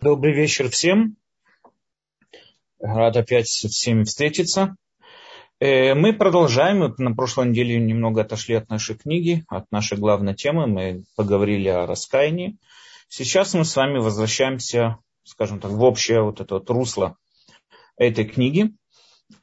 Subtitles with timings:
[0.00, 1.16] Добрый вечер всем.
[2.78, 4.76] Рад опять с всеми встретиться.
[5.58, 6.78] Э, мы продолжаем.
[6.78, 10.68] Мы на прошлой неделе немного отошли от нашей книги, от нашей главной темы.
[10.68, 12.58] Мы поговорили о раскаянии.
[13.08, 17.16] Сейчас мы с вами возвращаемся, скажем так, в общее вот это вот русло
[17.96, 18.70] этой книги.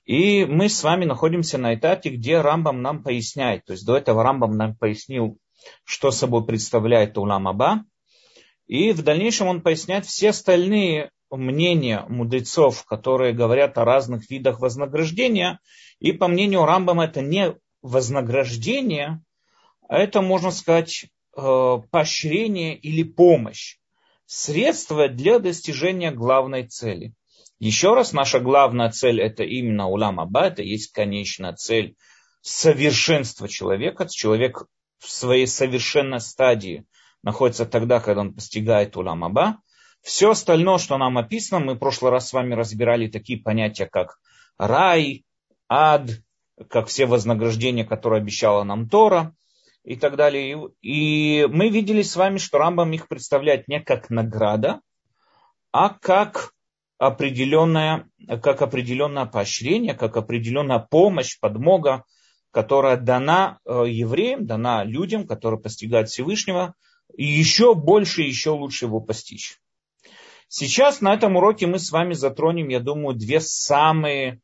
[0.05, 3.65] И мы с вами находимся на этапе, где Рамбам нам поясняет.
[3.65, 5.37] То есть до этого Рамбам нам пояснил,
[5.83, 7.83] что собой представляет Улам Аба,
[8.67, 15.59] и в дальнейшем он поясняет все остальные мнения мудрецов, которые говорят о разных видах вознаграждения.
[15.99, 19.21] И по мнению Рамбама это не вознаграждение,
[19.87, 21.05] а это, можно сказать,
[21.37, 23.77] э, поощрение или помощь.
[24.25, 27.13] Средство для достижения главной цели.
[27.59, 31.95] Еще раз, наша главная цель это именно улам аба, это есть конечная цель
[32.41, 34.07] совершенства человека.
[34.09, 34.65] Человек
[34.97, 36.85] в своей совершенной стадии
[37.25, 39.57] находится тогда, когда он постигает улам аба.
[40.01, 44.19] Все остальное, что нам описано, мы в прошлый раз с вами разбирали такие понятия, как
[44.57, 45.25] рай,
[45.67, 46.11] ад,
[46.69, 49.33] как все вознаграждения, которые обещала нам Тора
[49.83, 50.69] и так далее.
[50.81, 54.81] И мы видели с вами, что Рамбам их представляет не как награда,
[55.71, 56.51] а как
[56.99, 58.07] определенное,
[58.43, 62.03] как определенное поощрение, как определенная помощь, подмога,
[62.51, 66.75] которая дана э, евреям, дана людям, которые постигают Всевышнего,
[67.17, 69.57] и еще больше, еще лучше его постичь.
[70.47, 74.41] Сейчас на этом уроке мы с вами затронем, я думаю, две самые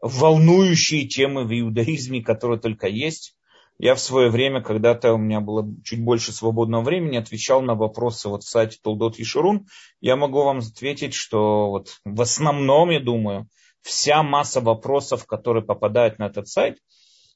[0.00, 3.36] волнующие темы в иудаизме, которые только есть.
[3.78, 8.28] Я в свое время, когда-то у меня было чуть больше свободного времени, отвечал на вопросы
[8.28, 9.66] вот в сайте Толдот и Ширун.
[10.00, 13.48] Я могу вам ответить, что вот в основном, я думаю,
[13.80, 16.78] вся масса вопросов, которые попадают на этот сайт–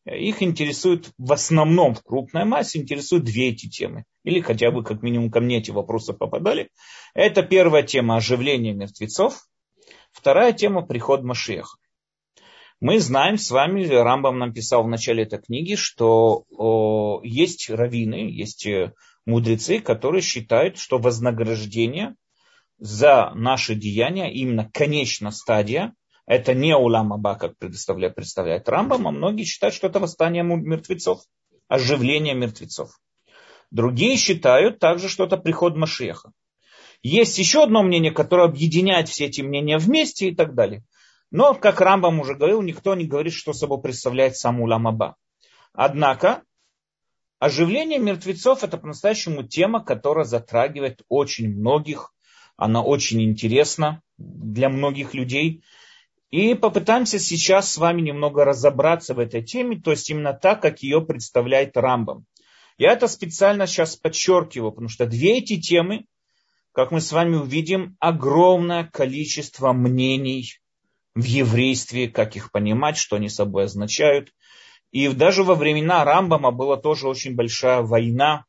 [0.04, 4.04] их интересует в основном в крупной массе, интересуют две эти темы.
[4.22, 6.70] Или хотя бы как минимум ко мне эти вопросы попадали.
[7.14, 9.46] Это первая тема оживления мертвецов.
[10.12, 11.76] Вторая тема приход Машеха.
[12.80, 18.30] Мы знаем с вами, Рамбам нам писал в начале этой книги, что о, есть раввины,
[18.30, 18.92] есть э,
[19.24, 22.14] мудрецы, которые считают, что вознаграждение
[22.78, 25.94] за наши деяния, именно конечная стадия,
[26.26, 31.20] это не улам аба, как представляет, представляет Рамбам, а многие считают, что это восстание мертвецов,
[31.68, 32.98] оживление мертвецов.
[33.70, 36.32] Другие считают также, что это приход Машеха.
[37.02, 40.82] Есть еще одно мнение, которое объединяет все эти мнения вместе и так далее.
[41.30, 45.16] Но, как Рамбам уже говорил, никто не говорит, что собой представляет сам улам аба.
[45.72, 46.42] Однако,
[47.40, 52.14] оживление мертвецов это по-настоящему тема, которая затрагивает очень многих.
[52.56, 55.62] Она очень интересна для многих людей.
[56.34, 60.82] И попытаемся сейчас с вами немного разобраться в этой теме, то есть именно так, как
[60.82, 62.26] ее представляет Рамбам.
[62.76, 66.06] Я это специально сейчас подчеркиваю, потому что две эти темы,
[66.72, 70.58] как мы с вами увидим, огромное количество мнений
[71.14, 74.32] в еврействе, как их понимать, что они собой означают.
[74.90, 78.44] И даже во времена Рамбама была тоже очень большая война,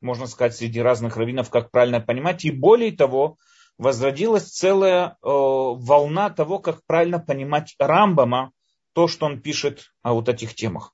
[0.00, 2.44] можно сказать, среди разных раввинов, как правильно понимать.
[2.44, 3.38] И более того,
[3.78, 8.52] возродилась целая э, волна того, как правильно понимать Рамбама,
[8.92, 10.92] то, что он пишет о вот этих темах.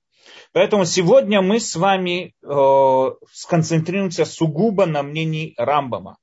[0.53, 6.17] Поэтому сегодня мы с вами э, сконцентрируемся сугубо на мнении Рамбама.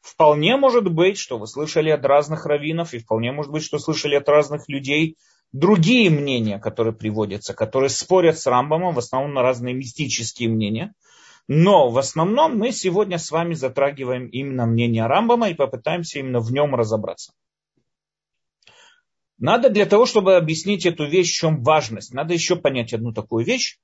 [0.00, 4.14] Вполне может быть, что вы слышали от разных раввинов, и вполне может быть, что слышали
[4.14, 5.16] от разных людей
[5.52, 10.94] другие мнения, которые приводятся, которые спорят с Рамбамом, в основном на разные мистические мнения–
[11.48, 16.52] но в основном мы сегодня с вами затрагиваем именно мнение Рамбама и попытаемся именно в
[16.52, 17.32] нем разобраться.
[19.38, 23.44] Надо для того, чтобы объяснить эту вещь, в чем важность, надо еще понять одну такую
[23.44, 23.78] вещь.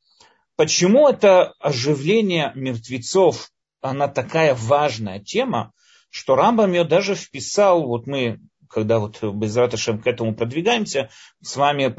[0.56, 3.50] Почему это оживление мертвецов,
[3.80, 5.72] она такая важная тема,
[6.10, 11.08] что Рамбам ее даже вписал, вот мы, когда вот без Раташем к этому продвигаемся,
[11.42, 11.92] с вами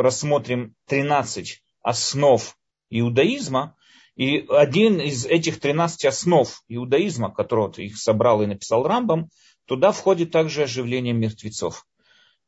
[0.00, 2.56] рассмотрим 13 основ
[2.90, 3.76] иудаизма,
[4.16, 9.30] и один из этих 13 основ иудаизма, которого их собрал и написал Рамбам,
[9.66, 11.86] туда входит также оживление мертвецов.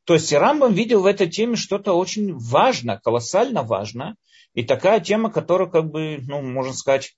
[0.05, 4.15] То есть Рамбам видел в этой теме что-то очень важное, колоссально важное.
[4.53, 7.15] И такая тема, которая, как бы, ну, можно сказать,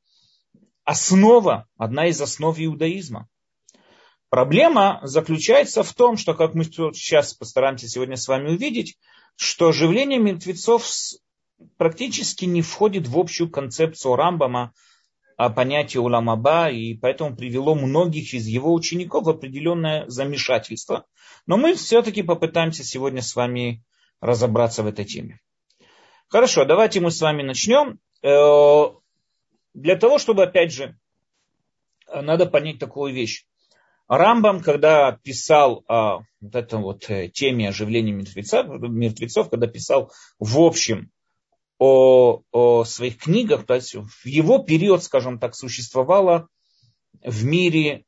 [0.83, 3.27] основа, одна из основ иудаизма.
[4.29, 8.97] Проблема заключается в том, что, как мы сейчас постараемся сегодня с вами увидеть,
[9.35, 10.85] что оживление мертвецов
[11.77, 14.73] практически не входит в общую концепцию Рамбама
[15.37, 21.05] о понятии уламаба, и поэтому привело многих из его учеников в определенное замешательство.
[21.45, 23.83] Но мы все-таки попытаемся сегодня с вами
[24.21, 25.39] разобраться в этой теме.
[26.27, 27.99] Хорошо, давайте мы с вами начнем.
[28.23, 28.93] Э,
[29.73, 30.97] для того, чтобы, опять же,
[32.07, 33.45] надо понять такую вещь.
[34.07, 40.59] Рамбам, когда писал о вот этом вот э, теме оживления мертвецов, мертвецов, когда писал в
[40.59, 41.11] общем
[41.77, 46.47] о, о своих книгах, то есть в его период, скажем так, существовало
[47.23, 48.05] в мире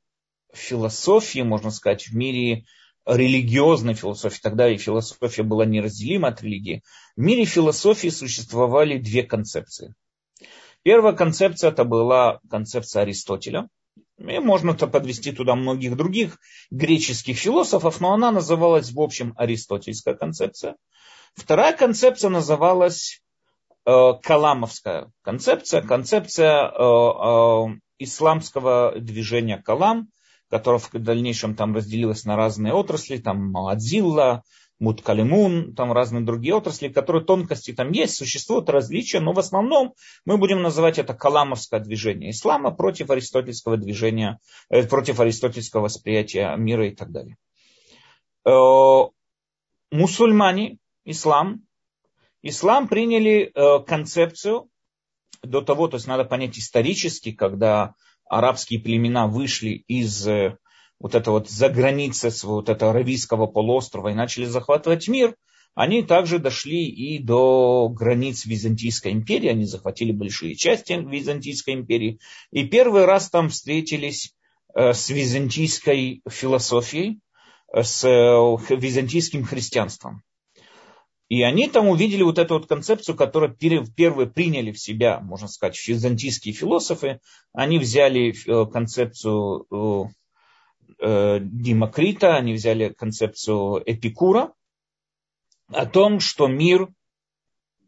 [0.53, 2.65] философии, можно сказать, в мире
[3.05, 6.83] религиозной философии, тогда и философия была неразделима от религии,
[7.15, 9.93] в мире философии существовали две концепции.
[10.83, 13.69] Первая концепция это была концепция Аристотеля,
[14.17, 16.37] и можно -то подвести туда многих других
[16.71, 20.75] греческих философов, но она называлась в общем аристотельская концепция.
[21.35, 23.21] Вторая концепция называлась
[23.87, 30.09] каламовская концепция, концепция э, э, исламского движения калам,
[30.49, 34.43] которое в дальнейшем там разделилось на разные отрасли, там Маадзилла,
[34.79, 39.93] Муткалимун, там разные другие отрасли, которые тонкости там есть, существуют различия, но в основном
[40.25, 46.87] мы будем называть это каламовское движение ислама против аристотельского движения, э, против аристотельского восприятия мира
[46.87, 47.37] и так далее.
[48.45, 49.09] Э,
[49.91, 51.66] мусульмане, ислам,
[52.41, 54.69] ислам приняли э, концепцию
[55.43, 57.93] до того, то есть надо понять исторически, когда
[58.25, 60.57] арабские племена вышли из э,
[60.99, 65.35] вот это вот за границы вот этого Аравийского полуострова и начали захватывать мир,
[65.75, 72.19] они также дошли и до границ Византийской империи, они захватили большие части Византийской империи,
[72.51, 74.33] и первый раз там встретились
[74.73, 77.19] э, с византийской философией,
[77.73, 78.03] с
[78.69, 80.23] византийским христианством.
[81.29, 85.77] И они там увидели вот эту вот концепцию, которую первые приняли в себя, можно сказать,
[85.87, 87.19] византийские философы.
[87.51, 90.03] Они взяли э, концепцию э,
[90.99, 94.53] э, Демокрита, они взяли концепцию Эпикура
[95.67, 96.87] о том, что мир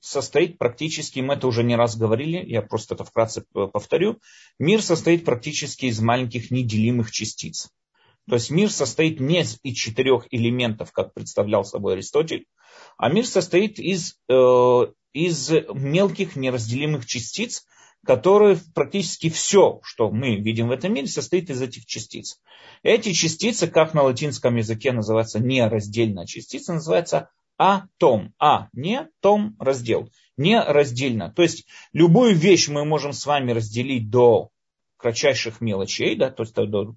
[0.01, 4.19] состоит практически, мы это уже не раз говорили, я просто это вкратце повторю,
[4.57, 7.69] мир состоит практически из маленьких неделимых частиц.
[8.29, 12.45] То есть мир состоит не из четырех элементов, как представлял собой Аристотель,
[12.97, 14.81] а мир состоит из, э,
[15.13, 17.65] из мелких неразделимых частиц,
[18.05, 22.39] которые практически все, что мы видим в этом мире, состоит из этих частиц.
[22.83, 28.33] Эти частицы, как на латинском языке называется нераздельная частица, называется атом.
[28.39, 30.09] А, не том, раздел.
[30.37, 31.33] Нераздельно.
[31.35, 34.49] То есть любую вещь мы можем с вами разделить до
[34.97, 36.95] кратчайших мелочей, да, то есть до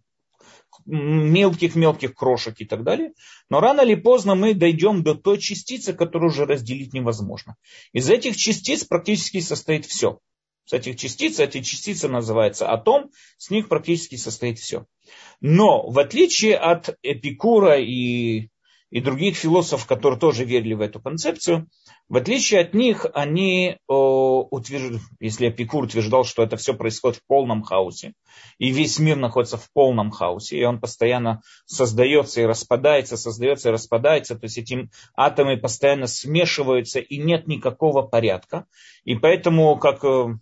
[0.86, 3.12] мелких-мелких крошек и так далее.
[3.48, 7.56] Но рано или поздно мы дойдем до той частицы, которую уже разделить невозможно.
[7.92, 10.18] Из этих частиц практически состоит все.
[10.64, 14.86] С этих частиц, эти частицы называются атом, с них практически состоит все.
[15.40, 18.48] Но в отличие от Эпикура и
[18.92, 21.66] и других философов, которые тоже верили в эту концепцию,
[22.10, 25.00] в отличие от них, они, утвержд...
[25.18, 28.12] если Эпикур утверждал, что это все происходит в полном хаосе,
[28.58, 33.72] и весь мир находится в полном хаосе, и он постоянно создается и распадается, создается и
[33.72, 38.66] распадается, то есть эти атомы постоянно смешиваются, и нет никакого порядка.
[39.04, 40.36] И поэтому, как э,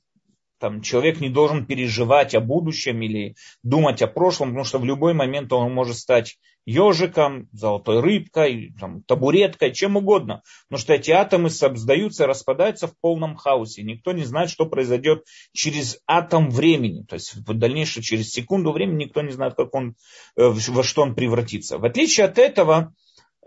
[0.60, 5.14] там, человек не должен переживать о будущем или думать о прошлом, потому что в любой
[5.14, 6.36] момент он может стать
[6.66, 10.42] ежиком, золотой рыбкой, там, табуреткой, чем угодно.
[10.68, 13.82] Потому что эти атомы создаются, распадаются в полном хаосе.
[13.82, 17.04] Никто не знает, что произойдет через атом времени.
[17.04, 19.94] То есть в дальнейшем, через секунду времени, никто не знает, как он,
[20.36, 21.78] э, во что он превратится.
[21.78, 22.92] В отличие от этого,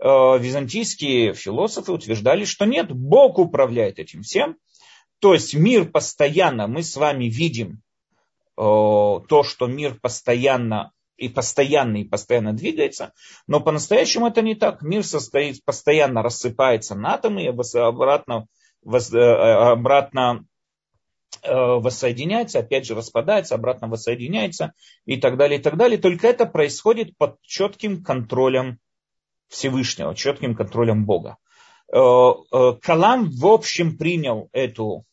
[0.00, 4.56] э, византийские философы утверждали, что нет, Бог управляет этим всем.
[5.24, 7.80] То есть мир постоянно, мы с вами видим
[8.58, 13.14] э, то, что мир постоянно и постоянно, и постоянно двигается,
[13.46, 14.82] но по-настоящему это не так.
[14.82, 18.48] Мир состоит, постоянно рассыпается на атомы и обратно,
[18.84, 20.44] э, обратно
[21.42, 24.74] э, воссоединяется, опять же распадается, обратно воссоединяется
[25.06, 25.96] и так далее, и так далее.
[25.96, 28.78] Только это происходит под четким контролем
[29.48, 31.38] Всевышнего, четким контролем Бога.
[31.90, 32.32] Э,
[32.82, 35.06] Калам в общем принял эту,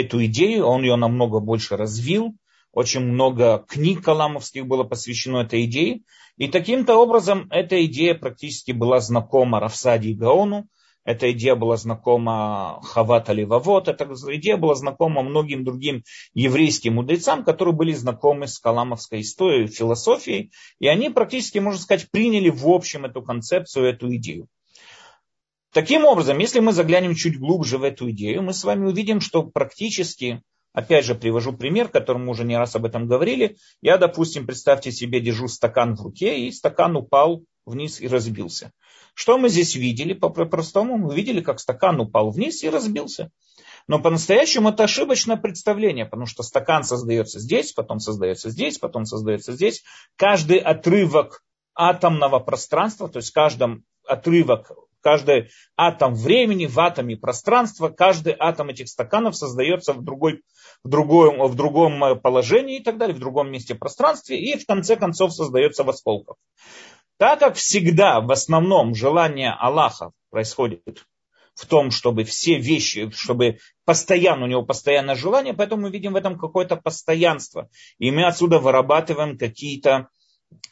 [0.00, 2.34] эту идею, он ее намного больше развил,
[2.72, 6.02] очень много книг каламовских было посвящено этой идее.
[6.36, 10.68] И таким-то образом эта идея практически была знакома Рафсади и Гаону,
[11.06, 16.02] эта идея была знакома Хават Аливавот, эта идея была знакома многим другим
[16.34, 20.50] еврейским мудрецам, которые были знакомы с каламовской историей, философией,
[20.80, 24.48] и они практически, можно сказать, приняли в общем эту концепцию, эту идею.
[25.72, 29.42] Таким образом, если мы заглянем чуть глубже в эту идею, мы с вами увидим, что
[29.42, 30.42] практически
[30.76, 33.56] Опять же, привожу пример, которым мы уже не раз об этом говорили.
[33.80, 38.72] Я, допустим, представьте себе, держу стакан в руке, и стакан упал вниз и разбился.
[39.14, 40.12] Что мы здесь видели?
[40.12, 43.30] По-простому мы видели, как стакан упал вниз и разбился.
[43.88, 49.52] Но по-настоящему это ошибочное представление, потому что стакан создается здесь, потом создается здесь, потом создается
[49.52, 49.82] здесь.
[50.16, 51.42] Каждый отрывок
[51.74, 54.72] атомного пространства, то есть каждый отрывок,
[55.06, 60.42] каждый атом времени в атоме пространства, каждый атом этих стаканов создается в, другой,
[60.82, 64.96] в, другом, в другом положении и так далее, в другом месте пространства, и в конце
[64.96, 66.34] концов создается в осколках.
[67.18, 71.04] Так как всегда в основном желание Аллаха происходит
[71.54, 76.16] в том, чтобы все вещи, чтобы постоянно, у него постоянное желание, поэтому мы видим в
[76.16, 77.70] этом какое-то постоянство.
[77.98, 80.06] И мы отсюда вырабатываем какие-то э,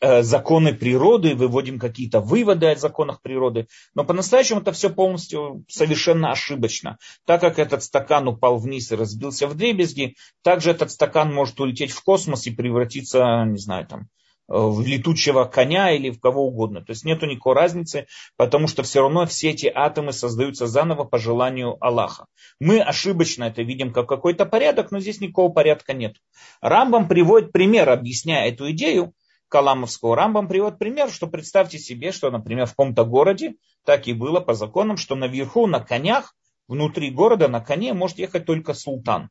[0.00, 3.66] законы природы, выводим какие-то выводы о законах природы.
[3.94, 6.98] Но по-настоящему это все полностью совершенно ошибочно.
[7.24, 11.92] Так как этот стакан упал вниз и разбился в дребезги, также этот стакан может улететь
[11.92, 14.08] в космос и превратиться, не знаю, там,
[14.46, 16.82] в летучего коня или в кого угодно.
[16.82, 21.18] То есть нет никакой разницы, потому что все равно все эти атомы создаются заново по
[21.18, 22.26] желанию Аллаха.
[22.60, 26.16] Мы ошибочно это видим как какой-то порядок, но здесь никакого порядка нет.
[26.60, 29.14] Рамбам приводит пример, объясняя эту идею,
[29.54, 34.40] Каламовского Рамбам приводит пример, что представьте себе, что, например, в каком-то городе так и было
[34.40, 36.34] по законам, что наверху на конях,
[36.66, 39.30] внутри города на коне может ехать только султан.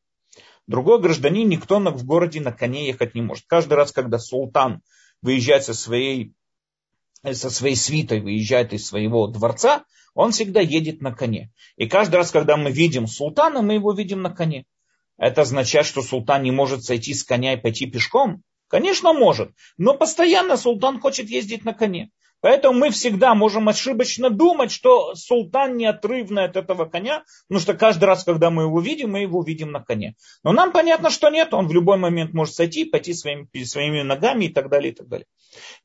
[0.65, 3.43] Другой гражданин, никто в городе на коне ехать не может.
[3.47, 4.81] Каждый раз, когда султан
[5.21, 6.33] выезжает со своей,
[7.29, 11.51] со своей свитой, выезжает из своего дворца, он всегда едет на коне.
[11.75, 14.63] И каждый раз, когда мы видим султана, мы его видим на коне.
[15.17, 18.41] Это означает, что султан не может сойти с коня и пойти пешком?
[18.73, 19.51] Конечно, может.
[19.77, 22.09] Но постоянно султан хочет ездить на коне.
[22.41, 28.05] Поэтому мы всегда можем ошибочно думать, что султан неотрывно от этого коня, потому что каждый
[28.05, 30.15] раз, когда мы его видим, мы его видим на коне.
[30.43, 34.45] Но нам понятно, что нет, он в любой момент может сойти, пойти своими, своими ногами
[34.45, 35.27] и так далее, и так далее.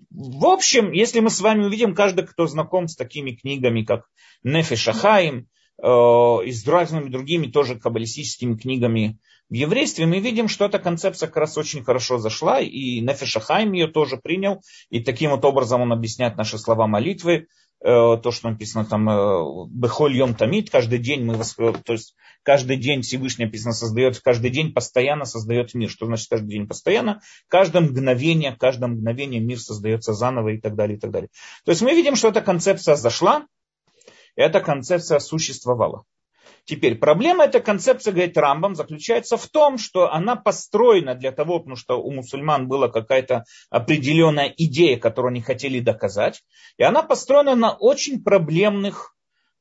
[0.08, 4.06] В общем, если мы с вами увидим, каждый, кто знаком с такими книгами, как
[4.42, 5.46] Нефи Шахаим,
[5.80, 9.18] и с разными другими тоже каббалистическими книгами
[9.50, 13.86] в еврействе мы видим, что эта концепция как раз очень хорошо зашла, и Нефешахайм ее
[13.86, 17.46] тоже принял, и таким вот образом он объясняет наши слова молитвы,
[17.80, 17.86] э,
[18.22, 23.00] то, что написано там э, Бехоль Йом Тамид, каждый день мы, то есть каждый день
[23.00, 25.88] Всевышний написано создает, каждый день постоянно создает мир.
[25.88, 27.22] Что значит каждый день постоянно?
[27.48, 31.30] Каждое мгновение, каждое мгновение мир создается заново и так далее, и так далее.
[31.64, 33.46] То есть мы видим, что эта концепция зашла,
[34.38, 36.04] эта концепция существовала.
[36.64, 41.76] Теперь проблема этой концепции, говорит Рамбам, заключается в том, что она построена для того, потому
[41.76, 46.42] что у мусульман была какая-то определенная идея, которую они хотели доказать,
[46.76, 49.14] и она построена на очень проблемных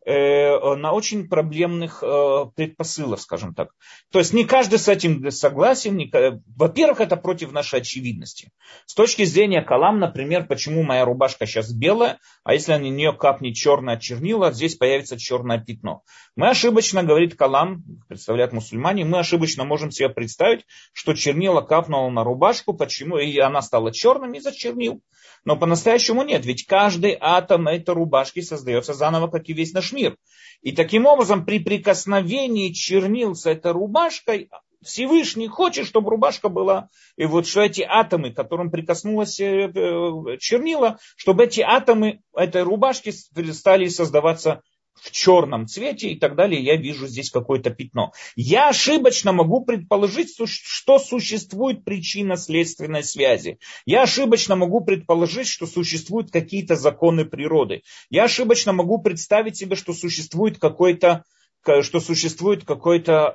[0.09, 3.71] на очень проблемных э, предпосылах, скажем так.
[4.11, 5.99] То есть не каждый с этим согласен.
[6.55, 8.51] Во-первых, это против нашей очевидности.
[8.85, 13.55] С точки зрения Калам, например, почему моя рубашка сейчас белая, а если на нее капнет
[13.55, 16.03] черное чернила, здесь появится черное пятно.
[16.37, 22.23] Мы ошибочно, говорит Калам, представляют мусульмане, мы ошибочно можем себе представить, что чернила капнула на
[22.23, 25.01] рубашку, почему, и она стала черным из-за чернил.
[25.47, 30.17] Но по-настоящему нет, ведь каждый атом этой рубашки создается заново, как и весь наш мир.
[30.61, 34.49] И таким образом при прикосновении чернил с этой рубашкой
[34.83, 40.99] Всевышний хочет, чтобы рубашка была, и вот что эти атомы, которым прикоснулась э, э, чернила,
[41.15, 44.61] чтобы эти атомы этой рубашки стали создаваться
[45.01, 48.11] в черном цвете и так далее, я вижу здесь какое-то пятно.
[48.35, 53.59] Я ошибочно могу предположить, что существует причинно-следственной связи.
[53.85, 57.83] Я ошибочно могу предположить, что существуют какие-то законы природы.
[58.09, 61.23] Я ошибочно могу представить себе, что существует какой-то
[61.81, 63.33] что существует какой-то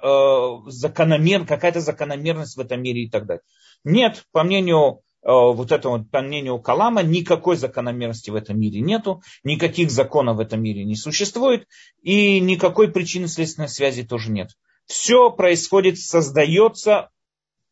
[0.66, 3.42] э, закономер, какая-то закономерность в этом мире и так далее.
[3.84, 9.90] Нет, по мнению вот этого, по мнению Калама, никакой закономерности в этом мире нету, никаких
[9.90, 11.66] законов в этом мире не существует,
[12.02, 14.50] и никакой причинно-следственной связи тоже нет.
[14.86, 17.10] Все происходит, создается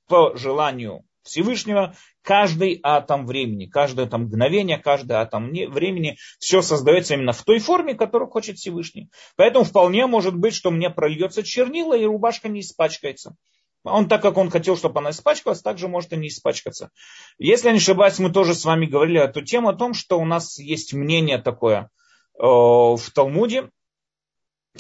[0.06, 7.32] по желанию Всевышнего, каждый атом времени, каждое там мгновение, каждый атом времени, все создается именно
[7.32, 9.10] в той форме, которую хочет Всевышний.
[9.36, 13.36] Поэтому вполне может быть, что мне прольется чернила, и рубашка не испачкается.
[13.84, 16.90] Он так, как он хотел, чтобы она испачкалась, также может и не испачкаться.
[17.38, 20.24] Если я не ошибаюсь, мы тоже с вами говорили эту тему о том, что у
[20.24, 21.90] нас есть мнение такое
[22.38, 23.70] э, в Талмуде.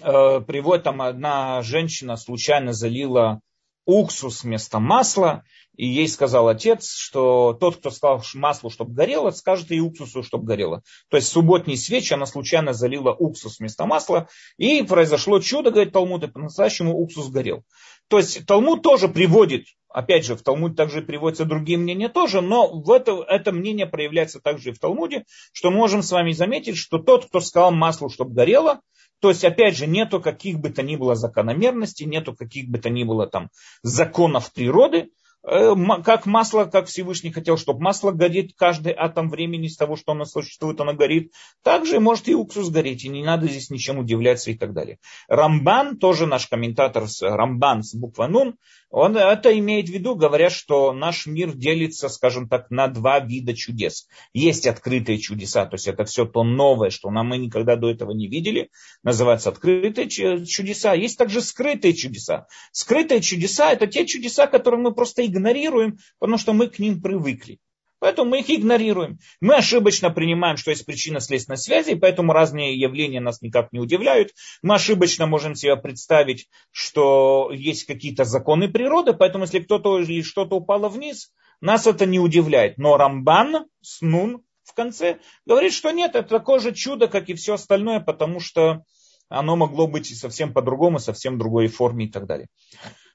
[0.02, 3.40] Э, приводит там одна женщина случайно залила
[3.90, 5.44] уксус вместо масла,
[5.76, 10.44] и ей сказал отец, что тот, кто сказал маслу, чтобы горело, скажет и уксусу, чтобы
[10.44, 10.82] горело.
[11.08, 14.28] То есть субботней свечи она случайно залила уксус вместо масла,
[14.58, 17.64] и произошло чудо, говорит Талмуд, и по-настоящему уксус горел.
[18.08, 22.68] То есть Талмуд тоже приводит Опять же, в Талмуде также приводятся другие мнения тоже, но
[22.68, 26.76] в это, это мнение проявляется также и в Талмуде, что мы можем с вами заметить,
[26.76, 28.80] что тот, кто сказал маслу, чтобы горело,
[29.20, 32.88] то есть, опять же, нету каких бы то ни было закономерностей, нету каких бы то
[32.88, 33.50] ни было там
[33.82, 35.10] законов природы,
[35.42, 40.12] Э, как масло, как Всевышний хотел, чтобы масло горит каждый атом времени с того, что
[40.12, 41.32] оно существует, оно горит.
[41.62, 44.98] Также может и уксус гореть, и не надо здесь ничем удивляться и так далее.
[45.28, 48.56] Рамбан, тоже наш комментатор, Рамбан с буквой Нун,
[48.90, 53.54] он это имеет в виду, говоря, что наш мир делится, скажем так, на два вида
[53.54, 54.08] чудес.
[54.34, 58.10] Есть открытые чудеса, то есть это все то новое, что нам мы никогда до этого
[58.10, 58.70] не видели,
[59.04, 60.94] называется открытые чудеса.
[60.94, 62.46] Есть также скрытые чудеса.
[62.72, 67.58] Скрытые чудеса это те чудеса, которые мы просто игнорируем, потому что мы к ним привыкли.
[68.00, 69.18] Поэтому мы их игнорируем.
[69.40, 74.32] Мы ошибочно принимаем, что есть причина следственной связи, поэтому разные явления нас никак не удивляют.
[74.62, 80.56] Мы ошибочно можем себе представить, что есть какие-то законы природы, поэтому если кто-то или что-то
[80.56, 82.78] упало вниз, нас это не удивляет.
[82.78, 87.54] Но Рамбан, Снун в конце, говорит, что нет, это такое же чудо, как и все
[87.54, 88.82] остальное, потому что
[89.28, 92.48] оно могло быть и совсем по-другому, совсем другой форме и так далее.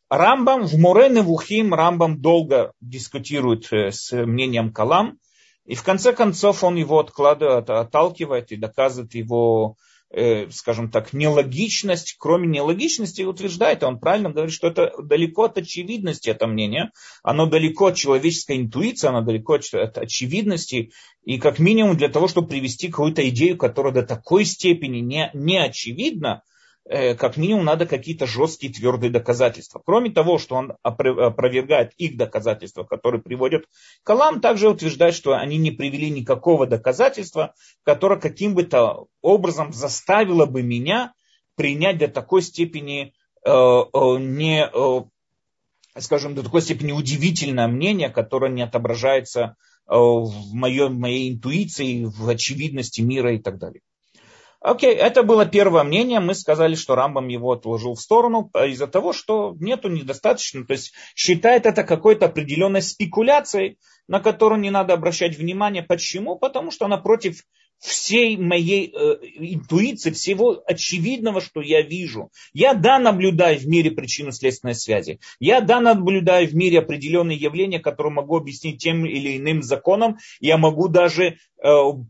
[0.09, 5.17] Рамбам в Мурене Вухим Рамбам долго дискутирует э, с мнением Калам,
[5.65, 9.77] и в конце концов он его откладывает, отталкивает и доказывает его,
[10.11, 12.17] э, скажем так, нелогичность.
[12.19, 16.91] Кроме нелогичности утверждает, он правильно говорит, что это далеко от очевидности это мнение,
[17.23, 20.91] оно далеко от человеческой интуиции, оно далеко от очевидности,
[21.23, 25.57] и как минимум для того, чтобы привести какую-то идею, которая до такой степени не, не
[25.57, 26.43] очевидна,
[26.87, 29.81] как минимум надо какие-то жесткие твердые доказательства.
[29.83, 33.65] Кроме того, что он опровергает их доказательства, которые приводят
[34.03, 40.45] Калам, также утверждает, что они не привели никакого доказательства, которое каким бы то образом заставило
[40.45, 41.13] бы меня
[41.55, 43.13] принять до такой степени
[43.43, 44.69] э, э, не,
[45.97, 49.55] скажем, до такой степени удивительное мнение, которое не отображается
[49.87, 53.81] в моей, моей интуиции, в очевидности мира и так далее.
[54.67, 56.19] Окей, это было первое мнение.
[56.19, 60.65] Мы сказали, что Рамбам его отложил в сторону из-за того, что нету недостаточно.
[60.65, 65.83] То есть считает это какой-то определенной спекуляцией, на которую не надо обращать внимание.
[65.83, 66.35] Почему?
[66.35, 67.43] Потому что она против
[67.79, 72.31] всей моей э, интуиции, всего очевидного, что я вижу.
[72.53, 75.19] Я, да, наблюдаю в мире причинно-следственной связи.
[75.39, 80.17] Я, да, наблюдаю в мире определенные явления, которые могу объяснить тем или иным законом.
[80.39, 81.35] Я могу даже э,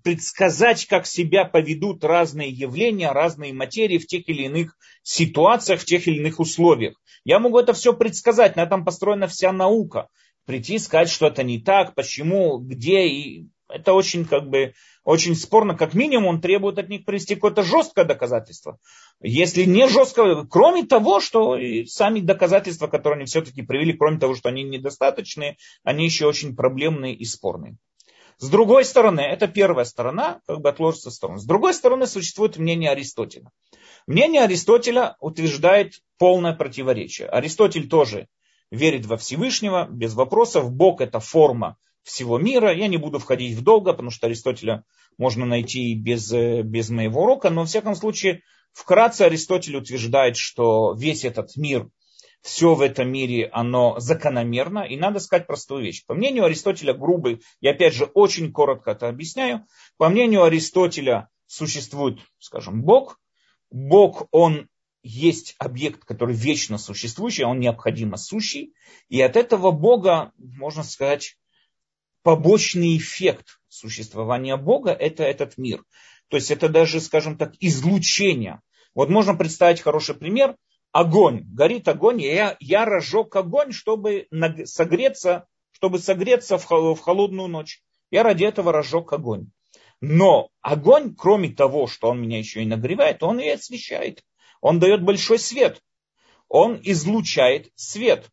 [0.03, 6.07] предсказать, как себя поведут разные явления, разные материи в тех или иных ситуациях, в тех
[6.07, 6.95] или иных условиях.
[7.25, 10.09] Я могу это все предсказать, на этом построена вся наука.
[10.45, 15.75] Прийти, сказать, что это не так, почему, где, и это очень как бы очень спорно,
[15.75, 18.79] как минимум он требует от них привести какое-то жесткое доказательство.
[19.21, 24.49] Если не жесткое, кроме того, что сами доказательства, которые они все-таки привели, кроме того, что
[24.49, 27.77] они недостаточные, они еще очень проблемные и спорные.
[28.37, 31.39] С другой стороны, это первая сторона, как бы отложится в сторону.
[31.39, 33.49] С другой стороны, существует мнение Аристотеля.
[34.07, 37.27] Мнение Аристотеля утверждает полное противоречие.
[37.29, 38.27] Аристотель тоже
[38.71, 40.71] верит во Всевышнего, без вопросов.
[40.71, 42.73] Бог это форма всего мира.
[42.73, 44.83] Я не буду входить в долго, потому что Аристотеля
[45.17, 50.93] можно найти без, э, без моего урока, но в всяком случае, вкратце Аристотель утверждает, что
[50.93, 51.89] весь этот мир,
[52.41, 56.05] все в этом мире, оно закономерно, и надо сказать простую вещь.
[56.05, 59.65] По мнению Аристотеля, грубый, я опять же очень коротко это объясняю,
[59.97, 63.19] по мнению Аристотеля существует, скажем, Бог.
[63.71, 64.69] Бог, он
[65.01, 68.75] есть объект, который вечно существующий, он необходимо сущий.
[69.09, 71.37] И от этого Бога, можно сказать,
[72.25, 75.83] побочный эффект существования Бога– это этот мир.
[76.29, 78.61] То есть это даже, скажем так, излучение.
[78.95, 80.55] Вот можно представить хороший пример.
[80.91, 81.43] Огонь.
[81.45, 84.27] Горит огонь, и я, я разжег огонь, чтобы
[84.63, 87.83] согреться, чтобы согреться в холодную ночь.
[88.09, 89.51] Я ради этого разжег огонь.
[90.01, 94.23] Но огонь, кроме того, что он меня еще и нагревает, он и освещает.
[94.61, 95.79] Он дает большой свет.
[96.47, 98.31] Он излучает свет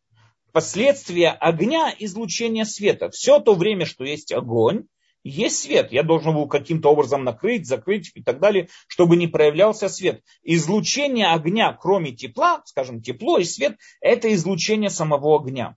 [0.53, 3.09] последствия огня излучения света.
[3.09, 4.85] Все то время, что есть огонь,
[5.23, 5.91] есть свет.
[5.91, 10.21] Я должен был каким-то образом накрыть, закрыть и так далее, чтобы не проявлялся свет.
[10.43, 15.75] Излучение огня, кроме тепла, скажем, тепло и свет, это излучение самого огня.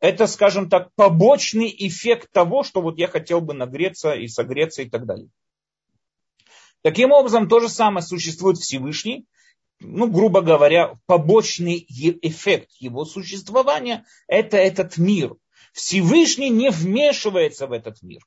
[0.00, 4.90] Это, скажем так, побочный эффект того, что вот я хотел бы нагреться и согреться и
[4.90, 5.28] так далее.
[6.82, 9.26] Таким образом, то же самое существует Всевышний,
[9.82, 15.34] ну, грубо говоря, побочный эффект его существования– это этот мир.
[15.72, 18.20] Всевышний не вмешивается в этот мир.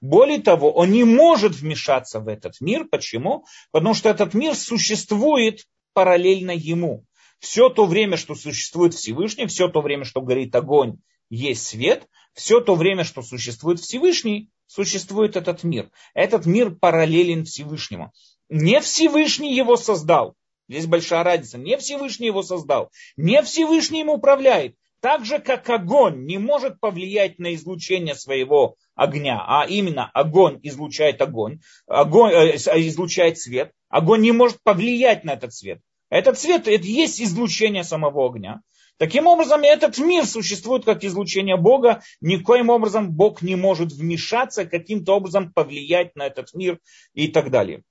[0.00, 2.86] Более того, он не может вмешаться в этот мир.
[2.90, 3.44] Почему?
[3.70, 7.04] Потому что этот мир существует параллельно ему.
[7.38, 10.96] все то время, что существует Всевышний, все то время, что горит огонь,
[11.28, 15.90] есть свет, все то время, что существует Всевышний, существует этот мир.
[16.14, 18.12] Этот мир параллелен Всевышнему.
[18.48, 20.36] Не Всевышний его создал.
[20.68, 21.58] Здесь большая разница.
[21.58, 22.90] Не Всевышний его создал.
[23.16, 24.76] Не Всевышний им управляет.
[25.00, 31.20] Так же, как огонь не может повлиять на излучение своего огня, а именно огонь излучает
[31.20, 35.80] огонь, огонь э, излучает свет, огонь не может повлиять на этот свет.
[36.08, 38.62] Этот свет это есть излучение самого огня.
[38.96, 42.02] Таким образом, этот мир существует как излучение Бога.
[42.20, 46.78] Никоим образом Бог не может вмешаться, каким-то образом повлиять на этот мир
[47.12, 47.82] и так далее.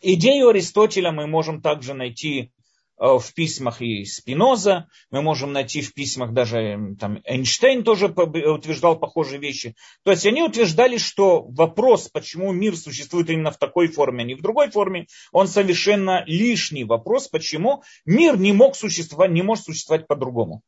[0.00, 2.52] Идею Аристотеля мы можем также найти
[3.00, 8.98] Э, в письмах и Спиноза, мы можем найти в письмах даже там, Эйнштейн тоже утверждал
[8.98, 9.76] похожие вещи.
[10.04, 14.34] То есть они утверждали, что вопрос, почему мир существует именно в такой форме, а не
[14.34, 20.08] в другой форме, он совершенно лишний вопрос, почему мир не мог существовать, не может существовать
[20.08, 20.62] по-другому.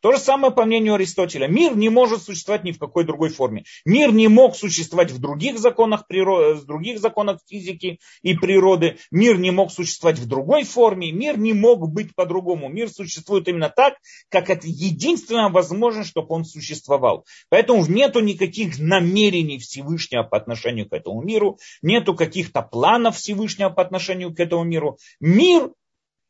[0.00, 1.46] То же самое по мнению Аристотеля.
[1.46, 3.64] Мир не может существовать ни в какой другой форме.
[3.84, 8.96] Мир не мог существовать в других законах, природы, в других законах физики и природы.
[9.10, 11.12] Мир не мог существовать в другой форме.
[11.12, 12.68] Мир не мог быть по-другому.
[12.68, 13.94] Мир существует именно так,
[14.30, 17.26] как это единственное возможно, чтобы он существовал.
[17.50, 21.58] Поэтому нету никаких намерений Всевышнего по отношению к этому миру.
[21.82, 24.96] Нету каких-то планов Всевышнего по отношению к этому миру.
[25.20, 25.70] Мир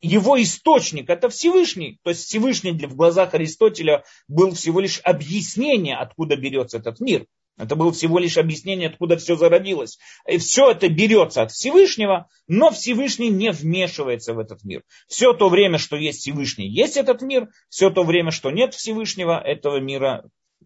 [0.01, 1.99] его источник это Всевышний.
[2.03, 7.25] То есть Всевышний в глазах Аристотеля был всего лишь объяснение, откуда берется этот мир.
[7.57, 9.99] Это было всего лишь объяснение, откуда все зародилось.
[10.27, 14.83] И все это берется от Всевышнего, но Всевышний не вмешивается в этот мир.
[15.07, 17.49] Все то время, что есть Всевышний, есть этот мир.
[17.69, 20.23] Все то время, что нет Всевышнего, этого мира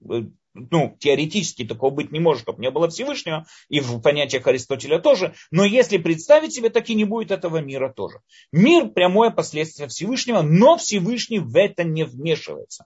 [0.10, 0.24] э,
[0.56, 5.34] ну, теоретически такого быть не может, чтобы не было Всевышнего, и в понятиях Аристотеля тоже,
[5.52, 8.20] но если представить себе, так и не будет этого мира тоже.
[8.52, 12.86] Мир– прямое последствие Всевышнего, но Всевышний в это не вмешивается.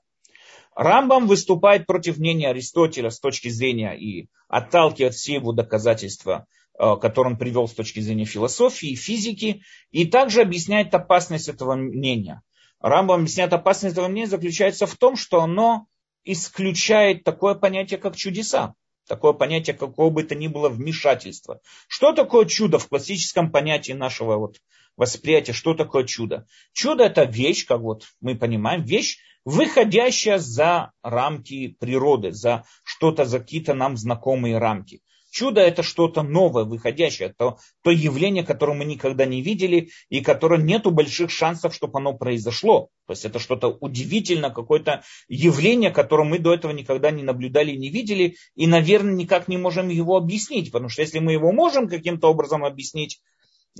[0.75, 6.47] Рамбам выступает против мнения Аристотеля с точки зрения и отталкивает все его доказательства,
[6.79, 12.41] э, которые он привел с точки зрения философии, физики, и также объясняет опасность этого мнения.
[12.79, 15.87] Рамбам объясняет опасность этого мнения заключается в том, что оно
[16.31, 18.75] исключает такое понятие, как чудеса.
[19.07, 21.61] Такое понятие, какого бы то ни было вмешательства.
[21.87, 24.57] Что такое чудо в классическом понятии нашего вот
[24.95, 25.53] восприятия?
[25.53, 26.45] Что такое чудо?
[26.73, 33.39] Чудо это вещь, как вот мы понимаем, вещь, выходящая за рамки природы, за что-то, за
[33.39, 35.01] какие-то нам знакомые рамки.
[35.29, 40.61] Чудо это что-то новое, выходящее, то, то явление, которое мы никогда не видели и которое
[40.61, 42.89] нету больших шансов, чтобы оно произошло.
[43.05, 47.89] То есть это что-то удивительное, какое-то явление, которое мы до этого никогда не наблюдали, не
[47.89, 50.71] видели, и, наверное, никак не можем его объяснить.
[50.71, 53.21] Потому что если мы его можем каким-то образом объяснить,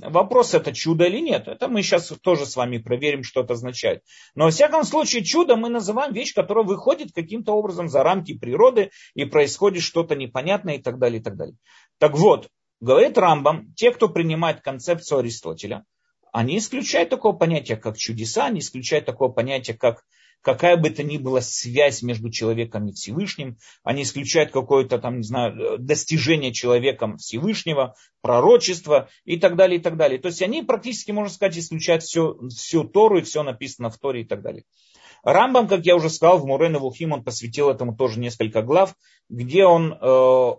[0.02, 1.46] Вопрос, это чудо или нет.
[1.48, 4.02] Это мы сейчас тоже с вами проверим, что это означает.
[4.34, 8.90] Но во всяком случае, чудо мы называем вещь, которая выходит каким-то образом за рамки природы
[9.14, 11.56] и происходит что-то непонятное и так далее, и так далее.
[11.98, 12.48] Так вот,
[12.80, 15.84] говорит Рамбам, те, кто принимает концепцию Аристотеля,
[16.32, 20.04] они исключают такого понятия, как чудеса, они исключают такого понятия, как
[20.42, 25.22] какая бы то ни была связь между человеком и Всевышним, они исключают какое-то там, не
[25.22, 30.18] знаю, достижение человеком Всевышнего, пророчество и так далее, и так далее.
[30.18, 34.22] То есть они практически, можно сказать, исключают все, всю Тору и все написано в Торе
[34.22, 34.64] и так далее.
[35.22, 38.94] Рамбам, как я уже сказал, в Мурен Вухим он посвятил этому тоже несколько глав,
[39.28, 40.52] где он э,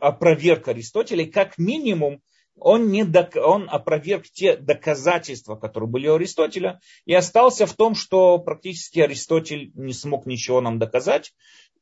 [0.00, 2.22] опроверг Аристотеля, как минимум
[2.56, 3.36] он, не док...
[3.36, 9.72] он опроверг те доказательства, которые были у Аристотеля, и остался в том, что практически Аристотель
[9.74, 11.32] не смог ничего нам доказать,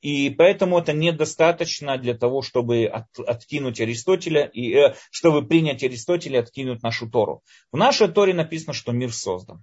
[0.01, 6.41] и поэтому это недостаточно для того, чтобы от, откинуть Аристотеля, и, э, чтобы принять Аристотеля
[6.41, 7.43] и откинуть нашу Тору.
[7.71, 9.63] В нашей Торе написано, что мир создан.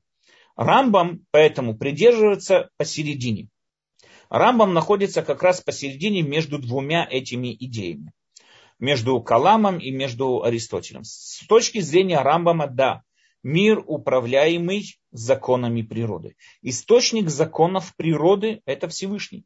[0.56, 3.50] Рамбам поэтому придерживается посередине.
[4.30, 8.13] Рамбам находится как раз посередине между двумя этими идеями
[8.80, 11.04] между Каламом и между Аристотелем.
[11.04, 13.04] С точки зрения Рамбама, да,
[13.44, 16.36] мир, управляемый законами природы.
[16.62, 19.46] Источник законов природы– это Всевышний.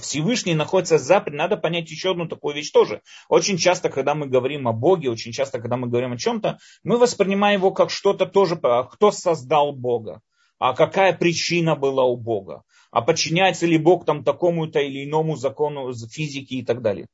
[0.00, 1.24] Всевышний находится за...
[1.26, 3.02] Надо понять еще одну такую вещь тоже.
[3.28, 6.98] Очень часто, когда мы говорим о Боге, очень часто, когда мы говорим о чем-то, мы
[6.98, 10.20] воспринимаем его как что-то тоже, а кто создал Бога,
[10.58, 12.62] а какая причина была у Бога,
[12.92, 17.08] а подчиняется ли Бог там такому-то или иному закону физики и так далее.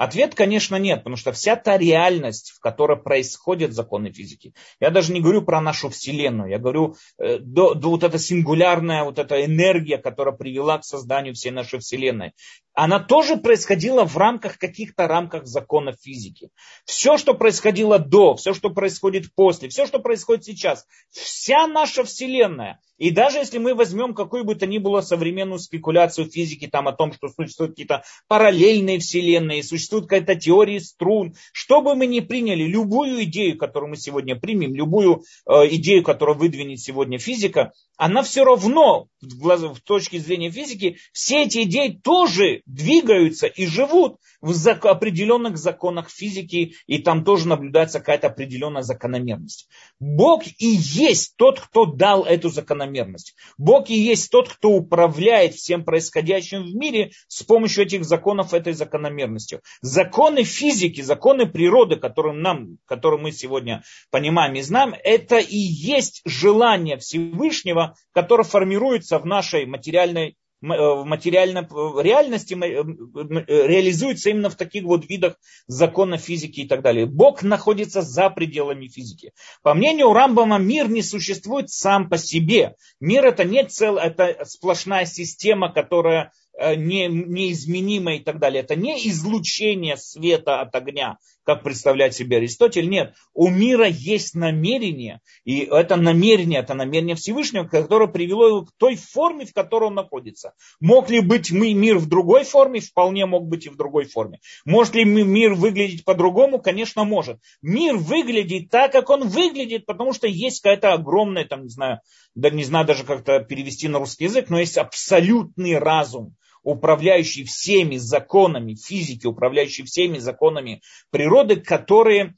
[0.00, 5.12] Ответ, конечно, нет, потому что вся та реальность, в которой происходят законы физики, я даже
[5.12, 9.44] не говорю про нашу Вселенную, я говорю, э, до, до вот эта сингулярная вот эта
[9.44, 12.32] энергия, которая привела к созданию всей нашей Вселенной,
[12.72, 16.48] она тоже происходила в рамках каких-то рамках законов физики.
[16.86, 22.80] Все, что происходило до, все, что происходит после, все, что происходит сейчас, вся наша Вселенная,
[23.00, 26.92] И даже если мы возьмем какую бы то ни было современную спекуляцию физики там, о
[26.92, 32.64] том, что существуют какие-то параллельные вселенные, существует какая-то теория струн, что бы мы ни приняли,
[32.64, 38.44] любую идею, которую мы сегодня примем, любую э, идею, которую выдвинет сегодня физика, она все
[38.44, 46.08] равно, в точке зрения физики, все эти идеи тоже двигаются и живут в определенных законах
[46.08, 49.68] физики, и там тоже наблюдается какая-то определенная закономерность.
[49.98, 53.34] Бог и есть тот, кто дал эту закономерность.
[53.58, 58.72] Бог и есть тот, кто управляет всем происходящим в мире с помощью этих законов, этой
[58.72, 59.60] закономерностью.
[59.82, 66.22] Законы физики, законы природы, которые, нам, которые мы сегодня понимаем и знаем, это и есть
[66.24, 74.50] желание Всевышнего, которое формируется в нашей материальной Э, в материальной э, реальности э, реализуется именно
[74.50, 77.06] в таких вот видах закона физики и так далее.
[77.06, 79.32] Бог находится за пределами физики.
[79.62, 82.74] По мнению Рамбама, мир не существует сам по себе.
[83.00, 88.62] Мир это не цел, это сплошная система, которая не, неизменимая и так далее.
[88.62, 91.16] Это не излучение света от огня,
[91.54, 92.88] как представляет себе Аристотель.
[92.88, 98.72] Нет, у мира есть намерение, и это намерение, это намерение Всевышнего, которое привело его к
[98.76, 100.52] той форме, в которой он находится.
[100.78, 102.80] Мог ли быть мир в другой форме?
[102.80, 104.38] Вполне мог быть и в другой форме.
[104.64, 106.60] Может ли мир выглядеть по-другому?
[106.60, 107.38] Конечно, может.
[107.62, 112.00] Мир выглядит так, как он выглядит, потому что есть какая-то огромная, там, не знаю,
[112.34, 117.96] да не знаю даже как-то перевести на русский язык, но есть абсолютный разум, управляющий всеми
[117.96, 122.34] законами физики, управляющий всеми законами природы, которые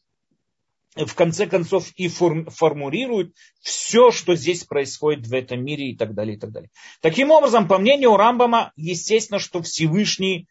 [0.95, 6.37] в конце концов и формулируют все, что здесь происходит в этом мире и так далее,
[6.37, 6.71] и так далее.
[7.01, 10.49] Таким образом, по мнению Рамбама, естественно, что Всевышний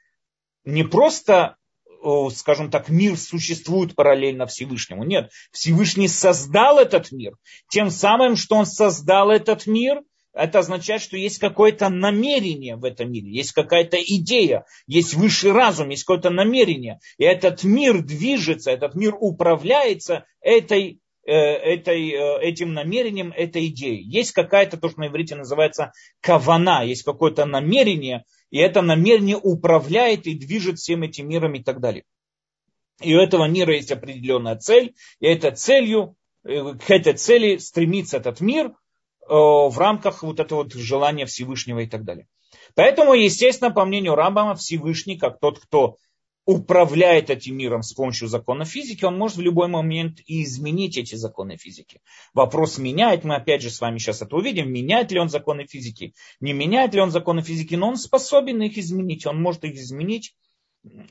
[0.65, 1.57] не просто,
[2.33, 5.03] скажем так, мир существует параллельно Всевышнему.
[5.03, 7.33] Нет, Всевышний создал этот мир.
[7.69, 10.01] Тем самым, что он создал этот мир,
[10.33, 15.89] это означает, что есть какое-то намерение в этом мире, есть какая-то идея, есть высший разум,
[15.89, 16.99] есть какое-то намерение.
[17.17, 24.03] И этот мир движется, этот мир управляется этой, э, этой, э, этим намерением, этой идеей.
[24.03, 25.91] Есть какая-то, то, что на иврите называется
[26.21, 31.81] кавана, есть какое-то намерение, и это намерение управляет и движет всем этим миром и так
[31.81, 32.05] далее.
[33.01, 36.15] И у этого мира есть определенная цель, и этой целью,
[36.45, 38.71] э, к этой цели стремится этот мир–
[39.31, 42.27] в рамках вот этого вот желания Всевышнего и так далее.
[42.75, 45.95] Поэтому, естественно, по мнению Рамбама, Всевышний, как тот, кто
[46.45, 51.15] управляет этим миром с помощью закона физики, он может в любой момент и изменить эти
[51.15, 52.01] законы физики.
[52.33, 56.13] Вопрос меняет, мы опять же с вами сейчас это увидим, меняет ли он законы физики,
[56.41, 60.35] не меняет ли он законы физики, но он способен их изменить, он может их изменить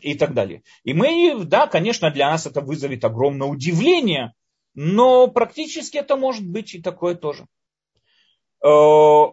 [0.03, 0.63] и так далее.
[0.83, 4.35] И мы, да, конечно, для нас это вызовет огромное удивление,
[4.75, 7.47] но практически это может быть и такое тоже.
[8.65, 9.33] Э,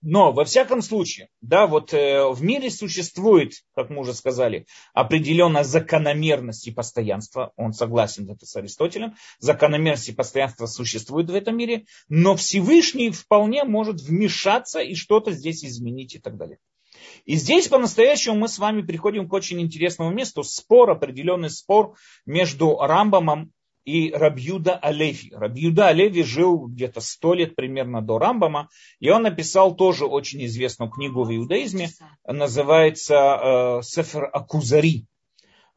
[0.00, 5.64] но, во всяком случае, да, вот э, в мире существует, как мы уже сказали, определенная
[5.64, 7.52] закономерность и постоянство.
[7.56, 9.16] Он согласен это с Аристотелем.
[9.40, 15.64] Закономерность и постоянство существует в этом мире, но Всевышний вполне может вмешаться и что-то здесь
[15.64, 16.58] изменить и так далее.
[17.24, 20.44] И здесь по-настоящему мы с вами приходим к очень интересному месту.
[20.44, 23.52] Спор, определенный спор между Рамбамом
[23.88, 25.32] и Рабьюда Алеви.
[25.34, 28.68] Рабьюда Алеви жил где-то сто лет примерно до Рамбама,
[29.00, 31.88] и он написал тоже очень известную книгу в иудаизме,
[32.26, 35.06] называется э, Сефер Акузари.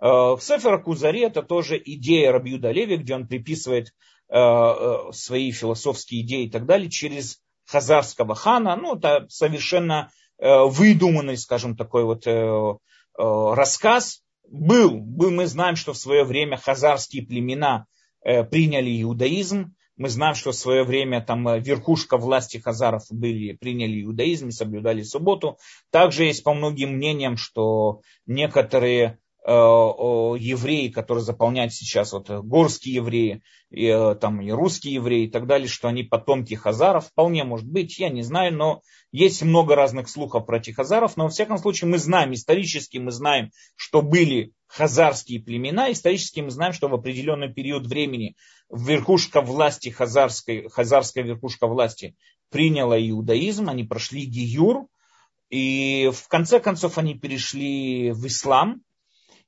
[0.02, 3.94] Э, Сефер Акузари это тоже идея Рабьюда Алеви, где он приписывает
[4.28, 8.76] э, свои философские идеи и так далее через хазарского хана.
[8.76, 12.26] Ну, это совершенно выдуманный, скажем, такой вот
[13.16, 14.24] рассказ.
[14.50, 17.86] Был, мы знаем, что в свое время хазарские племена
[18.24, 19.74] приняли иудаизм.
[19.98, 24.52] Мы знаем, что в свое время там э, верхушка власти хазаров были, приняли иудаизм и
[24.52, 25.58] соблюдали субботу.
[25.92, 29.52] Также есть по многим мнениям, что некоторые Э,
[30.38, 35.32] евреи, которые заполняют сейчас вот э, горские евреи, и, э, там и русские евреи и
[35.32, 38.82] так далее, что они потомки хазаров, вполне может быть, я не знаю, но
[39.12, 43.10] есть много разных слухов про этих хазаров, но во всяком случае мы знаем, исторически мы
[43.10, 48.38] знаем, что были хазарские племена, исторически мы знаем, что в определенный период времени
[48.72, 52.16] верхушка власти, хазарской, хазарская верхушка власти
[52.50, 54.88] приняла иудаизм, они прошли гиюр,
[55.50, 58.82] и в конце концов они перешли в ислам,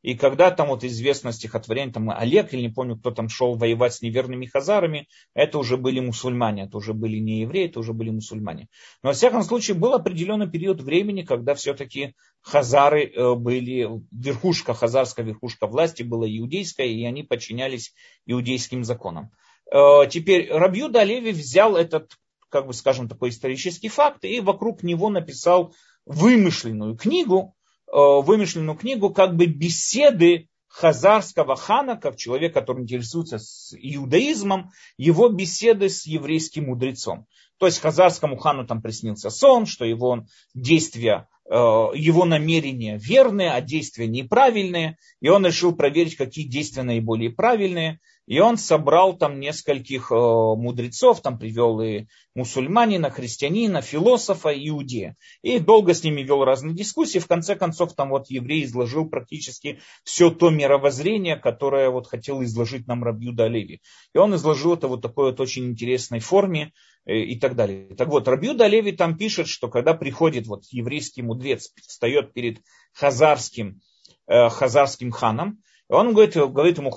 [0.03, 3.95] и когда там вот известно стихотворение, там Олег, или не помню, кто там шел воевать
[3.95, 8.09] с неверными хазарами, это уже были мусульмане, это уже были не евреи, это уже были
[8.09, 8.67] мусульмане.
[9.01, 15.25] Но во всяком случае был определенный период времени, когда все-таки хазары э, были, верхушка, хазарская
[15.25, 17.93] верхушка власти была иудейская, и они подчинялись
[18.25, 19.31] иудейским законам.
[19.71, 22.11] Э, теперь Рабью Далеви взял этот
[22.49, 25.73] как бы скажем, такой исторический факт, и вокруг него написал
[26.05, 27.55] вымышленную книгу,
[27.93, 35.89] вымышленную книгу как бы беседы хазарского хана, как человек, который интересуется с иудаизмом, его беседы
[35.89, 37.27] с еврейским мудрецом.
[37.59, 40.25] То есть хазарскому хану там приснился сон, что его
[40.55, 47.31] действия Э, его намерения верные, а действия неправильные, и он решил проверить, какие действия наиболее
[47.31, 52.05] правильные, и он собрал там нескольких э, мудрецов, там привел и
[52.35, 55.15] мусульманина, христианина, философа, иудея.
[55.41, 57.19] И долго с ними вел разные дискуссии.
[57.19, 62.87] В конце концов, там вот еврей изложил практически все то мировоззрение, которое вот хотел изложить
[62.87, 63.81] нам Рабьюда Леви.
[64.13, 66.71] И он изложил это вот такой вот очень интересной форме,
[67.05, 67.95] Э, и так далее.
[67.95, 72.59] Так вот, Рабьюда Леви там пишет, что когда приходит вот еврейский мудрец, встает перед
[72.93, 73.81] хазарским,
[74.27, 76.91] э, хазарским ханом, он говорит, говорит ему,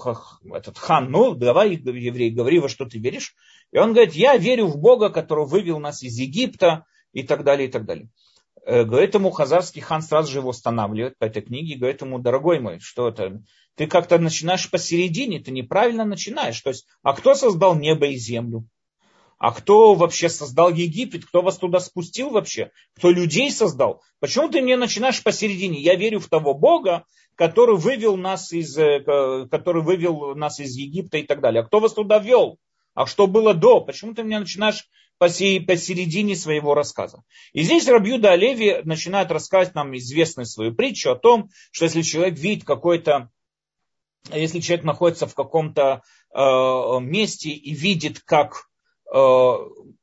[0.54, 3.34] этот хан, ну давай, еврей, говори, во что ты веришь.
[3.72, 7.68] И он говорит, я верю в Бога, который вывел нас из Египта и так далее,
[7.68, 8.08] и так далее.
[8.64, 12.58] Э, говорит ему хазарский хан, сразу же его останавливает по этой книге, говорит ему, дорогой
[12.58, 13.42] мой, что это,
[13.76, 16.60] ты как-то начинаешь посередине, ты неправильно начинаешь.
[16.60, 18.66] То есть, а кто создал небо и землю?
[19.38, 21.26] А кто вообще создал Египет?
[21.26, 22.70] Кто вас туда спустил вообще?
[22.96, 24.02] Кто людей создал?
[24.18, 25.80] Почему ты мне начинаешь посередине?
[25.80, 27.04] Я верю в того Бога,
[27.36, 31.62] который вывел нас из, э, который вывел нас из Египта и так далее.
[31.62, 32.58] А кто вас туда вел?
[32.94, 33.80] А что было до?
[33.80, 37.22] Почему ты мне начинаешь посередине своего рассказа.
[37.54, 42.38] И здесь Рабьюда Олеви начинает рассказывать нам известную свою притчу о том, что если человек
[42.38, 43.30] видит какой-то,
[44.30, 46.02] если человек находится в каком-то
[46.34, 48.66] э, месте и видит, как
[49.12, 49.58] Э,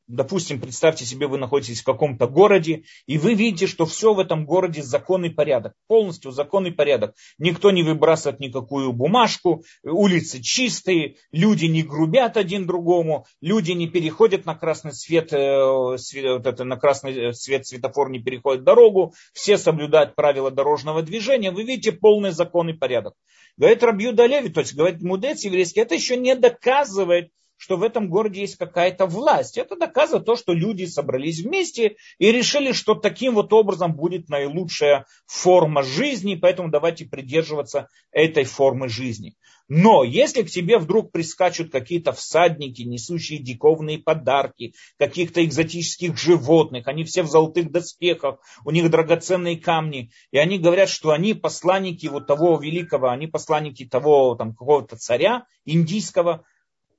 [0.08, 4.46] допустим, представьте себе, вы находитесь в каком-то городе, и вы видите, что все в этом
[4.46, 7.16] городе законный порядок, полностью законный порядок.
[7.38, 14.46] Никто не выбрасывает никакую бумажку, улицы чистые, люди не грубят один другому, люди не переходят
[14.46, 20.16] на красный свет, э, свет это, на красный свет светофор не переходит дорогу, все соблюдают
[20.16, 23.14] правила дорожного движения, вы видите полный законный порядок.
[23.56, 27.30] Говорит Рабью Далеви, то есть говорит мудец еврейский, это еще не доказывает,
[27.64, 29.58] что в этом городе есть какая-то власть.
[29.58, 35.06] Это доказывает то, что люди собрались вместе и решили, что таким вот образом будет наилучшая
[35.28, 39.36] форма жизни, поэтому давайте придерживаться этой формы жизни.
[39.70, 47.06] Но если к тебе вдруг прискачут какие-то всадники, несущие диковные подарки, каких-то экзотических животных, они
[47.06, 52.28] все в золотых доспехах, у них драгоценные камни, и они говорят, что они посланники вот
[52.28, 56.44] того великого, они посланники того там какого-то царя индийского,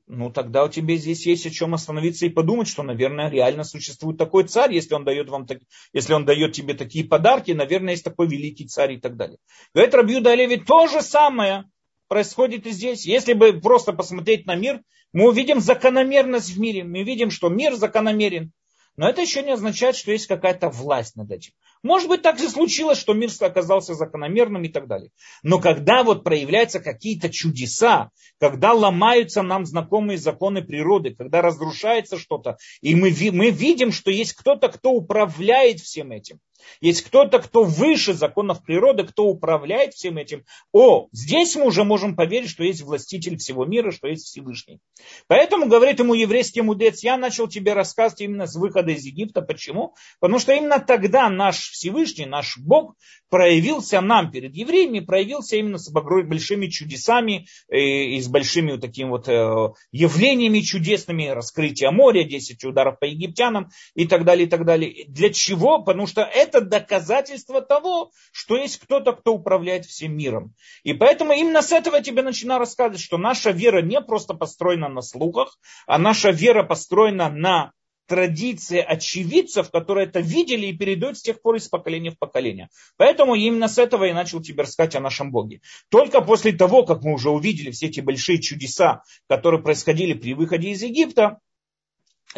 [0.06, 4.18] ну тогда у тебя здесь есть о чем остановиться и подумать, что, наверное, реально существует
[4.18, 5.46] такой царь, если он дает, вам,
[5.92, 9.38] если он дает тебе такие подарки, наверное, есть такой великий царь и так далее.
[9.74, 11.64] Говорит Рабью Далеви, то же самое
[12.08, 13.06] происходит и здесь.
[13.06, 17.74] Если бы просто посмотреть на мир, мы увидим закономерность в мире, мы видим, что мир
[17.74, 18.52] закономерен.
[18.96, 21.52] Но это еще не означает, что есть какая-то власть над этим.
[21.84, 25.10] Может быть, так же случилось, что мир оказался закономерным и так далее.
[25.42, 32.56] Но когда вот проявляются какие-то чудеса, когда ломаются нам знакомые законы природы, когда разрушается что-то,
[32.80, 36.40] и мы, мы видим, что есть кто-то, кто управляет всем этим,
[36.80, 40.44] есть кто-то, кто выше законов природы, кто управляет всем этим.
[40.72, 44.80] О, здесь мы уже можем поверить, что есть властитель всего мира, что есть Всевышний.
[45.26, 49.42] Поэтому, говорит ему еврейский мудрец, я начал тебе рассказывать именно с выхода из Египта.
[49.42, 49.94] Почему?
[50.20, 52.94] Потому что именно тогда наш Всевышний, наш Бог
[53.30, 59.08] проявился нам перед евреями, проявился именно с большими чудесами э, и с большими вот такими
[59.08, 64.64] вот э, явлениями чудесными, раскрытие моря, 10 ударов по египтянам и так далее, и так
[64.64, 65.04] далее.
[65.08, 65.82] Для чего?
[65.82, 70.54] Потому что это доказательство того, что есть кто-то, кто управляет всем миром.
[70.82, 74.88] И поэтому именно с этого я тебе начинаю рассказывать, что наша вера не просто построена
[74.88, 77.72] на слухах, а наша вера построена на
[78.06, 82.68] традиции очевидцев, которые это видели и передают с тех пор из поколения в поколение.
[82.96, 85.60] Поэтому именно с этого я начал тебе рассказать о нашем Боге.
[85.88, 90.70] Только после того, как мы уже увидели все эти большие чудеса, которые происходили при выходе
[90.70, 91.38] из Египта,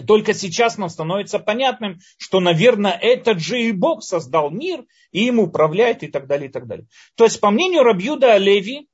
[0.07, 5.39] только сейчас нам становится понятным, что, наверное, этот же и Бог создал мир и им
[5.39, 6.87] управляет и так далее, и так далее.
[7.15, 8.89] То есть, по мнению Рабьюда Олеви,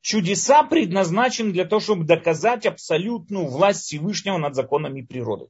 [0.00, 5.46] чудеса предназначены для того, чтобы доказать абсолютную власть Всевышнего над законами природы.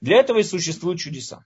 [0.00, 1.44] Для этого и существуют чудеса.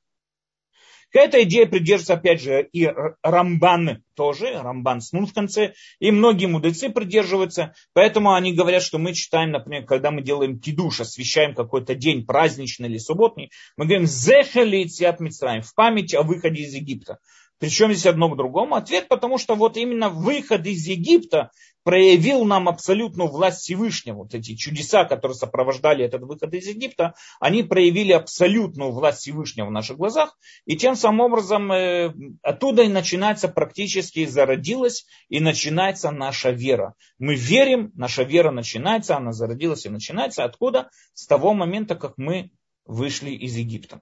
[1.12, 2.88] К этой идее придерживается, опять же, и
[3.22, 7.74] Рамбан тоже, Рамбан с нун в конце, и многие мудрецы придерживаются.
[7.94, 12.88] Поэтому они говорят, что мы читаем, например, когда мы делаем кидуш, освещаем какой-то день, праздничный
[12.88, 17.18] или субботний, мы говорим «Зехали Циат Мицраим» в память о выходе из Египта.
[17.58, 18.74] Причем здесь одно к другому?
[18.74, 21.50] Ответ, потому что вот именно выход из Египта,
[21.82, 24.18] проявил нам абсолютную власть Всевышнего.
[24.18, 29.70] Вот эти чудеса, которые сопровождали этот выход из Египта, они проявили абсолютную власть Всевышнего в
[29.70, 30.36] наших глазах.
[30.66, 32.12] И тем самым образом э,
[32.42, 36.94] оттуда и начинается практически, зародилась и начинается наша вера.
[37.18, 40.44] Мы верим, наша вера начинается, она зародилась и начинается.
[40.44, 40.90] Откуда?
[41.14, 42.50] С того момента, как мы
[42.84, 44.00] вышли из Египта.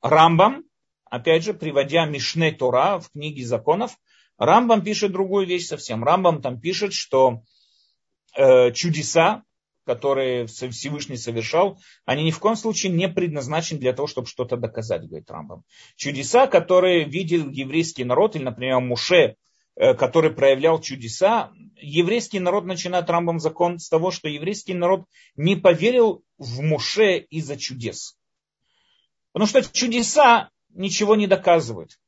[0.00, 0.64] Рамбам,
[1.04, 3.96] опять же, приводя Мишне Тора в книге законов,
[4.38, 6.04] Рамбам пишет другую вещь совсем.
[6.04, 7.42] Рамбам там пишет, что
[8.36, 9.42] э, чудеса,
[9.84, 15.06] которые Всевышний совершал, они ни в коем случае не предназначены для того, чтобы что-то доказать,
[15.06, 15.64] говорит Рамбам.
[15.96, 19.36] Чудеса, которые видел еврейский народ, или, например, Муше,
[19.74, 25.04] э, который проявлял чудеса, еврейский народ начинает Рамбам закон с того, что еврейский народ
[25.36, 28.16] не поверил в Муше из-за чудес.
[29.32, 31.98] Потому что чудеса ничего не доказывают.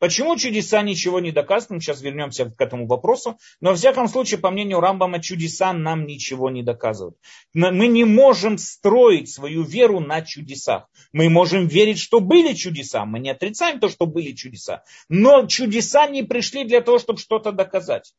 [0.00, 1.70] Почему чудеса ничего не доказывают?
[1.70, 3.38] Мы сейчас вернемся к этому вопросу.
[3.60, 7.18] Но, во всяком случае, по мнению Рамбама, чудеса нам ничего не доказывают.
[7.52, 10.88] Мы не можем строить свою веру на чудесах.
[11.12, 13.04] Мы можем верить, что были чудеса.
[13.04, 14.84] Мы не отрицаем то, что были чудеса.
[15.10, 18.14] Но чудеса не пришли для того, чтобы что-то доказать.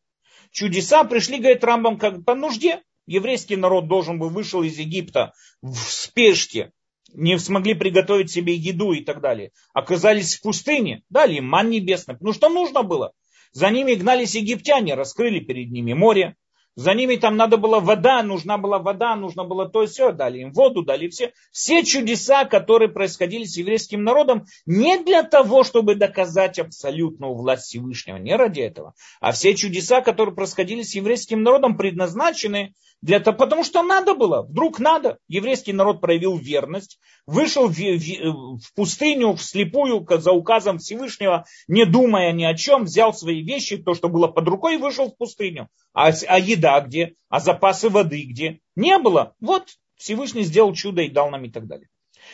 [0.51, 2.83] Чудеса пришли, говорит Рамбам, как по нужде.
[3.07, 6.71] Еврейский народ должен был вышел из Египта в спешке
[7.13, 9.51] не смогли приготовить себе еду и так далее.
[9.73, 12.17] Оказались в пустыне, дали им ман небесный.
[12.19, 13.13] Ну что нужно было?
[13.51, 16.35] За ними гнались египтяне, раскрыли перед ними море.
[16.75, 20.13] За ними там надо была вода, нужна была вода, нужно было то и все.
[20.13, 21.33] Дали им воду, дали все.
[21.51, 28.15] Все чудеса, которые происходили с еврейским народом, не для того, чтобы доказать абсолютную власть Всевышнего,
[28.15, 28.93] не ради этого.
[29.19, 34.43] А все чудеса, которые происходили с еврейским народом, предназначены для того, потому что надо было,
[34.43, 35.17] вдруг надо.
[35.27, 42.31] Еврейский народ проявил верность, вышел в, в, в пустыню вслепую за указом Всевышнего, не думая
[42.31, 45.67] ни о чем, взял свои вещи, то, что было под рукой, и вышел в пустыню.
[45.93, 47.15] А, а еда где?
[47.29, 48.59] А запасы воды где?
[48.75, 49.33] Не было.
[49.39, 51.89] Вот Всевышний сделал чудо и дал нам и так далее.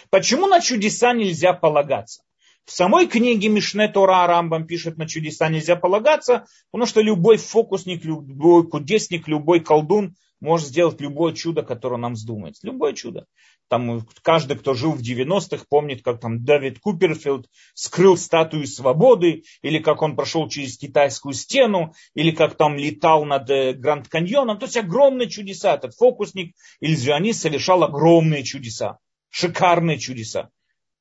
[0.09, 2.24] Почему на чудеса нельзя полагаться?
[2.65, 8.03] В самой книге Мишне Тора Рамбам пишет, на чудеса нельзя полагаться, потому что любой фокусник,
[8.03, 12.66] любой кудесник, любой колдун может сделать любое чудо, которое нам вздумается.
[12.66, 13.26] Любое чудо.
[13.70, 19.80] Там каждый, кто жил в 90-х, помнит, как там Дэвид Куперфилд скрыл статую свободы, или
[19.80, 24.58] как он прошел через китайскую стену, или как там летал над э, Гранд Каньоном.
[24.58, 25.76] То есть огромные чудеса.
[25.76, 29.00] Этот фокусник, иллюзионист совершал огромные чудеса.
[29.30, 30.50] Шикарные чудеса.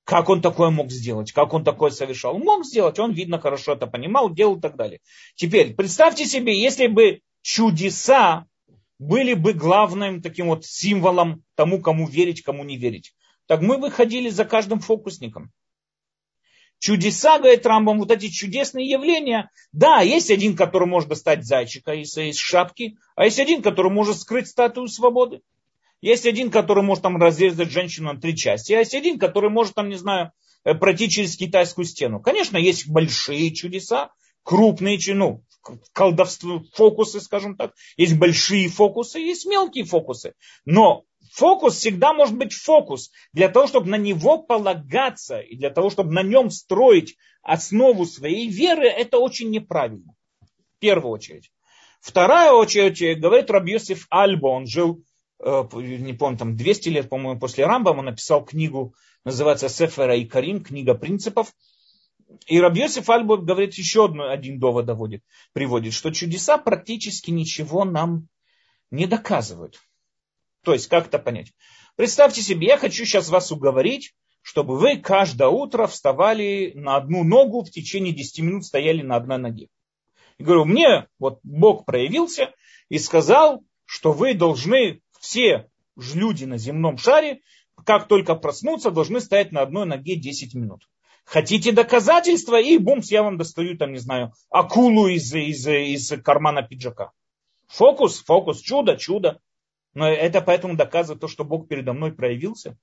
[0.07, 1.33] Как он такое мог сделать?
[1.33, 2.39] Как он такое совершал?
[2.39, 5.01] Мог сделать, он, видно, хорошо это понимал, делал и так далее.
[5.35, 8.47] Теперь, представьте себе, если бы чудеса
[8.99, 13.15] были бы главным таким вот символом тому, кому верить, кому не верить.
[13.47, 15.53] Так мы выходили за каждым фокусником.
[16.79, 19.51] Чудеса, говорит Рамбам, вот эти чудесные явления.
[19.73, 24.19] Да, есть один, который может достать зайчика из, из шапки, а есть один, который может
[24.19, 25.41] скрыть статую свободы.
[26.03, 29.75] Есть один, который может там разрезать женщину на три части, а есть один, который может
[29.75, 30.33] там, не знаю,
[30.65, 32.21] э, пройти через китайскую стену.
[32.21, 34.11] Конечно, есть большие чудеса,
[34.47, 35.43] крупные, ну,
[35.93, 37.75] колдовство, фокусы, скажем так.
[37.97, 40.35] Есть большие фокусы, есть мелкие фокусы.
[40.65, 43.11] Но фокус всегда может быть фокус.
[43.33, 48.49] Для того, чтобы на него полагаться и для того, чтобы на нем строить основу своей
[48.49, 50.15] веры, это очень неправильно.
[50.41, 51.51] В первую очередь.
[52.01, 55.03] Вторая очередь, говорит Рабьосиф Альба, он жил,
[55.43, 58.95] э, не помню, там 200 лет, по-моему, после Рамбама, написал книгу,
[59.25, 61.53] называется Сефера и Карим, книга принципов.
[62.47, 65.23] И Рабьосиф Альбо говорит еще одну, один довод доводит,
[65.53, 68.29] приводит, что чудеса практически ничего нам
[68.91, 69.81] не доказывают.
[70.63, 71.53] То есть, как это понять?
[71.95, 77.65] Представьте себе, я хочу сейчас вас уговорить, чтобы вы каждое утро вставали на одну ногу,
[77.65, 79.69] в течение 10 минут стояли на одной ноге.
[80.39, 82.53] И говорю, мне вот Бог проявился
[82.89, 87.41] и сказал, что вы должны, все люди на земном шаре,
[87.85, 90.89] как только проснуться, должны стоять на одной ноге 10 минут.
[91.27, 92.61] Хотите доказательства?
[92.61, 97.11] И бумс, я вам достаю, там, не знаю, акулу из, из, из кармана пиджака.
[97.67, 99.41] Фокус, фокус, чудо, чудо.
[99.93, 102.79] Но это поэтому доказывает то, что Бог передо мной проявился?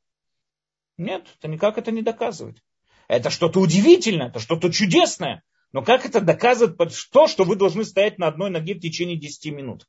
[0.98, 2.62] Нет, это никак это не доказывает.
[3.08, 5.42] Это что-то удивительное, это что-то чудесное.
[5.72, 6.78] Но как это доказывает
[7.12, 9.88] то, что вы должны стоять на одной ноге в течение 10 минут?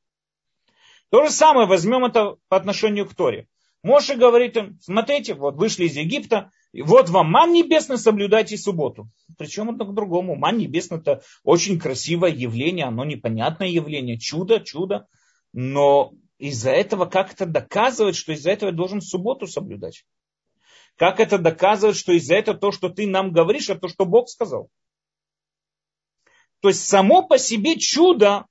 [1.10, 3.48] То же самое возьмем это по отношению к Торе.
[3.82, 9.08] Моше говорит им, смотрите, вот вышли из Египта, и вот вам ман небесный, соблюдайте субботу.
[9.38, 10.34] Причем это к другому.
[10.34, 15.06] Ман небесный это очень красивое явление, оно непонятное явление, чудо, чудо.
[15.52, 20.04] Но из-за этого как это доказывает, что из-за этого я должен субботу соблюдать?
[20.96, 24.28] Как это доказывает, что из-за этого то, что ты нам говоришь, это то, что Бог
[24.28, 24.68] сказал?
[26.58, 28.46] То есть само по себе чудо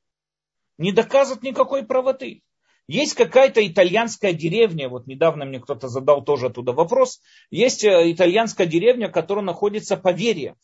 [0.77, 2.41] не доказывает никакой правоты.
[2.87, 8.67] Есть какая-то итальянская деревня, вот недавно мне кто-то задал тоже оттуда вопрос, есть э, итальянская
[8.67, 10.55] деревня, которая находится по вере.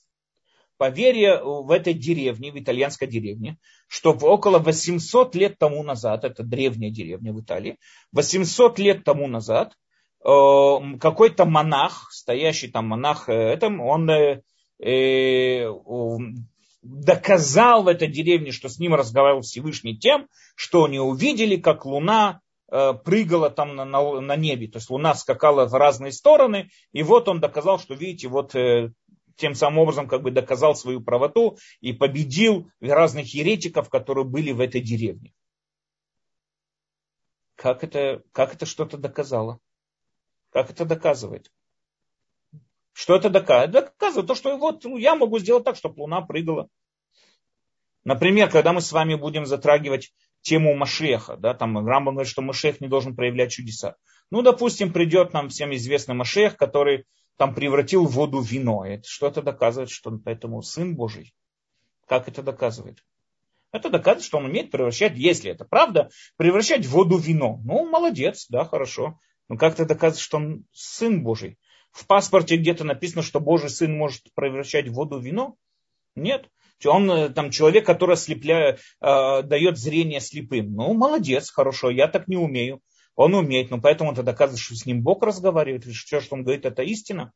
[0.77, 3.57] Поверье в этой деревне, в итальянской деревне,
[3.87, 7.77] что около 800 лет тому назад, это древняя деревня в Италии,
[8.13, 9.73] 800 лет тому назад
[10.23, 10.27] э,
[10.99, 14.09] какой-то монах, стоящий там монах, э, этом, он
[16.81, 22.41] доказал в этой деревне, что с ним разговаривал Всевышний тем, что они увидели, как луна
[22.71, 24.67] э, прыгала там на, на, на небе.
[24.67, 26.69] То есть луна скакала в разные стороны.
[26.91, 28.91] И вот он доказал, что, видите, вот э,
[29.35, 34.59] тем самым образом как бы доказал свою правоту и победил разных еретиков, которые были в
[34.59, 35.33] этой деревне.
[37.55, 39.59] Как это, как это что-то доказало?
[40.51, 41.51] Как это доказывает?
[42.99, 43.71] Что это доказывает?
[43.71, 46.67] Доказывает то, что вот ну, я могу сделать так, чтобы Луна прыгала.
[48.03, 52.81] Например, когда мы с вами будем затрагивать тему Машеха, да, там Рамбам говорит, что Машех
[52.81, 53.95] не должен проявлять чудеса.
[54.31, 57.05] Ну, допустим, придет нам всем известный Машех, который
[57.37, 58.83] там превратил воду в вино.
[58.85, 61.33] Это что это доказывает, что он поэтому Сын Божий.
[62.05, 63.01] Как это доказывает?
[63.71, 67.61] Это доказывает, что он умеет превращать, если это правда, превращать воду в вино.
[67.63, 69.17] Ну, молодец, да, хорошо.
[69.47, 71.57] Но как это доказывает, что он Сын Божий?
[71.91, 75.55] В паспорте где-то написано, что Божий Сын может превращать воду в вино?
[76.15, 76.49] Нет.
[76.85, 80.73] Он э, там человек, который ослепляет, э, дает зрение слепым.
[80.73, 82.81] Ну, молодец, хорошо, я так не умею.
[83.15, 86.43] Он умеет, но поэтому это доказывает, что с ним Бог разговаривает, и все, что он
[86.43, 87.33] говорит, это истина.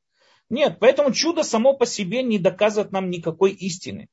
[0.49, 4.08] Нет, поэтому чудо само по себе не доказывает нам никакой истины.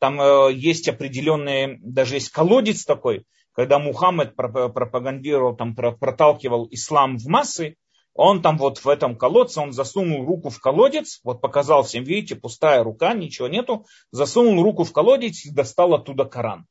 [0.00, 7.26] Там э, есть определенные, даже есть колодец такой, когда Мухаммед пропагандировал, там, проталкивал ислам в
[7.26, 7.76] массы,
[8.14, 12.36] он там вот в этом колодце, он засунул руку в колодец, вот показал всем, видите,
[12.36, 16.66] пустая рука, ничего нету, засунул руку в колодец и достал оттуда Коран.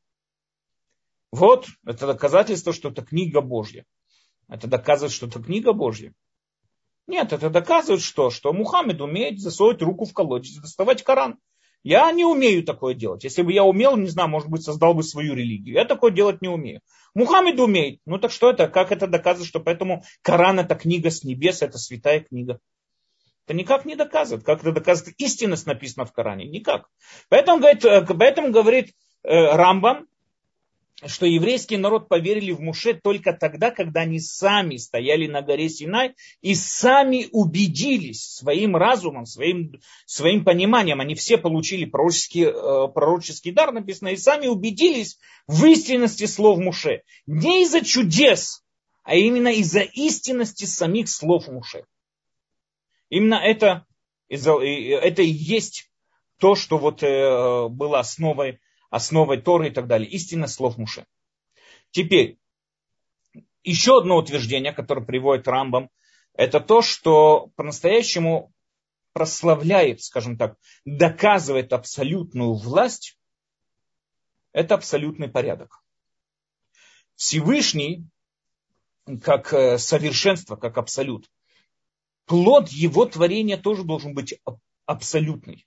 [1.32, 3.86] Вот, это доказательство, что это книга Божья.
[4.48, 6.14] Это доказывает, что это книга Божья.
[7.08, 8.30] Нет, это доказывает что?
[8.30, 11.40] Что Мухаммед умеет засовывать руку в колодец, доставать Коран.
[11.84, 13.24] Я не умею такое делать.
[13.26, 15.76] Если бы я умел, не знаю, может быть, создал бы свою религию.
[15.76, 16.80] Я такое делать не умею.
[17.14, 18.00] Мухаммед умеет.
[18.06, 18.68] Ну так что это?
[18.68, 22.60] Как это доказывает, что поэтому Коран это книга с небес, это святая книга?
[23.46, 24.46] Это никак не доказывает.
[24.46, 26.46] Как это доказывает истинность написана в Коране?
[26.46, 26.88] Никак.
[27.28, 30.08] Поэтому говорит, э, поэтому говорит э, Рамбам,
[31.08, 36.16] что еврейский народ поверили в Муше только тогда, когда они сами стояли на горе Синай
[36.42, 41.00] и сами убедились своим разумом, своим, своим пониманием.
[41.00, 47.04] Они все получили пророческий, э, пророческий дар, написано, и сами убедились в истинности слов Муше.
[47.26, 48.64] Не из-за чудес,
[49.04, 51.86] а именно из-за истинности самих слов Муше.
[53.10, 53.86] Именно это,
[54.30, 55.90] это и есть
[56.40, 58.60] то, что вот э, было основой
[58.94, 60.08] основой Торы и так далее.
[60.08, 61.08] Истина слов Муше.
[61.90, 62.38] Теперь,
[63.64, 65.90] еще одно утверждение, которое приводит Рамбам,
[66.36, 68.54] это то, что по-настоящему
[69.12, 73.18] прославляет, скажем так, доказывает абсолютную власть,
[74.52, 75.84] это абсолютный порядок.
[77.16, 78.06] Всевышний,
[79.24, 81.32] как э, совершенство, как абсолют,
[82.26, 84.40] плод его творения тоже должен быть
[84.86, 85.66] абсолютный.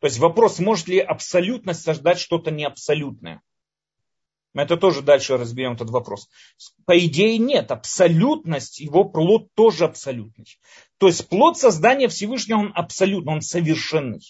[0.00, 3.42] То есть вопрос, может ли абсолютность создать что-то неабсолютное?
[4.54, 6.28] Мы это тоже дальше разберем этот вопрос.
[6.86, 7.70] По идее нет.
[7.70, 10.46] Абсолютность, его плод тоже абсолютный.
[10.98, 14.20] То есть плод создания Всевышнего, он абсолютный, он совершенный.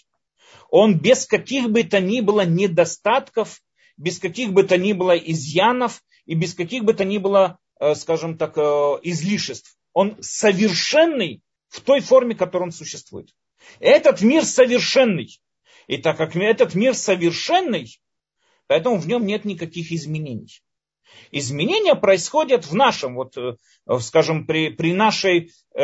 [0.70, 3.62] Он без каких бы то ни было недостатков,
[3.96, 7.94] без каких бы то ни было изъянов и без каких бы то ни было, э,
[7.94, 8.60] скажем так, э,
[9.02, 9.76] излишеств.
[9.92, 13.30] Он совершенный в той форме, в которой он существует.
[13.80, 15.40] Этот мир совершенный.
[15.88, 18.00] И так как этот мир совершенный,
[18.66, 20.62] поэтому в нем нет никаких изменений.
[21.30, 23.54] Изменения происходят в нашем, вот, э,
[24.00, 25.80] скажем, при, при нашей э,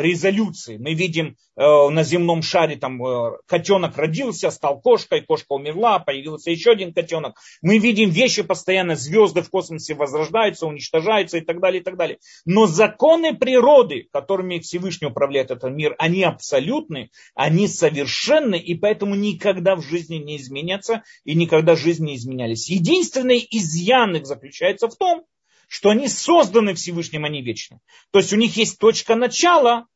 [0.00, 0.76] резолюции.
[0.78, 6.50] Мы видим э, на земном шаре, там э, котенок родился, стал кошкой, кошка умерла, появился
[6.50, 7.36] еще один котенок.
[7.62, 12.18] Мы видим вещи постоянно, звезды в космосе возрождаются, уничтожаются и так далее, и так далее.
[12.44, 19.76] Но законы природы, которыми Всевышний управляет этот мир, они абсолютны, они совершенны, и поэтому никогда
[19.76, 22.68] в жизни не изменятся, и никогда в жизни не изменялись.
[22.68, 24.26] Единственный изъян их
[24.64, 25.24] заключается в том,
[25.68, 27.80] что они созданы Всевышним, они вечны.
[28.10, 29.86] То есть у них есть точка начала,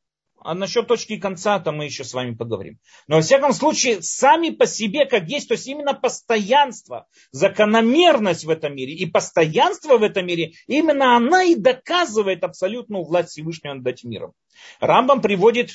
[0.40, 2.78] а насчет точки конца то мы еще с вами поговорим.
[3.06, 8.50] Но во всяком случае, сами по себе как есть, то есть именно постоянство, закономерность в
[8.50, 13.86] этом мире и постоянство в этом мире, именно она и доказывает абсолютную власть Всевышнего над
[13.86, 14.32] этим миром.
[14.80, 15.72] Рамбам приводит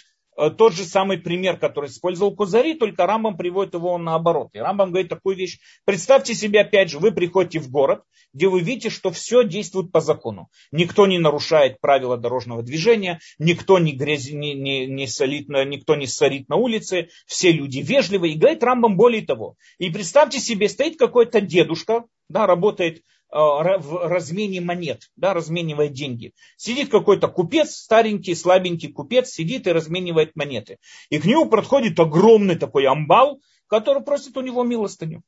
[0.57, 4.49] тот же самый пример, который использовал Кузари, только Рамбам приводит его наоборот.
[4.53, 5.59] И Рамбам говорит такую вещь.
[5.85, 8.03] Представьте себе, опять же, вы приходите в город,
[8.33, 10.49] где вы видите, что все действует по закону.
[10.71, 16.07] Никто не нарушает правила дорожного движения, никто не, грязи, не, не, не солит, никто не
[16.07, 18.33] сорит на улице, все люди вежливые.
[18.33, 19.55] И говорит Рамбам более того.
[19.77, 26.33] И представьте себе, стоит какой-то дедушка, да, работает Э, в размене монет, да, разменивает деньги.
[26.55, 30.77] Сидит какой-то купец, старенький, слабенький купец, сидит и разменивает монеты.
[31.09, 35.23] И к нему подходит огромный такой амбал, который просит у него милостыню.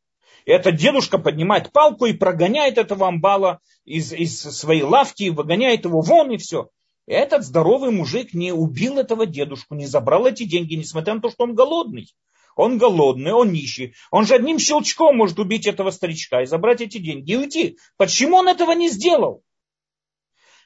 [0.46, 6.02] И этот дедушка поднимает палку и прогоняет этого амбала из, из своей лавки, выгоняет его
[6.02, 6.70] вон и все.
[7.08, 11.30] И этот здоровый мужик не убил этого дедушку, не забрал эти деньги, несмотря на то,
[11.30, 12.08] что он голодный.
[12.56, 13.94] Он голодный, он нищий.
[14.12, 17.78] Он же одним щелчком может убить этого старичка и забрать эти деньги и уйти.
[17.98, 19.44] Почему он этого не сделал?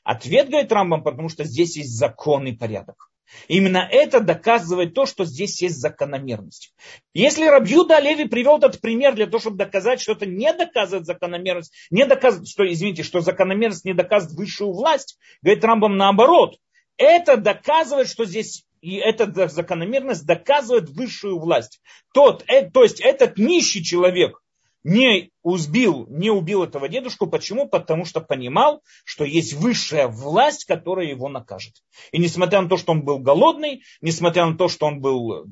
[0.03, 3.09] Ответ, говорит Рамбам, потому что здесь есть закон и порядок.
[3.47, 6.73] Именно это доказывает то, что здесь есть закономерность.
[7.13, 11.73] Если Рабьюда Леви привел этот пример для того, чтобы доказать, что это не доказывает закономерность,
[11.91, 16.57] не доказывает, что, извините, что закономерность не доказывает высшую власть, говорит Рамбам наоборот.
[16.97, 21.81] Это доказывает, что здесь и эта закономерность доказывает высшую власть.
[22.13, 24.41] Тот, э, то есть этот нищий человек
[24.83, 27.27] не убил, не убил этого дедушку.
[27.27, 27.67] Почему?
[27.67, 31.73] Потому что понимал, что есть высшая власть, которая его накажет.
[32.11, 35.47] И несмотря на то, что он был голодный, несмотря на то, что он был,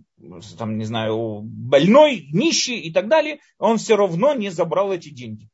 [0.58, 5.50] там, не знаю, больной, нищий и так далее, он все равно не забрал эти деньги.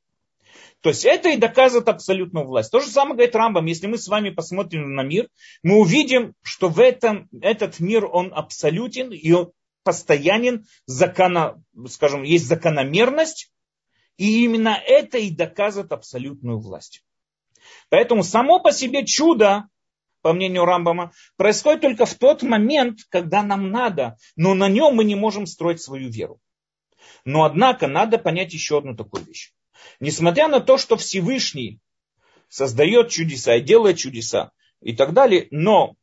[0.84, 2.70] То есть это и доказывает абсолютную власть.
[2.70, 3.66] То же самое говорит Рамбам.
[3.68, 5.30] Если мы с вами посмотрим на мир,
[5.64, 9.54] мы увидим, что в этом, этот мир, он абсолютен и он
[9.84, 13.50] постоянен, закона, скажем, есть закономерность,
[14.18, 17.02] и именно это и доказывает абсолютную власть.
[17.88, 19.70] Поэтому само по себе чудо,
[20.22, 25.06] по мнению Рамбама, происходит только в тот момент, когда нам надо, но на нем мы
[25.06, 26.42] не можем строить свою веру.
[27.24, 29.54] Но однако надо понять еще одну такую вещь.
[30.00, 31.80] Несмотря на то, что Всевышний
[32.50, 35.96] создает чудеса и делает чудеса и так далее, но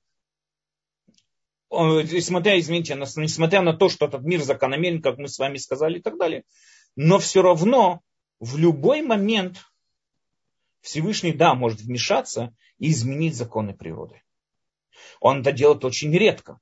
[1.70, 6.03] несмотря, извините, несмотря на то, что этот мир закономерен, как мы с вами сказали и
[6.03, 6.45] так далее,
[6.97, 8.01] но все равно
[8.41, 9.59] в любой момент
[10.81, 14.22] Всевышний, да, может вмешаться и изменить законы природы.
[15.20, 16.59] Он это делает очень редко.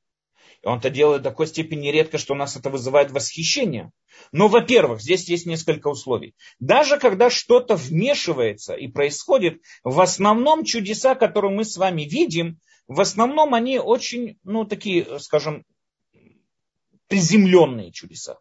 [0.64, 3.92] Он это делает до такой степени редко, что у нас это вызывает восхищение.
[4.32, 6.34] Но, во-первых, здесь есть несколько условий.
[6.58, 13.00] Даже когда что-то вмешивается и происходит, в основном чудеса, которые мы с вами видим, в
[13.00, 15.64] основном они очень, ну, такие, скажем,
[17.06, 18.38] приземленные чудеса.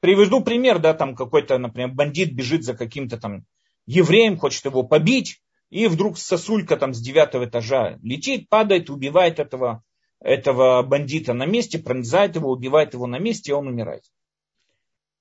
[0.00, 3.44] Приведу пример, да, там какой-то, например, бандит бежит за каким-то там
[3.86, 9.84] евреем, хочет его побить, и вдруг сосулька там с девятого этажа летит, падает, убивает этого
[10.20, 14.04] этого бандита на месте, пронзает его, убивает его на месте, и он умирает.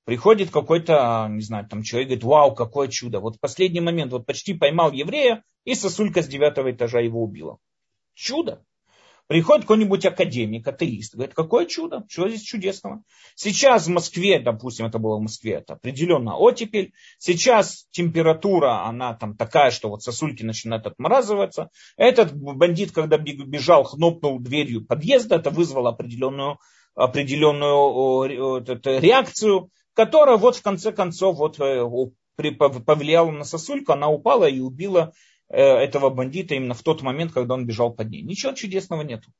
[0.06, 3.20] Приходит какой-то, не знаю, там человек говорит, вау, какое чудо.
[3.20, 7.60] Вот последний момент вот почти поймал еврея, и сосулька с девятого этажа его убила.
[8.14, 8.66] Чудо.
[9.30, 13.04] Приходит какой-нибудь академик, атеист, говорит, какое чудо, что здесь чудесного.
[13.36, 16.94] Сейчас в Москве, допустим, это было в Москве, это определенно оттепель.
[17.20, 21.70] Сейчас температура, она там такая, что вот сосульки начинают отморазываться.
[21.96, 26.58] Этот бандит, когда бежал, хнопнул дверью подъезда, это вызвало определенную,
[26.96, 28.66] определенную
[29.00, 31.86] реакцию, которая вот в конце концов вот э,
[32.36, 35.14] повлияла на сосульку, она упала и убила
[35.50, 38.22] этого бандита именно в тот момент, когда он бежал под ней.
[38.22, 39.32] Ничего чудесного нету.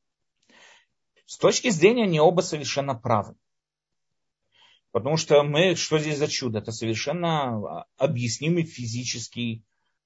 [1.26, 3.36] С точки зрения они оба совершенно правы.
[4.92, 6.60] Потому что мы, что здесь за чудо?
[6.60, 9.64] Это совершенно объяснимый физический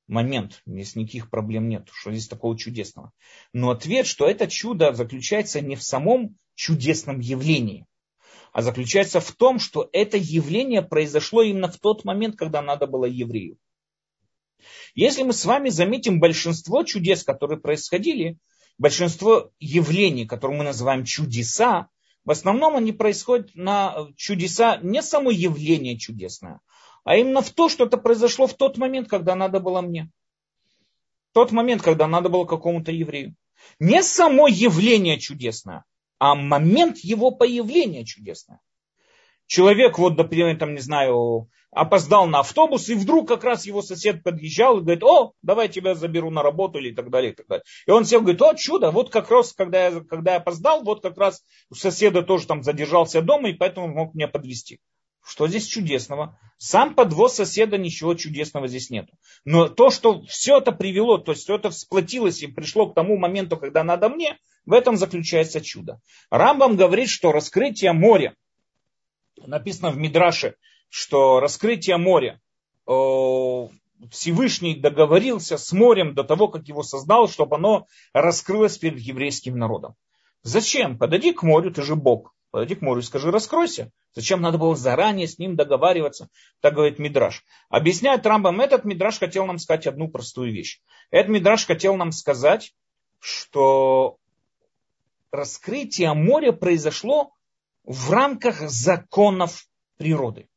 [0.07, 0.61] момент.
[0.65, 1.87] Здесь никаких проблем нет.
[1.93, 3.13] Что здесь такого чудесного?
[3.53, 7.87] Но ответ, что это чудо заключается не в самом чудесном явлении,
[8.51, 13.05] а заключается в том, что это явление произошло именно в тот момент, когда надо было
[13.05, 13.57] еврею.
[14.95, 18.37] Если мы с вами заметим большинство чудес, которые происходили,
[18.77, 21.89] большинство явлений, которые мы называем чудеса,
[22.25, 26.61] в основном они происходят на чудеса, не само явление чудесное,
[27.03, 30.09] а именно в то, что это произошло в тот момент, когда надо было мне.
[31.33, 33.35] Тот момент, когда надо было какому-то еврею.
[33.79, 35.83] Не само явление чудесное,
[36.19, 38.59] а момент его появления чудесное.
[39.47, 44.23] Человек, вот, например, там, не знаю, опоздал на автобус, и вдруг как раз его сосед
[44.23, 47.63] подъезжал и говорит, о, давай тебя заберу на работу или так далее, и так далее.
[47.87, 51.01] И он сел говорит, о, чудо, вот как раз, когда я, когда я опоздал, вот
[51.01, 54.79] как раз у соседа тоже там задержался дома, и поэтому мог меня подвести.
[55.25, 56.37] Что здесь чудесного?
[56.57, 59.07] Сам подвоз соседа, ничего чудесного здесь нет.
[59.45, 63.17] Но то, что все это привело, то есть все это всплотилось и пришло к тому
[63.17, 66.01] моменту, когда надо мне, в этом заключается чудо.
[66.29, 68.35] Рамбам говорит, что раскрытие моря,
[69.37, 70.55] написано в Мидраше,
[70.89, 72.39] что раскрытие моря,
[74.11, 79.95] Всевышний договорился с морем до того, как его создал, чтобы оно раскрылось перед еврейским народом.
[80.41, 80.97] Зачем?
[80.97, 82.33] Подойди к морю, ты же Бог.
[82.51, 83.91] Подойди к морю и скажи, раскройся.
[84.13, 86.29] Зачем надо было заранее с ним договариваться?
[86.61, 87.43] Так говорит Мидраш.
[87.69, 90.81] Объясняет Рамбам, этот Мидраш хотел нам сказать одну простую вещь.
[91.09, 92.75] Этот Мидраш хотел нам сказать,
[93.19, 94.17] что
[95.31, 97.32] раскрытие моря произошло
[97.83, 99.65] в рамках законов
[99.97, 100.47] природы.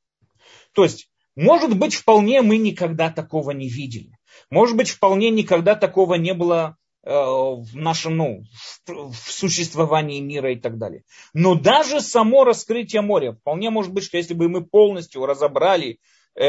[0.72, 4.12] То есть, может быть, вполне мы никогда такого не видели.
[4.50, 8.44] Может быть, вполне никогда такого не было э, в нашем, ну,
[8.86, 11.04] в, существовании мира и так далее.
[11.34, 15.98] Но даже само раскрытие моря, вполне может быть, что если бы мы полностью разобрали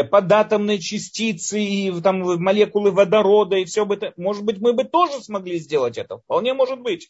[0.09, 5.21] податомные частицы и там, молекулы водорода и все бы это, может быть, мы бы тоже
[5.21, 6.17] смогли сделать это.
[6.17, 7.09] Вполне может быть.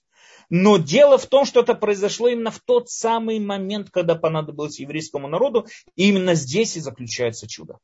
[0.49, 5.27] Но дело в том, что это произошло именно в тот самый момент, когда понадобилось еврейскому
[5.27, 5.65] народу,
[5.95, 7.79] и именно здесь и заключается чудо.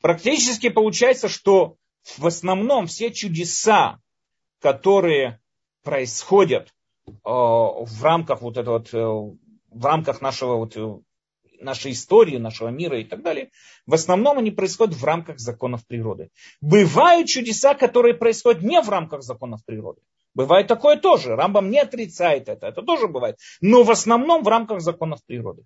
[0.00, 1.76] Практически получается, что
[2.16, 3.98] в основном все чудеса,
[4.60, 5.40] которые
[5.82, 6.68] происходят
[7.08, 9.36] э, в рамках вот этого э,
[9.70, 10.98] в рамках нашего вот, э,
[11.60, 13.50] нашей истории, нашего мира и так далее,
[13.86, 16.30] в основном они происходят в рамках законов природы.
[16.60, 20.00] Бывают чудеса, которые происходят не в рамках законов природы.
[20.34, 21.34] Бывает такое тоже.
[21.34, 22.66] Рамбам не отрицает это.
[22.66, 23.38] Это тоже бывает.
[23.62, 25.64] Но в основном в рамках законов природы.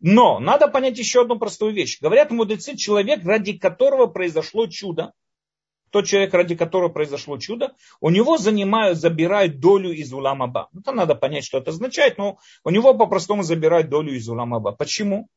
[0.00, 2.00] Но надо понять еще одну простую вещь.
[2.00, 5.12] Говорят мудрецы, человек, ради которого произошло чудо,
[5.92, 10.70] тот человек, ради которого произошло чудо, у него занимают, забирают долю из уламаба.
[10.76, 14.72] Это надо понять, что это означает, но у него по-простому забирают долю из уламаба.
[14.72, 15.28] Почему?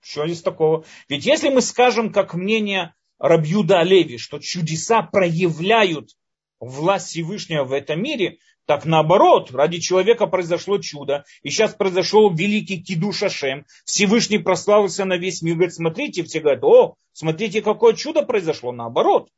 [0.00, 0.84] Что здесь такого?
[1.08, 6.10] Ведь если мы скажем, как мнение Рабьюда Олеви, что чудеса проявляют
[6.58, 11.24] власть Всевышнего в этом мире, так наоборот, ради человека произошло чудо.
[11.42, 13.64] И сейчас произошел великий Кидуш Ашем.
[13.84, 15.54] Всевышний прославился на весь мир.
[15.54, 18.72] Говорит, смотрите, все говорят, о, смотрите, какое чудо произошло.
[18.72, 19.28] Наоборот.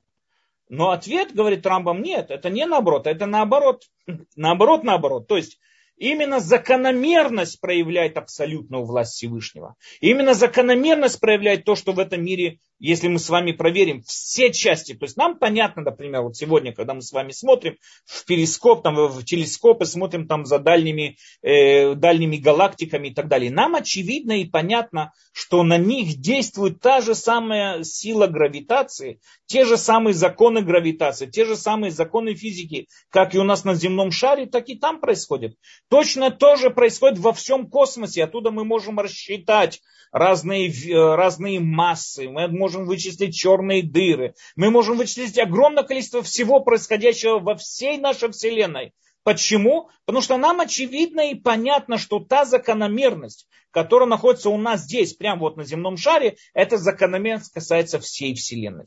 [0.69, 3.85] Но ответ, говорит Рамбам, нет, это не наоборот, это наоборот.
[4.37, 5.27] Наоборот, наоборот.
[5.29, 5.59] То есть
[5.97, 9.77] Именно закономерность проявляет абсолютную власть Всевышнего.
[10.01, 14.95] Именно закономерность проявляет то, что в этом мире если мы с вами проверим все части,
[14.95, 18.95] то есть нам понятно, например, вот сегодня, когда мы с вами смотрим в перископ, там,
[18.95, 24.45] в телескопы, смотрим там за дальними, э, дальними галактиками и так далее, нам очевидно и
[24.45, 31.27] понятно, что на них действует та же самая сила гравитации, те же самые законы гравитации,
[31.27, 35.01] те же самые законы физики, как и у нас на земном шаре, так и там
[35.01, 35.57] происходит.
[35.89, 39.81] Точно то же происходит во всем космосе, оттуда мы можем рассчитать
[40.13, 46.61] разные, э, разные массы, мы можем вычислить черные дыры, мы можем вычислить огромное количество всего
[46.61, 48.93] происходящего во всей нашей Вселенной.
[49.23, 49.91] Почему?
[50.05, 55.41] Потому что нам очевидно и понятно, что та закономерность, которая находится у нас здесь, прямо
[55.41, 58.87] вот на земном шаре, эта закономерность касается всей Вселенной.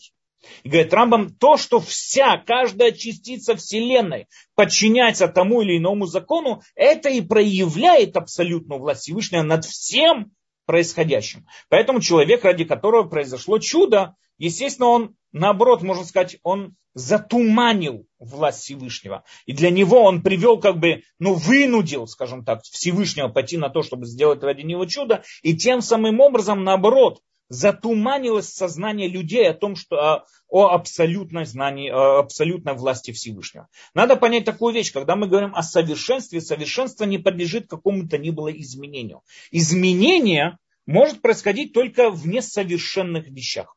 [0.64, 7.10] И говорит Рамбам, то, что вся, каждая частица Вселенной подчиняется тому или иному закону, это
[7.10, 10.32] и проявляет абсолютную власть Всевышнего над всем,
[10.70, 11.48] происходящим.
[11.70, 19.24] Поэтому человек, ради которого произошло чудо, естественно, он, наоборот, можно сказать, он затуманил власть Всевышнего.
[19.48, 23.82] И для него он привел, как бы, ну, вынудил, скажем так, Всевышнего пойти на то,
[23.82, 25.24] чтобы сделать ради него чудо.
[25.42, 31.90] И тем самым образом, наоборот, затуманилось сознание людей о том, что о, о абсолютной знании,
[31.90, 33.68] о абсолютной власти Всевышнего.
[33.94, 38.50] Надо понять такую вещь, когда мы говорим о совершенстве, совершенство не подлежит какому-то ни было
[38.50, 39.22] изменению.
[39.52, 43.76] Изменение может происходить только в несовершенных вещах.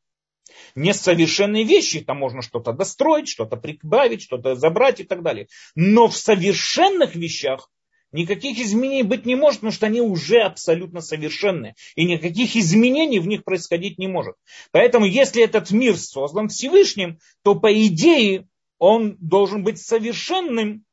[0.74, 5.48] Несовершенные вещи, там можно что-то достроить, что-то прибавить, что-то забрать и так далее.
[5.74, 7.70] Но в совершенных вещах
[8.12, 11.74] Никаких изменений быть не может, потому что они уже абсолютно совершенны.
[11.96, 14.36] И никаких изменений в них происходить не может.
[14.70, 18.46] Поэтому если этот мир создан Всевышним, то по идее
[18.78, 20.84] он должен быть совершенным,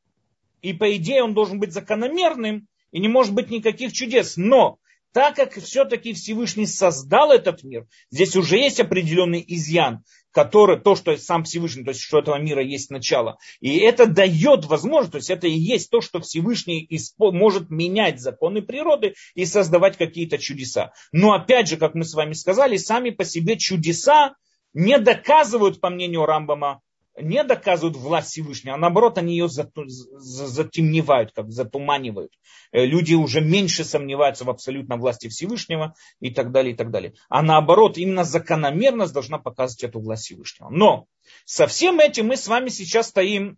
[0.61, 4.37] и по идее он должен быть закономерным, и не может быть никаких чудес.
[4.37, 4.79] Но
[5.13, 11.15] так как все-таки Всевышний создал этот мир, здесь уже есть определенный изъян, который, то, что
[11.17, 13.37] сам Всевышний, то есть, что этого мира есть начало.
[13.59, 16.87] И это дает возможность, то есть, это и есть то, что Всевышний
[17.17, 20.91] может менять законы природы и создавать какие-то чудеса.
[21.11, 24.35] Но опять же, как мы с вами сказали, сами по себе чудеса
[24.73, 26.81] не доказывают, по мнению Рамбама,
[27.21, 32.31] не доказывают власть Всевышнего, а наоборот, они ее затемневают, как затуманивают.
[32.71, 37.13] Э, люди уже меньше сомневаются в абсолютной власти Всевышнего и так далее, и так далее.
[37.29, 40.69] А наоборот, именно закономерность должна показывать эту власть Всевышнего.
[40.69, 41.07] Но
[41.45, 43.57] со всем этим мы с вами сейчас стоим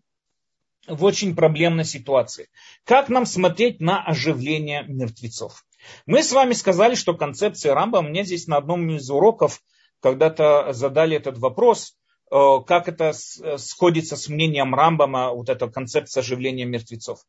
[0.87, 2.49] в очень проблемной ситуации.
[2.83, 5.63] Как нам смотреть на оживление мертвецов?
[6.05, 9.61] Мы с вами сказали, что концепция Рамба, мне здесь на одном из уроков
[9.99, 11.95] когда-то задали этот вопрос,
[12.31, 13.11] как это
[13.57, 17.19] сходится с мнением Рамбама, вот эта концепция оживления мертвецов.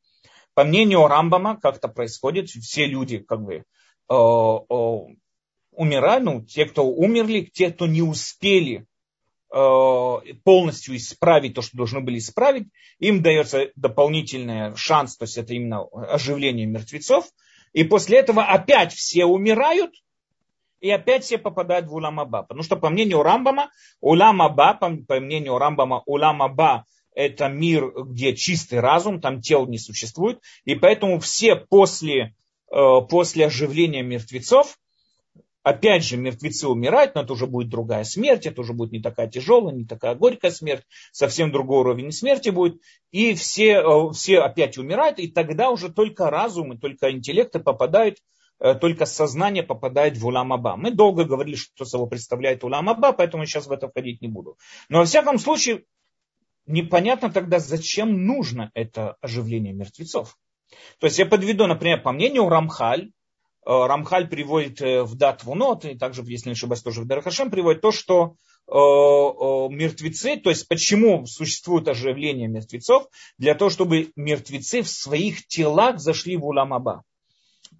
[0.54, 3.62] По мнению Рамбама, как это происходит, все люди как бы э,
[4.08, 4.98] э,
[5.72, 8.86] умирают, ну, те, кто умерли, те, кто не успели
[10.44, 15.84] полностью исправить то, что должны были исправить, им дается дополнительный шанс, то есть это именно
[15.92, 17.26] оживление мертвецов,
[17.74, 19.92] и после этого опять все умирают,
[20.82, 22.42] и опять все попадают в Уламаба.
[22.42, 23.70] Потому что по мнению Рамбама,
[24.00, 30.40] Уламаба, по, по мнению Рамбама, Уламаба это мир, где чистый разум, там тел не существует.
[30.64, 32.34] И поэтому все после,
[32.70, 34.76] э, после оживления мертвецов,
[35.62, 39.28] опять же, мертвецы умирают, но это уже будет другая смерть, это уже будет не такая
[39.28, 42.80] тяжелая, не такая горькая смерть, совсем другой уровень смерти будет.
[43.12, 48.18] И все, э, все опять умирают, и тогда уже только разум и только интеллекты попадают
[48.80, 50.76] только сознание попадает в Уламаба.
[50.76, 54.56] Мы долго говорили, что собой представляет Уламаба, поэтому сейчас в это входить не буду.
[54.88, 55.84] Но во всяком случае,
[56.66, 60.36] непонятно тогда, зачем нужно это оживление мертвецов.
[61.00, 63.10] То есть я подведу, например, по мнению Рамхаль, э,
[63.64, 67.80] Рамхаль приводит э, в Дат Вунот, и также, если не ошибаюсь, тоже в Дарахашем приводит
[67.82, 68.36] то, что
[68.68, 76.36] мертвецы, то есть почему существует оживление мертвецов, для того, чтобы мертвецы в своих телах зашли
[76.36, 77.02] в Уламаба.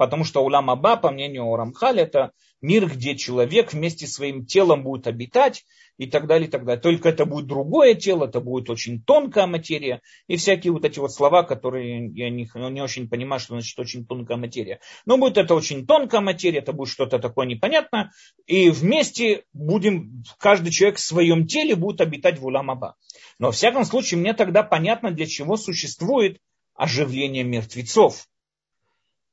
[0.03, 4.83] Потому что Улам Аба, по мнению Рамхаль, это мир, где человек вместе с своим телом
[4.83, 5.65] будет обитать
[5.97, 6.83] и так далее, и так далее.
[6.83, 11.13] Только это будет другое тело, это будет очень тонкая материя и всякие вот эти вот
[11.13, 14.81] слова, которые я не, не очень понимаю, что значит очень тонкая материя.
[15.07, 18.11] Но будет это очень тонкая материя, это будет что-то такое непонятное,
[18.49, 22.97] и вместе будем, каждый человек в своем теле будет обитать в Уламаба.
[23.39, 26.41] Но, во всяком случае, мне тогда понятно, для чего существует
[26.75, 28.27] оживление мертвецов.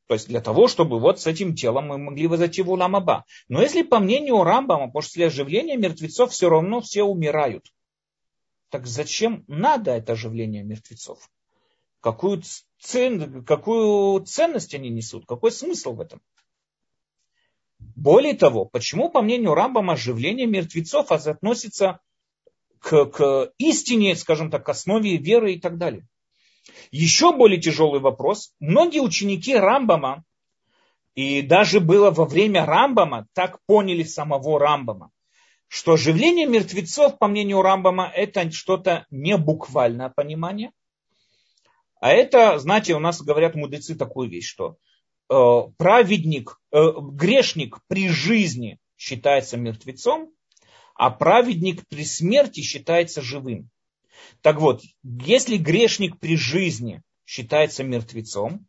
[0.09, 3.25] То есть для того, чтобы вот с этим телом мы могли возойти в Уламаба.
[3.47, 7.71] Но если по мнению Рамбама, после оживления мертвецов все равно все умирают,
[8.69, 11.29] так зачем надо это оживление мертвецов?
[11.99, 12.41] Какую,
[12.79, 15.27] цен, какую ценность они несут?
[15.27, 16.23] Какой смысл в этом?
[17.77, 21.99] Более того, почему, по мнению Рамбама, оживление мертвецов относится
[22.79, 26.07] к, к истине, скажем так, к основе веры и так далее?
[26.91, 28.53] Еще более тяжелый вопрос.
[28.59, 30.23] Многие ученики Рамбама,
[31.15, 35.11] и даже было во время Рамбама, так поняли самого Рамбама,
[35.67, 40.71] что оживление мертвецов, по мнению Рамбама, это что-то не буквальное понимание.
[41.99, 44.77] А это, знаете, у нас говорят мудрецы такую вещь, что
[45.29, 50.31] э, праведник, э, грешник при жизни считается мертвецом,
[50.95, 53.69] а праведник при смерти считается живым.
[54.41, 58.65] Так вот, если грешник при жизни считается мертвецом,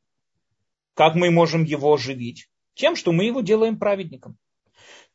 [0.94, 2.48] как мы можем его оживить?
[2.74, 4.36] Тем, что мы его делаем праведником.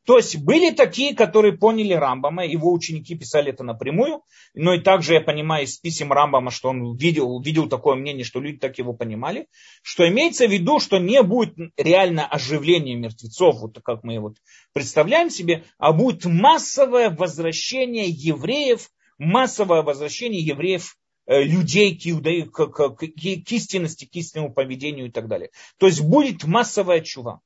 [0.05, 4.21] То есть были такие, которые поняли Рамбама, его ученики писали это напрямую,
[4.53, 8.39] но и также я понимаю из писем Рамбама, что он видел, видел такое мнение, что
[8.39, 9.47] люди так его понимали,
[9.81, 14.37] что имеется в виду, что не будет реально оживления мертвецов, вот как мы вот
[14.73, 22.67] представляем себе, а будет массовое возвращение евреев массовое возвращение евреев, э, людей к, иудаи, к,
[22.67, 25.51] к, к, к истинности, к истинному поведению и так далее.
[25.77, 27.41] То есть будет массовая чува.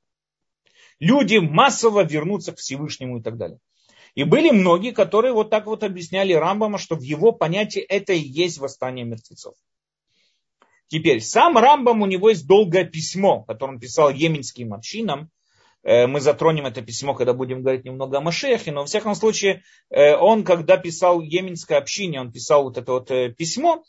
[1.00, 3.60] Люди массово вернутся к Всевышнему и так далее.
[4.16, 8.20] И были многие, которые вот так вот объясняли Рамбама, что в его понятии это и
[8.20, 9.56] есть восстание мертвецов.
[10.88, 15.30] Теперь, сам Рамбам, у него есть долгое письмо, которое он писал еменским общинам,
[15.84, 20.16] мы затронем это письмо, когда будем говорить немного о Машехе, но во всяком случае, э,
[20.16, 23.84] он, когда писал Йеменское общине, он писал вот это вот э, письмо,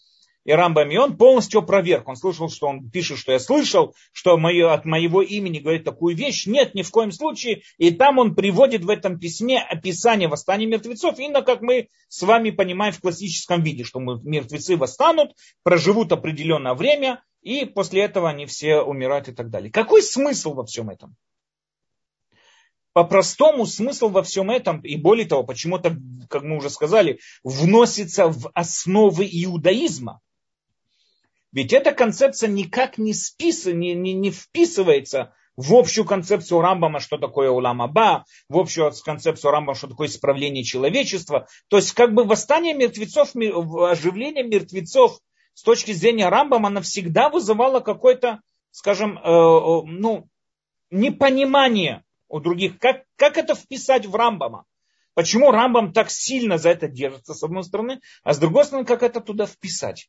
[0.44, 2.08] и Рамбами, он полностью опроверг.
[2.08, 6.16] Он слышал, что он пишет, что я слышал, что мое, от моего имени говорит такую
[6.16, 6.46] вещь.
[6.46, 7.62] Нет, ни в коем случае.
[7.76, 12.50] И там он приводит в этом письме описание восстания мертвецов, именно как мы с вами
[12.50, 15.32] понимаем в классическом виде, что мертвецы восстанут,
[15.62, 19.70] проживут определенное время, и после этого они все умирают и так далее.
[19.70, 21.16] Какой смысл во всем этом?
[22.92, 25.96] По-простому смысл во всем этом, и более того, почему-то,
[26.28, 30.20] как мы уже сказали, вносится в основы иудаизма.
[31.52, 33.66] Ведь эта концепция никак не, спис...
[33.66, 39.76] не, не, не вписывается в общую концепцию Рамбама, что такое Уламаба, в общую концепцию Рамбама,
[39.76, 41.48] что такое исправление человечества.
[41.68, 45.18] То есть как бы восстание мертвецов, оживление мертвецов
[45.54, 50.28] с точки зрения Рамбама навсегда вызывало какое-то, скажем, э, э, ну,
[50.90, 52.78] непонимание у других.
[52.78, 54.64] Как, как это вписать в Рамбама?
[55.14, 59.02] Почему Рамбам так сильно за это держится, с одной стороны, а с другой стороны, как
[59.02, 60.08] это туда вписать?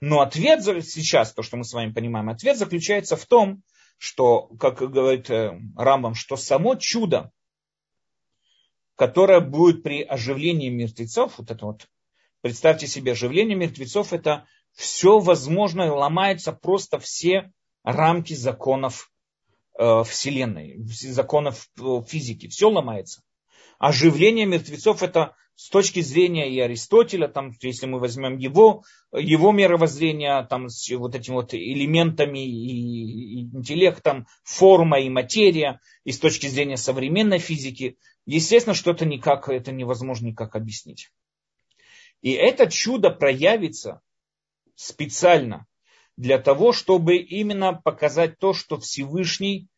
[0.00, 3.62] Но ответ сейчас, то, что мы с вами понимаем, ответ заключается в том,
[3.96, 7.32] что, как говорит э, Рамбам, что само чудо,
[8.94, 11.88] которое будет при оживлении мертвецов, вот это вот,
[12.42, 17.50] представьте себе, оживление мертвецов, это все возможное, ломаются просто все
[17.82, 19.10] рамки законов
[19.78, 23.22] Вселенной, законов э, физики, все ломается.
[23.78, 30.46] Оживление мертвецов это с точки зрения и Аристотеля, там, если мы возьмем его, его мировоззрение
[30.48, 36.76] там, с вот этими вот элементами и интеллектом, форма и материя, и с точки зрения
[36.76, 41.10] современной физики, естественно, что это никак, это невозможно никак объяснить.
[42.20, 44.00] И это чудо проявится
[44.74, 45.66] специально
[46.18, 49.68] для того, чтобы именно показать то, что Всевышний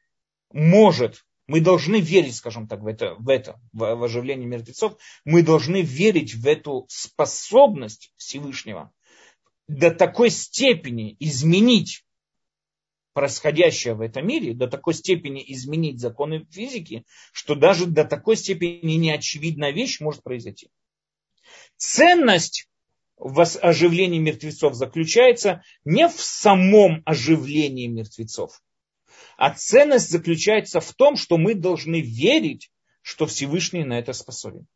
[0.53, 4.97] может мы должны верить, скажем так, в это, в это, в, оживление мертвецов.
[5.25, 8.93] Мы должны верить в эту способность Всевышнего
[9.67, 12.05] до такой степени изменить
[13.15, 18.93] происходящее в этом мире, до такой степени изменить законы физики, что даже до такой степени
[18.93, 20.71] неочевидная вещь может произойти.
[21.77, 22.70] Ценность
[23.63, 28.61] оживлении мертвецов заключается не в самом оживлении мертвецов,
[29.37, 32.71] а ценность заключается в том, что мы должны верить,
[33.03, 34.67] что Всевышний на это способен.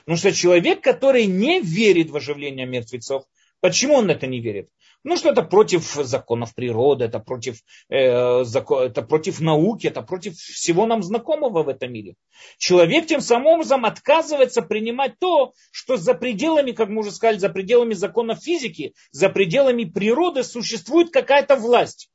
[0.00, 3.24] Потому что человек, который не верит в оживление мертвецов,
[3.60, 4.68] почему он это не верит?
[5.04, 10.36] Ну, что это против законов природы, это против, э, закон, это против науки, это против
[10.36, 12.14] всего нам знакомого в этом мире.
[12.58, 17.48] Человек тем самым образом отказывается принимать то, что за пределами, как мы уже сказали, за
[17.48, 22.08] пределами законов физики, за пределами природы существует какая-то власть.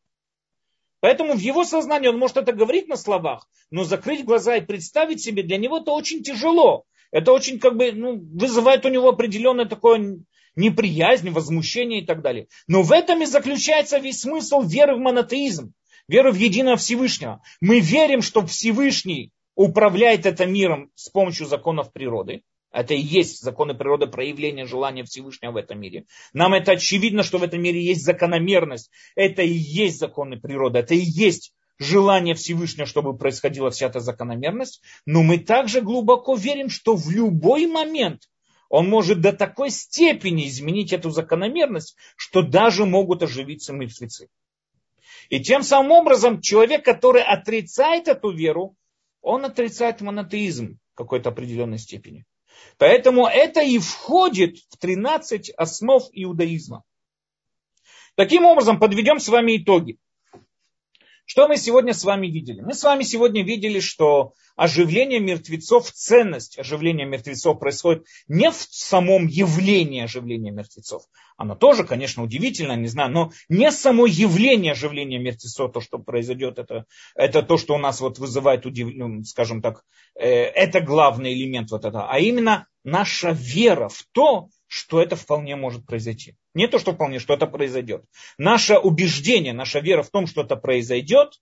[1.02, 5.22] Поэтому в его сознании он может это говорить на словах, но закрыть глаза и представить
[5.22, 6.86] себе для него это очень тяжело.
[7.12, 10.20] Это очень как бы ну, вызывает у него определенное такое
[10.58, 12.48] неприязнь, возмущение и так далее.
[12.68, 15.74] Но в этом и заключается весь смысл веры в монотеизм,
[16.08, 17.42] веры в единого Всевышнего.
[17.62, 22.44] Мы верим, что Всевышний управляет этим миром с помощью законов природы.
[22.72, 26.06] Это и есть законы природы, проявление желания Всевышнего в этом мире.
[26.34, 28.92] Нам это очевидно, что в этом мире есть закономерность.
[29.16, 30.80] Это и есть законы природы.
[30.80, 34.82] Это и есть желание Всевышнего, чтобы происходила вся эта закономерность.
[35.06, 38.24] Но мы также глубоко верим, что в любой момент
[38.70, 44.30] он может до такой степени изменить эту закономерность, что даже могут оживиться мертвецы.
[45.30, 48.76] И тем самым образом человек, который отрицает эту веру,
[49.22, 52.26] он отрицает монотеизм в какой-то определенной степени.
[52.78, 56.84] Поэтому это и входит в 13 основ иудаизма.
[58.16, 59.98] Таким образом, подведем с вами итоги.
[61.30, 62.62] Что мы сегодня с вами видели?
[62.62, 69.28] Мы с вами сегодня видели, что оживление мертвецов, ценность оживления мертвецов происходит не в самом
[69.28, 71.04] явлении оживления мертвецов.
[71.36, 76.60] Оно тоже, конечно, удивительно, не знаю, но не само явление оживления мертвецов, то, что произойдет,
[76.60, 79.84] это, это то, что у нас вот вызывает удивление, скажем так,
[80.16, 85.56] э, это главный элемент вот этого, а именно наша вера в то, что это вполне
[85.56, 86.36] может произойти.
[86.54, 88.04] Не то, что вполне, что это произойдет.
[88.38, 91.40] Наше убеждение, наша вера в том, что это произойдет,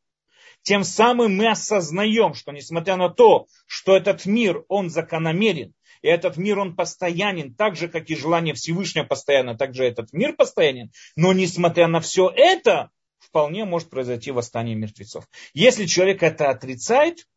[0.61, 6.37] тем самым мы осознаем, что несмотря на то, что этот мир, он закономерен, и этот
[6.37, 10.91] мир, он постоянен, так же, как и желание Всевышнего постоянно, так же этот мир постоянен,
[11.15, 15.27] но несмотря на все это, вполне может произойти восстание мертвецов.
[15.53, 17.27] Если человек это отрицает,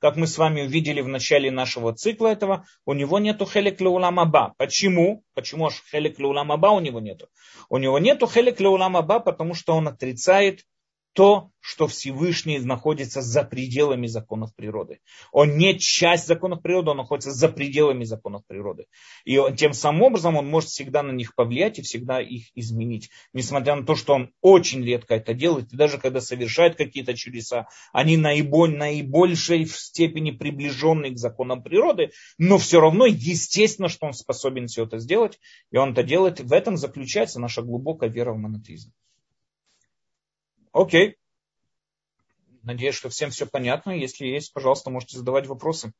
[0.00, 4.54] как мы с вами увидели в начале нашего цикла этого, у него нету хелек лауламаба.
[4.56, 5.24] Почему?
[5.34, 7.28] Почему аж хелек лауламаба у него нету?
[7.68, 10.64] У него нету хелек лауламаба, потому что он отрицает
[11.12, 15.00] то, что Всевышний находится за пределами законов природы.
[15.32, 18.86] Он не часть законов природы, он находится за пределами законов природы.
[19.24, 23.10] И он, тем самым образом он может всегда на них повлиять и всегда их изменить.
[23.32, 27.68] Несмотря на то, что он очень редко это делает, и даже когда совершает какие-то чудеса,
[27.92, 34.14] они наиболь, наибольшей в степени приближенные к законам природы, но все равно естественно, что он
[34.14, 35.38] способен все это сделать,
[35.70, 36.40] и он это делает.
[36.40, 38.92] В этом заключается наша глубокая вера в монотеизм.
[40.72, 41.16] Окей.
[42.62, 43.92] Надеюсь, что всем все понятно.
[43.92, 45.92] Если есть, пожалуйста, можете задавать вопросы.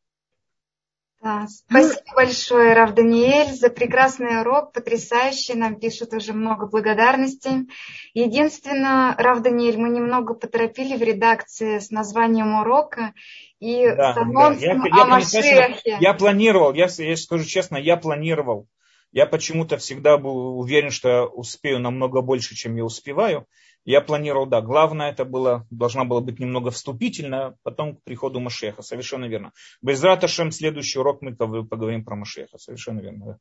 [1.20, 5.54] Да, спасибо большое, Рав Даниэль, за прекрасный урок, потрясающий.
[5.54, 7.68] Нам пишут уже много благодарностей.
[8.14, 13.14] Единственное, Рав Даниэль, мы немного поторопили в редакции с названием урока
[13.58, 14.96] и да, с анонсом да.
[14.96, 15.76] я, о Машехе.
[15.98, 18.68] Я планировал, я, я скажу честно, я планировал.
[19.10, 23.46] Я почему-то всегда был уверен, что успею намного больше, чем я успеваю.
[23.88, 28.82] Я планировал, да, главное это было, должна была быть немного вступительно, потом к приходу Машеха,
[28.82, 29.54] совершенно верно.
[29.80, 33.38] Без Раташем следующий урок мы поговорим про Машеха, совершенно верно, да.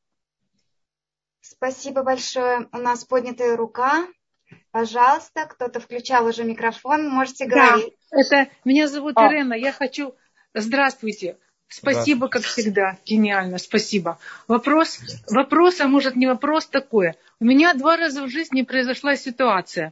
[1.42, 2.70] Спасибо большое.
[2.72, 4.08] У нас поднятая рука.
[4.72, 7.94] Пожалуйста, кто-то включал уже микрофон, можете говорить.
[8.10, 9.28] Да, это меня зовут а.
[9.28, 9.54] Ирена.
[9.54, 10.16] Я хочу.
[10.54, 11.38] Здравствуйте.
[11.68, 12.98] Спасибо, как всегда.
[13.06, 14.18] Гениально, спасибо.
[14.48, 17.18] Вопрос, вопрос, а может не вопрос такое.
[17.42, 19.92] У меня два раза в жизни произошла ситуация.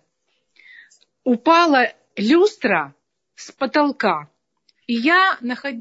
[1.26, 2.93] Упала люстра
[3.34, 4.30] с потолка.
[4.86, 5.73] И я, наход...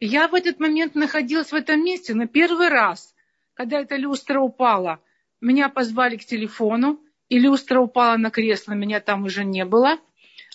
[0.00, 3.14] я в этот момент находилась в этом месте на первый раз,
[3.54, 5.00] когда эта люстра упала.
[5.40, 9.98] Меня позвали к телефону, и люстра упала на кресло, меня там уже не было.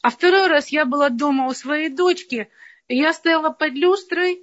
[0.04, 2.48] А второй раз я была дома у своей дочки,
[2.88, 4.40] и я стояла под люстрой,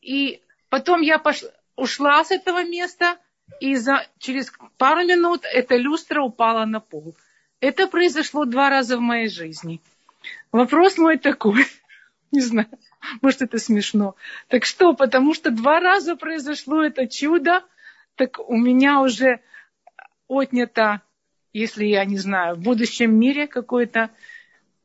[0.00, 3.18] и потом я пошла, ушла с этого места,
[3.58, 7.16] и за, через пару минут эта люстра упала на пол.
[7.60, 9.80] Это произошло два раза в моей жизни.
[10.52, 11.66] Вопрос мой такой,
[12.32, 12.68] не знаю,
[13.22, 14.16] может это смешно.
[14.48, 17.62] Так что, потому что два раза произошло это чудо,
[18.14, 19.40] так у меня уже
[20.28, 21.02] отнято
[21.56, 24.10] если я не знаю, в будущем мире какой-то,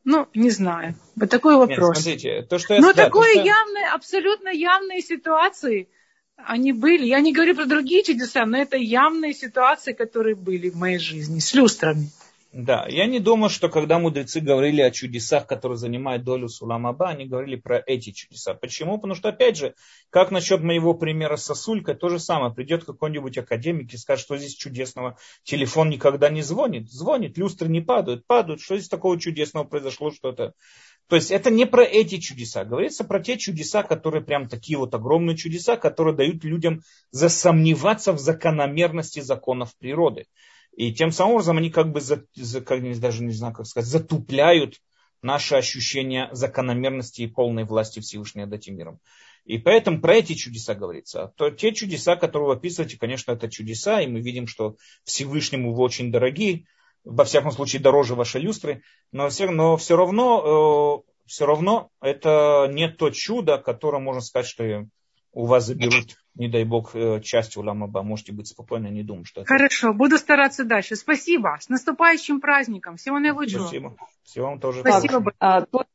[0.06, 0.96] ну, не знаю.
[1.18, 1.98] Вот такой вопрос.
[1.98, 3.48] Нет, смотрите, то, что я, Но да, такое то, что...
[3.48, 5.90] явное, абсолютно явные ситуации,
[6.38, 7.06] они были.
[7.06, 11.40] Я не говорю про другие чудеса, но это явные ситуации, которые были в моей жизни
[11.40, 12.10] с люстрами.
[12.54, 17.26] Да, я не думаю, что когда мудрецы говорили о чудесах, которые занимают долю Суламаба, они
[17.26, 18.54] говорили про эти чудеса.
[18.54, 18.98] Почему?
[18.98, 19.74] Потому что, опять же,
[20.10, 22.54] как насчет моего примера с сосулькой, то же самое.
[22.54, 25.18] Придет какой-нибудь академик и скажет, что здесь чудесного.
[25.44, 26.92] Телефон никогда не звонит.
[26.92, 28.28] Звонит, люстры не падают.
[28.28, 28.60] Падают.
[28.60, 30.54] Что здесь такого чудесного произошло что-то?
[31.08, 32.66] То есть это не про эти чудеса.
[32.66, 36.82] Говорится про те чудеса, которые прям такие вот огромные чудеса, которые дают людям
[37.12, 40.26] засомневаться в закономерности законов природы.
[40.76, 43.90] И тем самым образом они как бы, за, за, как, даже не знаю, как сказать,
[43.90, 44.80] затупляют
[45.22, 49.00] наше ощущение закономерности и полной власти Всевышнего над этим миром.
[49.46, 51.34] И поэтому про эти чудеса говорится.
[51.36, 55.84] То, те чудеса, которые вы описываете, конечно, это чудеса, и мы видим, что Всевышнему вы
[55.84, 56.66] очень дороги,
[57.04, 62.70] во всяком случае дороже вашей люстры, но все, но все равно, э, все равно это
[62.72, 64.88] не то чудо, которое можно сказать, что
[65.32, 68.04] у вас заберут, не дай бог, э, часть уламаба.
[68.04, 69.48] Можете быть спокойны, не думаю, что это...
[69.48, 70.96] Хорошо, буду стараться дальше.
[70.96, 71.58] Спасибо.
[71.60, 72.98] С наступающим праздником.
[72.98, 73.64] Всего наилучшего.
[73.64, 73.96] Спасибо.
[74.24, 74.82] Всего вам тоже.
[74.82, 75.24] Спасибо.
[75.24, 75.88] Так, а, тут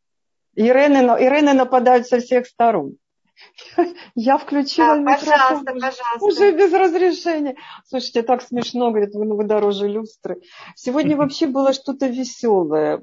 [0.55, 2.97] Ирены, Ирены нападают со всех сторон.
[4.15, 6.25] Я включила да, микрофон пожалуйста, пожалуйста.
[6.25, 7.57] уже без разрешения.
[7.87, 10.41] Слушайте, так смешно, говорит, вы, вы дороже люстры.
[10.75, 13.03] Сегодня вообще было что-то веселое.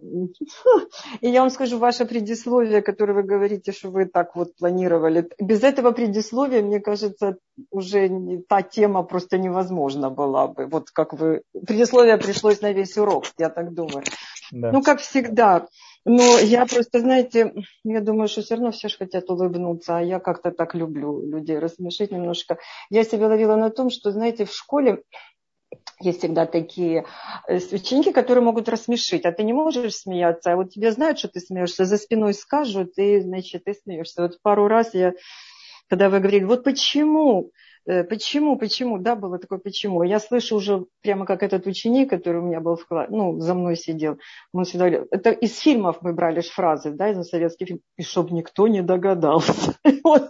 [1.21, 5.29] И я вам скажу, ваше предисловие, которое вы говорите, что вы так вот планировали.
[5.39, 7.38] Без этого предисловия, мне кажется,
[7.69, 8.09] уже
[8.47, 10.65] та тема просто невозможна была бы.
[10.65, 11.43] Вот как вы...
[11.67, 14.03] Предисловие пришлось на весь урок, я так думаю.
[14.51, 14.71] Да.
[14.71, 15.67] Ну, как всегда.
[16.05, 20.19] Но я просто, знаете, я думаю, что все равно все же хотят улыбнуться, а я
[20.19, 22.57] как-то так люблю людей рассмешить немножко.
[22.89, 25.03] Я себя ловила на том, что, знаете, в школе
[26.01, 27.05] есть всегда такие
[27.47, 31.29] э, ученики, которые могут рассмешить, а ты не можешь смеяться, а вот тебе знают, что
[31.29, 34.23] ты смеешься, за спиной скажут, и, значит, ты смеешься.
[34.23, 35.13] Вот пару раз я,
[35.87, 40.03] когда вы говорили, вот почему Э, почему, почему, да, было такое почему.
[40.03, 43.53] Я слышу уже прямо как этот ученик, который у меня был в классе, ну, за
[43.53, 44.17] мной сидел.
[44.53, 48.31] Он всегда говорил, это из фильмов мы брали фразы, да, из советских фильмов, и чтобы
[48.31, 49.75] никто не догадался.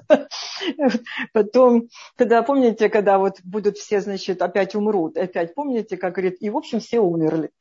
[1.34, 6.50] Потом, когда, помните, когда вот будут все, значит, опять умрут, опять помните, как говорит, и
[6.50, 7.52] в общем все умерли.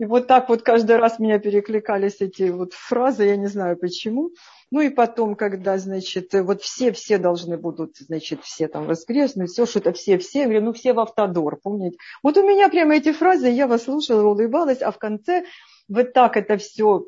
[0.00, 4.30] И вот так вот каждый раз меня перекликались эти вот фразы, я не знаю почему.
[4.74, 9.92] Ну и потом, когда, значит, вот все-все должны будут, значит, все там воскреснуть, все, что-то
[9.92, 11.96] все-все, я говорю, ну все в автодор, помните?
[12.24, 15.44] Вот у меня прямо эти фразы, я вас слушала, улыбалась, а в конце
[15.86, 17.06] вот так это все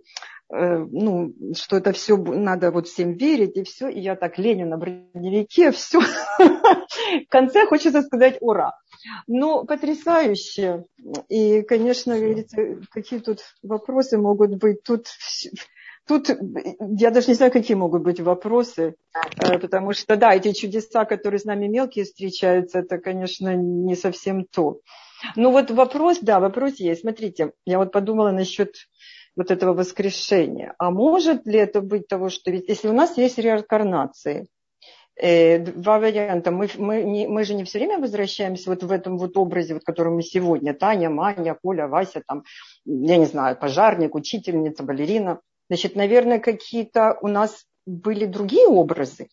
[0.49, 4.69] э, ну, что это все надо вот всем верить, и все, и я так Ленин
[4.69, 5.99] на броневике, все.
[6.39, 8.79] В конце хочется сказать ура.
[9.27, 10.85] Ну, потрясающе.
[11.29, 12.59] И, конечно, говорится,
[12.93, 14.85] какие тут вопросы могут быть.
[14.85, 15.07] Тут
[16.07, 16.31] Тут
[16.81, 21.41] я даже не знаю, какие могут быть вопросы, э, потому что, да, эти чудеса, которые
[21.41, 24.81] с нами мелкие встречаются, это, конечно, не совсем то.
[25.35, 27.01] Ну вот вопрос, да, вопрос есть.
[27.01, 28.75] Смотрите, я вот подумала насчет
[29.35, 30.75] вот этого воскрешения.
[30.79, 34.47] А может ли это быть того, что ведь если у нас есть реинкарнации,
[35.17, 36.51] э, два варианта.
[36.51, 39.85] Мы, мы, не, мы же не все время возвращаемся вот в этом вот образе, вот,
[39.85, 40.75] который мы сегодня.
[40.75, 42.45] Таня, Маня, Коля, Вася, там,
[42.85, 45.41] я не знаю, пожарник, учительница, балерина.
[45.69, 49.29] Значит, наверное, какие-то у нас были другие образы.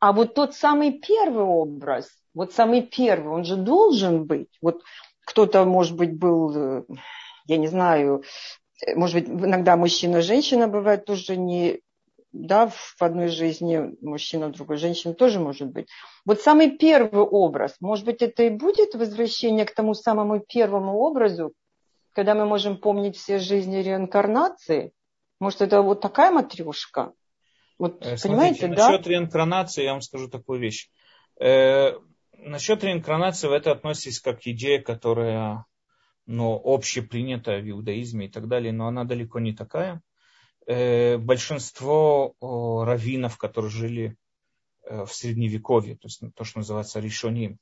[0.00, 4.48] А вот тот самый первый образ, вот самый первый, он же должен быть.
[4.62, 4.82] Вот
[5.26, 6.84] кто-то, может быть, был, э,
[7.46, 8.24] я не знаю,
[8.94, 11.80] может быть, иногда мужчина-женщина бывает тоже не
[12.32, 15.88] да, в одной жизни мужчина, в другой женщина тоже может быть.
[16.24, 21.52] Вот самый первый образ, может быть, это и будет возвращение к тому самому первому образу,
[22.12, 24.92] когда мы можем помнить все жизни реинкарнации.
[25.40, 27.12] Может, это вот такая матрешка?
[27.78, 28.90] Вот, э, Смотрите, понимаете, да?
[28.90, 30.90] Насчет реинкарнации я вам скажу такую вещь.
[31.40, 31.94] Э,
[32.34, 35.64] насчет реинкарнации это относится как идея, которая
[36.26, 40.02] ну, общепринята в иудаизме и так далее, но она далеко не такая.
[40.66, 44.16] Э, большинство раввинов, которые жили
[44.84, 47.58] э, в Средневековье, то есть то, что называется решоним,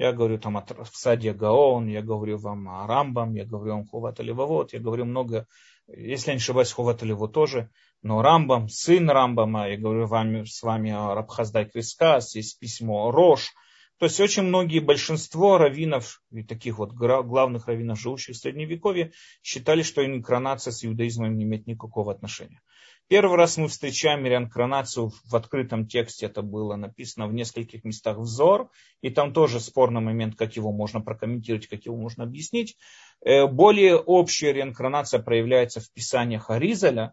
[0.00, 0.64] я говорю там о
[0.94, 5.46] Саде Гаон, я говорю вам о Рамбам, я говорю вам Хуват Левовод, я говорю много,
[5.86, 7.02] если я не ошибаюсь, Хуват
[7.34, 7.68] тоже,
[8.00, 13.52] но Рамбам, сын Рамбама, я говорю вам, с вами о Рабхаздай Крискас, есть письмо Рош,
[13.98, 19.12] то есть очень многие, большинство раввинов, таких вот главных раввинов, живущих в Средневековье,
[19.42, 22.62] считали, что инкарнация с иудаизмом не имеет никакого отношения.
[23.10, 28.70] Первый раз мы встречаем реинкарнацию в открытом тексте, это было написано в нескольких местах взор,
[29.02, 32.76] и там тоже спорный момент, как его можно прокомментировать, как его можно объяснить.
[33.24, 37.12] Э, более общая реинкарнация проявляется в писаниях Аризаля,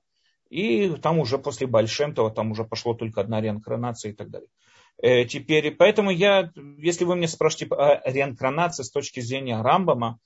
[0.52, 4.50] и там уже после Большемтова, там уже пошло только одна реинкарнация и так далее.
[5.02, 10.20] Э, теперь, поэтому я, если вы меня спрашиваете о реинкарнации с точки зрения Рамбама,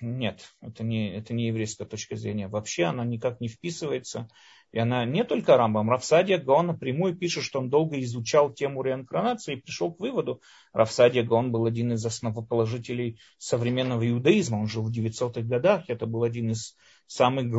[0.00, 2.48] нет, это не, это не еврейская точка зрения.
[2.48, 4.28] Вообще она никак не вписывается.
[4.72, 5.88] И она не только Рамбам.
[5.88, 10.42] Рафсадия Гаон напрямую пишет, что он долго изучал тему реинкарнации и пришел к выводу.
[10.72, 14.56] Рафсадия Гаон был один из основоположителей современного иудаизма.
[14.56, 15.84] Он жил в 900-х годах.
[15.86, 16.76] Это был один из
[17.06, 17.54] самых,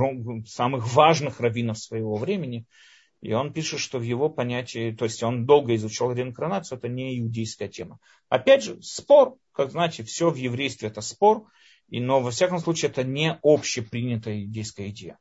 [0.46, 2.66] самых важных раввинов своего времени.
[3.22, 7.18] И он пишет, что в его понятии, то есть он долго изучал реинкарнацию, это не
[7.20, 8.00] иудейская тема.
[8.28, 11.46] Опять же, спор, как знаете, все в еврействе это спор,
[11.88, 15.18] и, но во всяком случае это не общепринятая иудейская идея.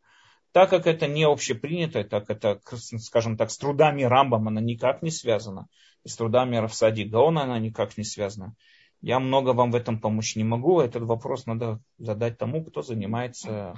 [0.53, 2.61] Так как это не общепринятое, так это,
[2.99, 5.66] скажем так, с трудами Рамбам она никак не связана,
[6.05, 8.55] и с трудами Рафсади Гаона она никак не связана.
[9.01, 10.81] Я много вам в этом помочь не могу.
[10.81, 13.74] Этот вопрос надо задать тому, кто занимается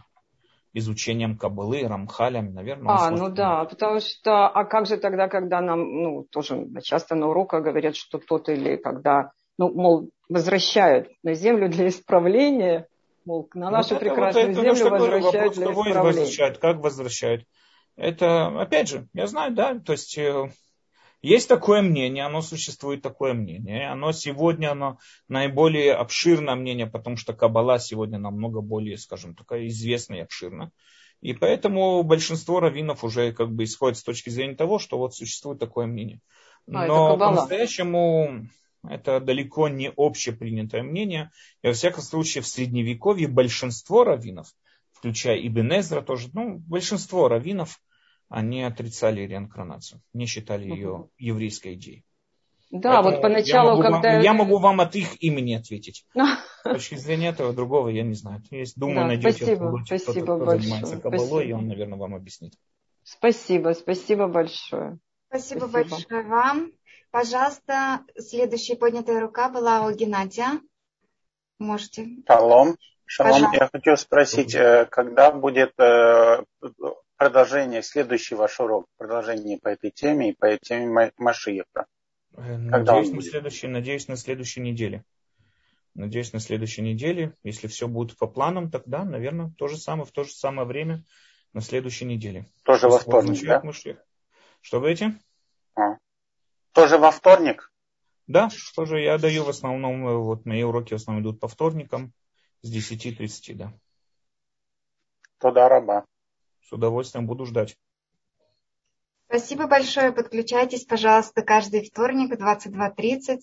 [0.73, 2.95] изучением Кабылы, Рамхалем, наверное.
[2.95, 7.29] А, ну да, потому что, а как же тогда, когда нам, ну, тоже часто на
[7.29, 12.87] уроках говорят, что тот или когда, ну, мол, возвращают на землю для исправления,
[13.25, 16.03] мол, на нашу вот прекрасную вот это, землю возвращают вопрос, для исправления.
[16.03, 17.45] Возвращают, как возвращают?
[17.97, 20.51] Это, опять же, я знаю, да, то есть э,
[21.23, 23.91] есть такое мнение, оно существует такое мнение.
[23.91, 30.19] Оно сегодня оно наиболее обширное мнение, потому что Каббала сегодня намного более, скажем, такая известная
[30.19, 30.71] и обширна.
[31.23, 35.59] И поэтому большинство раввинов уже как бы исходит с точки зрения того, что вот существует
[35.59, 36.21] такое мнение.
[36.69, 38.47] А, Но по-настоящему
[38.89, 41.31] это далеко не общепринятое мнение.
[41.63, 44.49] И во всяком случае в Средневековье большинство раввинов,
[44.93, 47.81] включая Ибн Эзра тоже, ну, большинство раввинов
[48.29, 52.05] они отрицали реинкарнацию, не считали ее еврейской идеей.
[52.71, 54.13] Да, Поэтому вот поначалу, я могу, когда...
[54.13, 56.05] Вам, я могу вам от их имени ответить.
[56.15, 58.43] С точки зрения этого другого я не знаю.
[58.51, 62.55] Есть, думаю, да, найдете спасибо, спасибо кто, кто занимается кабалой, и он, наверное, вам объяснит.
[63.05, 64.99] Спасибо, спасибо большое.
[65.29, 65.97] Спасибо, спасибо.
[65.97, 66.73] большое вам.
[67.11, 70.61] Пожалуйста, следующая поднятая рука была у Геннадия.
[71.59, 72.09] Можете.
[72.27, 72.77] Шалом.
[73.07, 76.45] Шалом, я хочу спросить, э, когда будет э,
[77.17, 81.87] продолжение, следующий ваш урок, продолжение по этой теме и по теме Машиеха?
[82.37, 85.05] Э, надеюсь на, следующей, надеюсь, на следующей неделе.
[85.95, 87.33] Надеюсь, на следующей неделе.
[87.43, 91.05] Если все будет по планам, тогда, наверное, то же самое, в то же самое время
[91.55, 92.51] на следующей неделе.
[92.65, 93.63] Тоже во вторник, да?
[93.63, 93.97] Машиех.
[94.61, 95.19] Что говорите?
[95.75, 95.97] А.
[96.77, 97.73] Тоже во вторник?
[98.27, 102.13] Да, тоже я даю в основном, э, вот мои уроки в основном идут по вторникам
[102.61, 103.73] с 10.30, да.
[105.39, 106.05] Туда раба.
[106.69, 107.79] С удовольствием буду ждать.
[109.27, 110.13] Спасибо большое.
[110.13, 113.39] Подключайтесь, пожалуйста, каждый вторник в 22.30.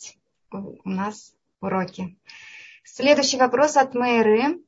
[0.51, 2.15] У нас уроки.
[2.83, 4.59] Следующий вопрос от Мэйры.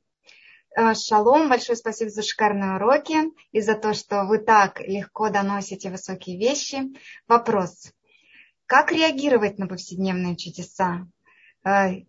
[0.75, 3.15] Э, Шалом, большое спасибо за шикарные уроки
[3.51, 6.81] и за то, что вы так легко доносите высокие вещи.
[7.27, 7.91] Вопрос.
[8.65, 11.07] Как реагировать на повседневные чудеса?
[11.63, 12.01] Э,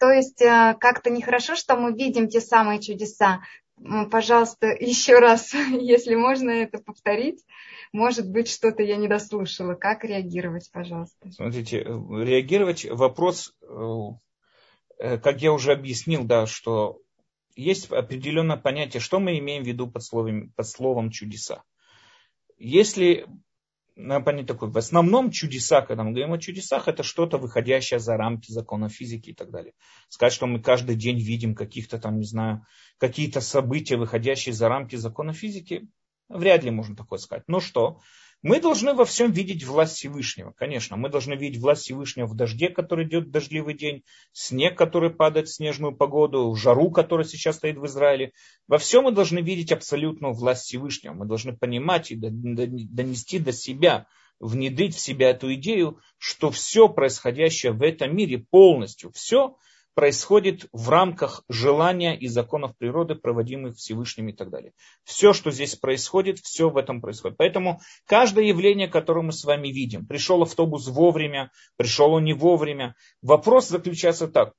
[0.00, 3.42] то есть э, как-то нехорошо, что мы видим те самые чудеса,
[4.10, 7.44] пожалуйста, еще раз, если можно это повторить.
[7.92, 9.74] Может быть, что-то я не дослушала.
[9.74, 11.30] Как реагировать, пожалуйста?
[11.30, 13.90] Смотрите, реагировать вопрос, э,
[14.98, 17.00] э, как я уже объяснил, да, что
[17.54, 21.62] есть определенное понятие, что мы имеем в виду под словом, под словом чудеса.
[22.58, 23.26] Если
[23.96, 28.16] надо понять такой, в основном чудеса, когда мы говорим о чудесах, это что-то выходящее за
[28.16, 29.72] рамки закона физики и так далее.
[30.08, 32.66] Сказать, что мы каждый день видим каких-то там, не знаю,
[32.98, 35.88] какие-то события, выходящие за рамки закона физики,
[36.28, 37.44] Вряд ли можно такое сказать.
[37.46, 38.00] Но что?
[38.42, 40.52] Мы должны во всем видеть власть Всевышнего.
[40.52, 45.10] Конечно, мы должны видеть власть Всевышнего в дожде, который идет в дождливый день, снег, который
[45.10, 48.32] падает в снежную погоду, в жару, которая сейчас стоит в Израиле.
[48.68, 51.14] Во всем мы должны видеть абсолютную власть Всевышнего.
[51.14, 54.06] Мы должны понимать и донести до себя,
[54.38, 59.56] внедрить в себя эту идею, что все происходящее в этом мире полностью, все
[59.96, 64.74] происходит в рамках желания и законов природы, проводимых Всевышним и так далее.
[65.04, 67.38] Все, что здесь происходит, все в этом происходит.
[67.38, 72.94] Поэтому каждое явление, которое мы с вами видим, пришел автобус вовремя, пришел он не вовремя,
[73.22, 74.52] вопрос заключается так.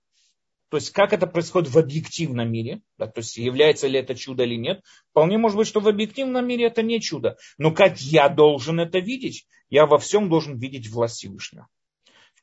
[0.70, 4.44] То есть, как это происходит в объективном мире, да, то есть, является ли это чудо
[4.44, 4.82] или нет.
[5.12, 7.38] Вполне может быть, что в объективном мире это не чудо.
[7.60, 9.46] Но как я должен это видеть?
[9.70, 11.68] Я во всем должен видеть власть Всевышнего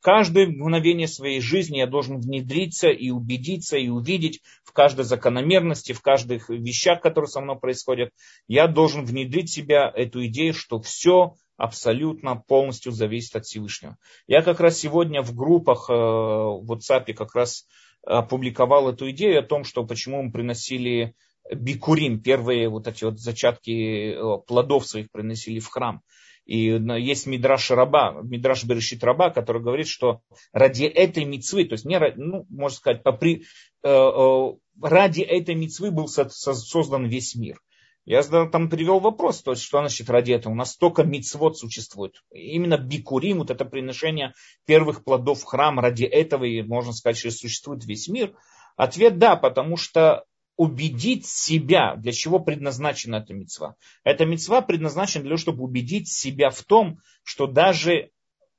[0.05, 6.03] каждое мгновение своей жизни я должен внедриться и убедиться, и увидеть в каждой закономерности, в
[6.03, 8.11] каждых вещах, которые со мной происходят.
[8.47, 13.97] Я должен внедрить в себя эту идею, что все абсолютно полностью зависит от Всевышнего.
[14.27, 17.67] Я как раз сегодня в группах э, в WhatsApp как раз
[18.07, 21.15] опубликовал эту идею о том, что почему мы приносили
[21.51, 26.03] бикурим, первые вот эти вот зачатки э, плодов своих приносили в храм.
[26.47, 30.21] И есть Мидраш Раба, Мидраш Берешит Раба, который говорит, что
[30.53, 33.45] ради этой мецвы, то есть не, ну, можно сказать, попри,
[33.83, 34.53] э, э,
[34.83, 37.61] ради этой мецвы был создан весь мир.
[38.07, 40.53] Я там привел вопрос, то есть что значит ради этого?
[40.53, 42.23] У нас столько мицвод существует.
[42.31, 44.35] Именно бикурим, вот это приношение
[44.67, 48.35] первых плодов в храм, ради этого, и можно сказать, что существует весь мир.
[48.77, 50.25] Ответ да, потому что
[50.57, 53.77] убедить себя, для чего предназначена эта мецва.
[54.05, 58.11] Эта мецва предназначена для того, чтобы убедить себя в том, что даже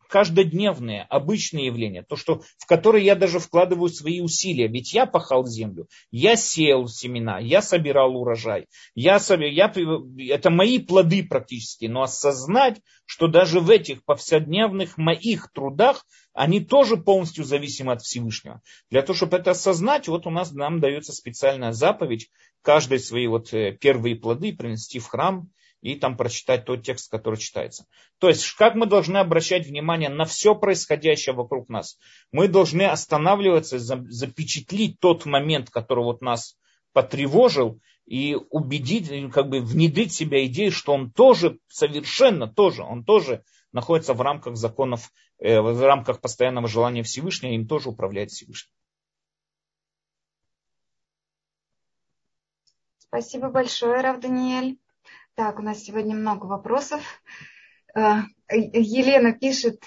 [0.07, 4.67] каждодневные, обычные явления, то, что, в которые я даже вкладываю свои усилия.
[4.67, 9.73] Ведь я пахал землю, я сеял семена, я собирал урожай, я, я,
[10.29, 11.85] это мои плоды практически.
[11.85, 18.61] Но осознать, что даже в этих повседневных моих трудах они тоже полностью зависимы от Всевышнего.
[18.89, 22.29] Для того, чтобы это осознать, вот у нас нам дается специальная заповедь
[22.61, 25.49] каждой свои вот э, первые плоды принести в храм
[25.85, 27.85] и там прочитать тот текст, который читается.
[28.17, 31.99] То есть, как мы должны обращать внимание на все происходящее вокруг нас?
[32.31, 36.57] Мы должны останавливаться, запечатлить тот момент, который вот нас
[36.91, 43.03] потревожил, и убедить, как бы внедрить в себя идею, что он тоже совершенно тоже, он
[43.03, 48.71] тоже находится в рамках законов, э, в рамках постоянного желания Всевышнего, им тоже управляет Всевышний.
[52.99, 54.77] Спасибо большое, Рав Даниэль.
[55.35, 57.01] Так, у нас сегодня много вопросов.
[57.95, 59.83] Э, Елена пишет,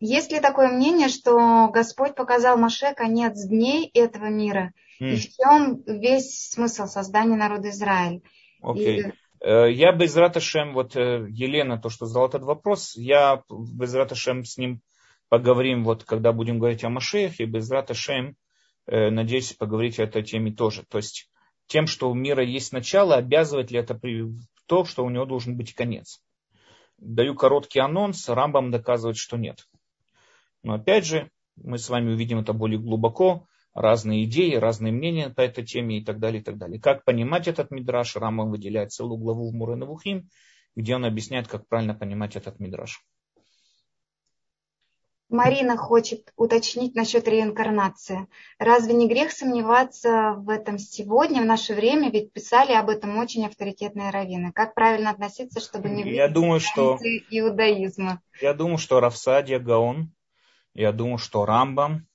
[0.00, 4.72] есть ли такое мнение, что Господь показал Маше конец дней этого мира?
[5.00, 5.10] Mm.
[5.10, 8.22] И в чем весь смысл создания народа Израиль?
[8.62, 8.98] Okay.
[8.98, 9.12] И
[9.42, 14.44] Э, я без Раташем, вот э, Елена, то, что задал этот вопрос, я без Раташем
[14.44, 14.80] с ним
[15.28, 18.36] поговорим, вот когда будем говорить о Машеях, и без Раташем,
[18.86, 20.84] э, надеюсь, поговорить о этой теме тоже.
[20.88, 21.28] То есть
[21.66, 23.94] тем, что у мира есть начало, обязывает ли это
[24.72, 26.22] то, что у него должен быть конец.
[26.96, 29.68] Даю короткий анонс, Рамбам доказывает, что нет.
[30.62, 35.42] Но опять же, мы с вами увидим это более глубоко разные идеи, разные мнения по
[35.42, 36.80] этой теме и так далее, и так далее.
[36.80, 38.16] Как понимать этот мидраш?
[38.16, 40.30] Рамам выделяет целую главу в Мурен Вухим,
[40.74, 43.04] где он объясняет, как правильно понимать этот мидраш.
[45.32, 48.28] Марина хочет уточнить насчет реинкарнации.
[48.58, 52.10] Разве не грех сомневаться в этом сегодня, в наше время?
[52.10, 54.52] Ведь писали об этом очень авторитетные раввины.
[54.52, 56.98] Как правильно относиться, чтобы не я думаю, что
[57.30, 58.20] иудаизма?
[58.40, 60.12] Я думаю, что Рафсадия Гаон,
[60.74, 62.06] я думаю, что Рамбам,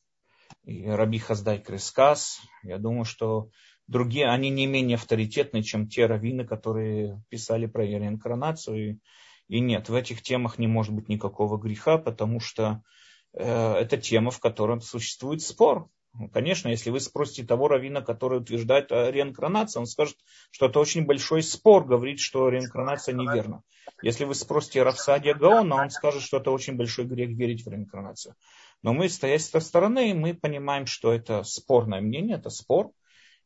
[0.63, 2.39] и Раби Хаздай Крескас.
[2.61, 3.49] Я думаю, что
[3.87, 8.99] другие, они не менее авторитетны, чем те раввины, которые писали про реинкарнацию.
[9.47, 12.83] И, нет, в этих темах не может быть никакого греха, потому что
[13.33, 15.89] это тема, в которой существует спор.
[16.33, 20.15] Конечно, если вы спросите того равина, который утверждает о реинкарнации, он скажет,
[20.49, 23.61] что это очень большой спор, говорит, что реинкарнация неверна.
[24.01, 28.35] Если вы спросите Рафсадия Гаона, он скажет, что это очень большой грех верить в реинкарнацию.
[28.81, 32.91] Но мы, стоя со стороны, мы понимаем, что это спорное мнение, это спор.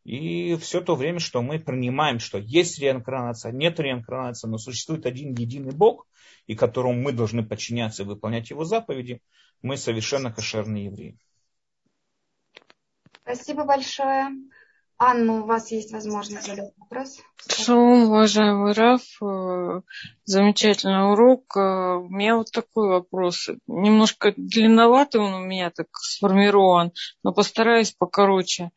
[0.03, 5.33] И все то время, что мы принимаем, что есть реинкарнация, нет реинкарнации, но существует один
[5.35, 6.07] единый Бог,
[6.47, 9.21] и которому мы должны подчиняться и выполнять его заповеди,
[9.61, 11.17] мы совершенно кошерные евреи.
[13.23, 14.29] Спасибо большое.
[15.03, 17.19] Анна, у вас есть возможность задать вопрос.
[17.49, 19.81] Шум, уважаемый Раф, э,
[20.25, 21.57] Замечательный урок.
[21.57, 23.49] Э, у меня вот такой вопрос.
[23.65, 26.91] Немножко длинноватый он у меня так сформирован,
[27.23, 28.69] но постараюсь покороче.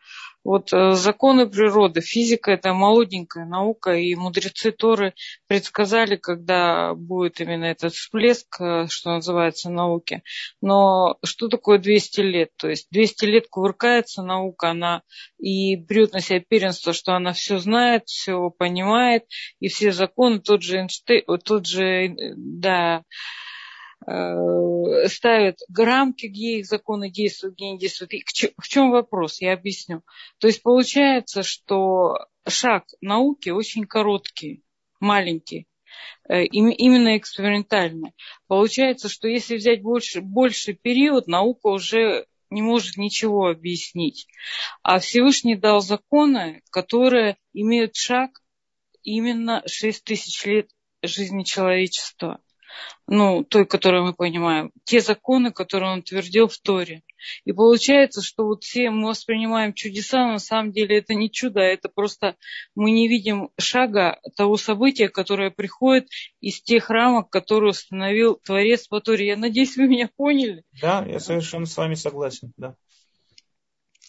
[0.45, 5.15] Вот э, законы природы, физика– это молоденькая наука, и мудрецы Торы
[5.47, 10.23] предсказали, когда будет именно этот всплеск, э, что называется, науки.
[10.61, 12.51] Но что такое 200 лет?
[12.57, 15.03] То есть 200 лет кувыркается наука, она
[15.39, 19.25] и берет на себя первенство, что она все знает, все понимает,
[19.61, 23.44] и все законы, тот же Эйнштейн, тот же, э, да, Э,
[25.09, 28.13] ставят рамки, где их законы действуют, где не действуют.
[28.13, 28.25] И
[28.59, 29.41] в чем вопрос?
[29.41, 30.03] Я объясню.
[30.39, 34.63] То есть получается, что шаг науки очень короткий,
[35.01, 35.67] маленький
[36.29, 38.13] э, именно экспериментальный.
[38.47, 44.29] Получается, что если взять больше, больше период, наука уже не может ничего объяснить.
[44.83, 48.41] А Всевышний дал законы, которые имеют шаг
[49.03, 50.71] именно 6 тысяч лет
[51.03, 52.41] жизни человечества
[53.07, 57.03] ну, той, которую мы понимаем, те законы, которые он твердил в Торе.
[57.45, 61.61] И получается, что вот все мы воспринимаем чудеса, но на самом деле это не чудо,
[61.61, 62.37] это просто
[62.75, 66.09] мы не видим шага того события, которое приходит
[66.41, 69.29] из тех рамок, которые установил Творец по Торе.
[69.29, 70.65] Я надеюсь, вы меня поняли.
[70.81, 72.77] Да, я совершенно с вами согласен, да.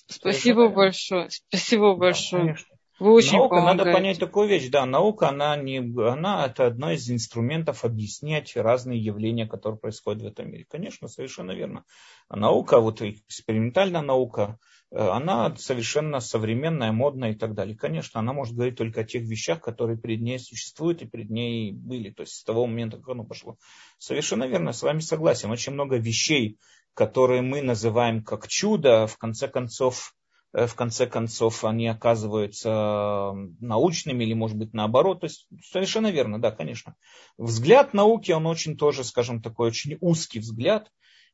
[0.08, 1.30] Спасибо совершенно большое.
[1.30, 2.42] Спасибо да, большое.
[2.44, 2.75] Конечно.
[2.98, 3.78] Вы очень наука, помогаете.
[3.78, 9.00] надо понять такую вещь, да, наука, она не, она это одно из инструментов объяснять разные
[9.00, 10.66] явления, которые происходят в этом мире.
[10.70, 11.84] Конечно, совершенно верно.
[12.30, 14.60] А наука, вот экспериментальная наука,
[14.92, 17.76] э, она совершенно современная, модная и так далее.
[17.76, 21.74] Конечно, она может говорить только о тех вещах, которые перед ней существуют и перед ней
[21.74, 23.58] были, то есть с того момента, как оно пошло.
[23.98, 25.52] Совершенно верно, с вами согласен.
[25.52, 26.60] Очень много вещей,
[26.94, 30.14] которые мы называем как чудо, в конце концов,
[30.56, 35.20] в конце концов они оказываются научными или, может быть, наоборот.
[35.20, 36.96] То есть совершенно верно, да, конечно.
[37.38, 40.90] Взгляд науки, он очень тоже, скажем, такой очень узкий взгляд.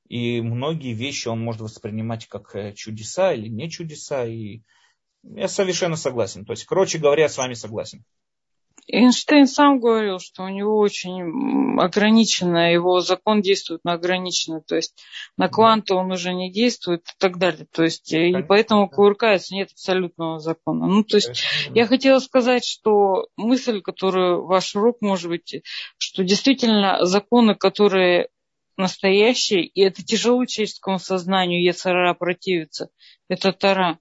[0.07, 4.25] И многие вещи он может воспринимать как э, чудеса или не чудеса.
[4.25, 4.61] И
[5.23, 6.43] я совершенно согласен.
[6.43, 8.03] То есть, короче говоря, я с вами согласен.
[8.91, 15.01] Эйнштейн сам говорил, что у него очень ограничено, его закон действует на ограниченно, то есть
[15.37, 17.65] на кванты он уже не действует и так далее.
[17.71, 20.87] То есть э, и поэтому кувыркается, нет абсолютного закона.
[20.87, 21.43] Ну, то есть
[21.73, 25.63] я хотела сказать, что мысль, которую ваш урок может быть,
[25.97, 28.27] что действительно законы, которые
[28.77, 32.89] настоящие, и это тяжело человеческому сознанию, Ецара противиться,
[33.29, 33.99] это Тара.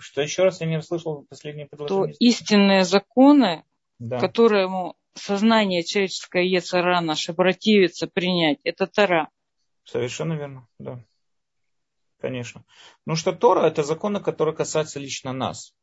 [0.00, 2.14] Что еще раз я не расслышал последнее предложение?
[2.14, 3.64] То истинные законы,
[3.98, 4.18] да.
[4.18, 9.28] которому сознание человеческое Ецара наше противится принять, это Тара.
[9.84, 11.04] Совершенно верно, да.
[12.20, 12.64] Конечно.
[13.06, 15.74] Ну что Тора это законы, которые касаются лично нас.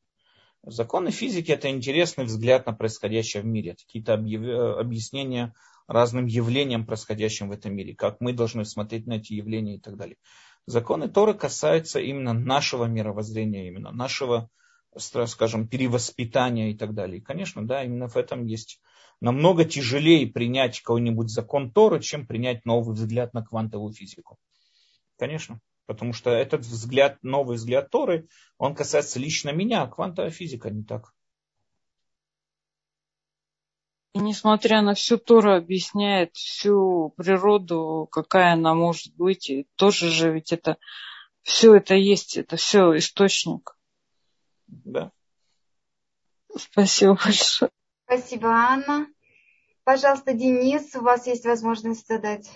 [0.63, 3.75] Законы физики это интересный взгляд на происходящее в мире.
[3.75, 5.53] Какие-то объяснения
[5.87, 7.95] разным явлениям, происходящим в этом мире.
[7.95, 10.17] Как мы должны смотреть на эти явления и так далее.
[10.67, 14.49] Законы Торы касаются именно нашего мировоззрения, именно нашего,
[14.97, 17.19] скажем, перевоспитания и так далее.
[17.19, 18.81] И, конечно, да, именно в этом есть
[19.21, 24.37] намного тяжелее принять какой-нибудь закон Торы, чем принять новый взгляд на квантовую физику.
[25.17, 25.61] Конечно.
[25.85, 28.27] Потому что этот взгляд, новый взгляд Торы,
[28.57, 31.13] он касается лично меня, а квантовая физика не так.
[34.17, 40.31] И несмотря на всю Тору объясняет всю природу, какая она может быть, и тоже же
[40.31, 40.77] ведь это
[41.43, 43.77] все это есть, это все источник.
[44.65, 45.11] Да.
[46.55, 47.69] Спасибо большое.
[48.05, 49.07] Спасибо, Анна.
[49.83, 52.49] Пожалуйста, Денис, у вас есть возможность задать,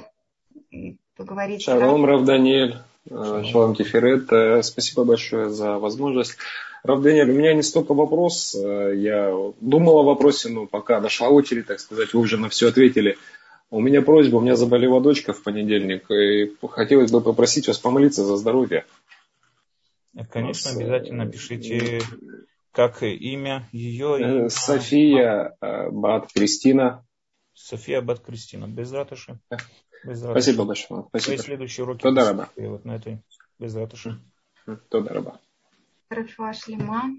[1.15, 1.61] поговорить.
[1.61, 2.79] Шалом, Рав Даниэль.
[3.07, 4.33] Шалом Тиферет.
[4.33, 6.37] Э, спасибо большое за возможность.
[6.83, 8.55] Рав Даниэль, у меня не столько вопрос.
[8.55, 12.69] Э, я думал о вопросе, но пока дошла очередь, так сказать, вы уже на все
[12.69, 13.17] ответили.
[13.69, 18.25] У меня просьба, у меня заболела дочка в понедельник, и хотелось бы попросить вас помолиться
[18.25, 18.85] за здоровье.
[20.29, 22.01] Конечно, нас, обязательно пишите,
[22.71, 24.45] как имя ее.
[24.45, 27.05] Э, София Бат Кристина.
[27.53, 29.39] София Бат Кристина, без ратуши.
[30.03, 31.05] Без Спасибо большое.
[31.09, 31.35] Спасибо.
[31.35, 32.01] Свои следующие уроки.
[32.01, 32.49] Тода раба.
[32.57, 33.21] Вот на этой
[33.59, 34.19] без ратуши.
[34.89, 35.39] Тода раба.
[36.11, 37.15] Рафуа Шлема.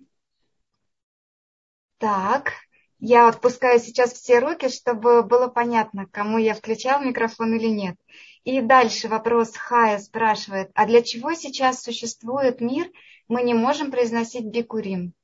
[1.98, 2.52] Так,
[2.98, 7.96] я отпускаю сейчас все руки, чтобы было понятно, кому я включал микрофон или нет.
[8.44, 12.90] И дальше вопрос Хая спрашивает, а для чего сейчас существует мир,
[13.28, 15.14] мы не можем произносить бикурим?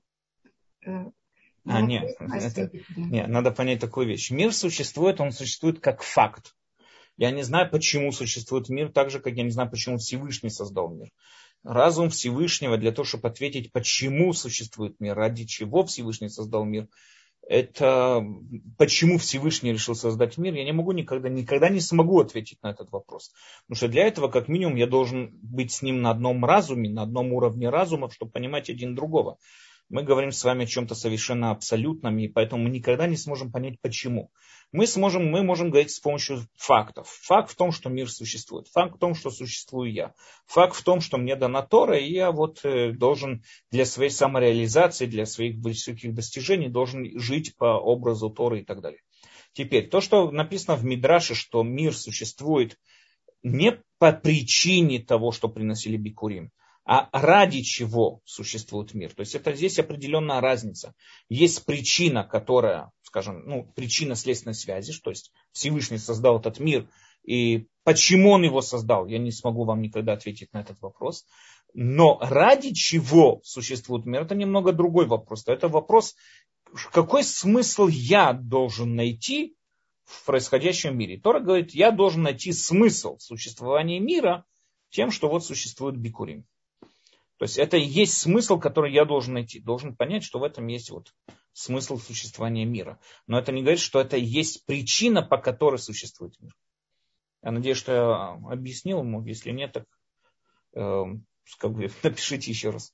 [0.87, 1.07] Э,
[1.67, 4.31] а, нет, это, нет, надо понять такую вещь.
[4.31, 6.55] Мир существует, он существует как факт.
[7.17, 10.89] Я не знаю, почему существует мир, так же, как я не знаю, почему Всевышний создал
[10.91, 11.11] мир
[11.69, 16.89] разум Всевышнего для того, чтобы ответить, почему существует мир, ради чего Всевышний создал мир,
[17.47, 18.25] это
[18.79, 22.91] почему Всевышний решил создать мир, я не могу никогда, никогда не смогу ответить на этот
[22.91, 23.33] вопрос.
[23.67, 27.03] Потому что для этого, как минимум, я должен быть с ним на одном разуме, на
[27.03, 29.37] одном уровне разума, чтобы понимать один другого.
[29.91, 33.81] Мы говорим с вами о чем-то совершенно абсолютном, и поэтому мы никогда не сможем понять,
[33.81, 34.31] почему
[34.73, 37.09] мы, сможем, мы можем говорить с помощью фактов.
[37.23, 38.69] Факт в том, что мир существует.
[38.69, 40.15] Факт в том, что существую я.
[40.47, 45.07] Факт в том, что мне дана Тора, и я вот э, должен для своей самореализации,
[45.07, 49.01] для своих высоких достижений должен жить по образу Торы и так далее.
[49.53, 52.77] Теперь, то, что написано в Мидраше, что мир существует
[53.43, 56.51] не по причине того, что приносили Бикурим,
[56.91, 59.13] а ради чего существует мир.
[59.13, 60.95] То есть это здесь определенная разница.
[61.29, 66.89] Есть причина, которая, скажем, ну, причина следственной связи, то есть Всевышний создал этот мир,
[67.25, 71.27] и почему он его создал, я не смогу вам никогда ответить на этот вопрос.
[71.75, 75.47] Но ради чего существует мир, это немного другой вопрос.
[75.47, 76.17] Это вопрос,
[76.91, 79.55] какой смысл я должен найти
[80.05, 81.21] в происходящем мире.
[81.21, 84.47] Тора говорит, я должен найти смысл существования мира
[84.89, 86.47] тем, что вот существует бикурим.
[87.39, 89.61] То есть это и есть смысл, который я должен найти.
[89.61, 91.15] Должен понять, что в этом есть вот
[91.53, 92.99] смысл существования мира.
[93.29, 96.55] Но это не говорит, что это и есть причина, по которой существует мир.
[97.45, 99.25] Я надеюсь, что я объяснил ему.
[99.25, 99.85] Если нет, так
[100.75, 101.05] э,
[101.59, 102.93] как бы, напишите еще раз.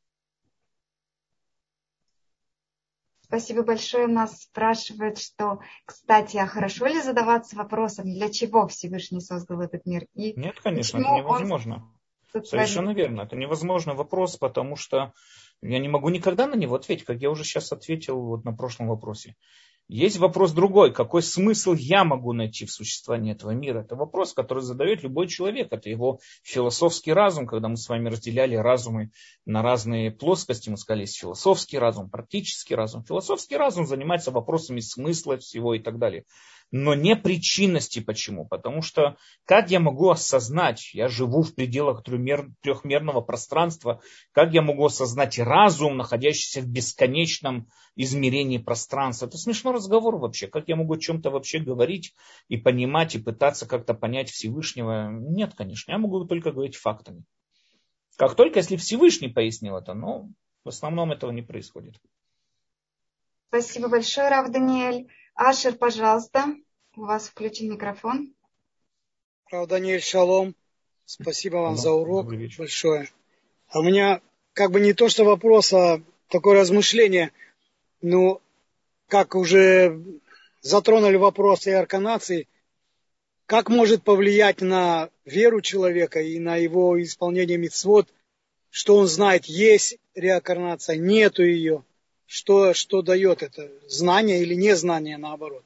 [3.23, 4.07] Спасибо большое.
[4.07, 10.07] Нас спрашивают, что, кстати, а хорошо ли задаваться вопросом, для чего Всевышний создал этот мир?
[10.13, 11.77] И Нет, конечно, это невозможно.
[11.77, 11.94] Он
[12.43, 13.23] Совершенно верно.
[13.23, 15.13] Это невозможный вопрос, потому что
[15.63, 18.89] я не могу никогда на него ответить, как я уже сейчас ответил вот на прошлом
[18.89, 19.37] вопросе.
[19.87, 20.95] Есть вопрос другой.
[20.95, 23.83] Какой смысл я могу найти в существовании этого мира?
[23.83, 25.69] Это вопрос, который задает любой человек.
[25.73, 27.47] Это его философский разум.
[27.47, 29.11] Когда мы с вами разделяли разумы
[29.45, 33.05] на разные плоскости, мы сказали, есть философский разум, практический разум.
[33.05, 36.25] Философский разум занимается вопросами смысла всего и так далее
[36.77, 38.49] но не причинности почему.
[38.49, 44.01] Потому что как я могу осознать, я живу в пределах трехмер, трехмерного пространства,
[44.33, 49.27] как я могу осознать разум, находящийся в бесконечном измерении пространства.
[49.27, 50.49] Это смешной разговор вообще.
[50.49, 52.13] Как я могу о чем-то вообще говорить
[52.49, 55.13] и понимать, и пытаться как-то понять Всевышнего?
[55.13, 57.23] Нет, конечно, я могу только говорить фактами.
[58.17, 60.29] Как только, если Всевышний пояснил это, но
[60.65, 62.01] в основном этого не происходит.
[63.47, 65.07] Спасибо большое, Рав Даниэль.
[65.37, 66.57] Ашер, пожалуйста.
[66.97, 68.33] У вас включен микрофон.
[69.51, 70.55] Рав Даниэль, шалом.
[71.07, 73.11] Спасибо вам за урок большое.
[73.69, 74.21] А у меня
[74.53, 77.33] как бы не то, что вопрос, а такое размышление.
[78.01, 78.41] Ну,
[79.09, 80.01] как уже
[80.61, 82.47] затронули вопрос иорканации,
[83.47, 88.09] как может повлиять на веру человека и на его исполнение мецвод,
[88.71, 91.85] что он знает, есть реинкарнация, нету ее,
[92.27, 95.65] что, что дает это, знание или незнание наоборот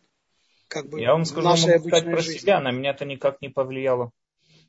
[0.69, 2.41] как бы Я вам скажу, могу сказать про жизнь.
[2.41, 4.13] себя, на меня это никак не повлияло.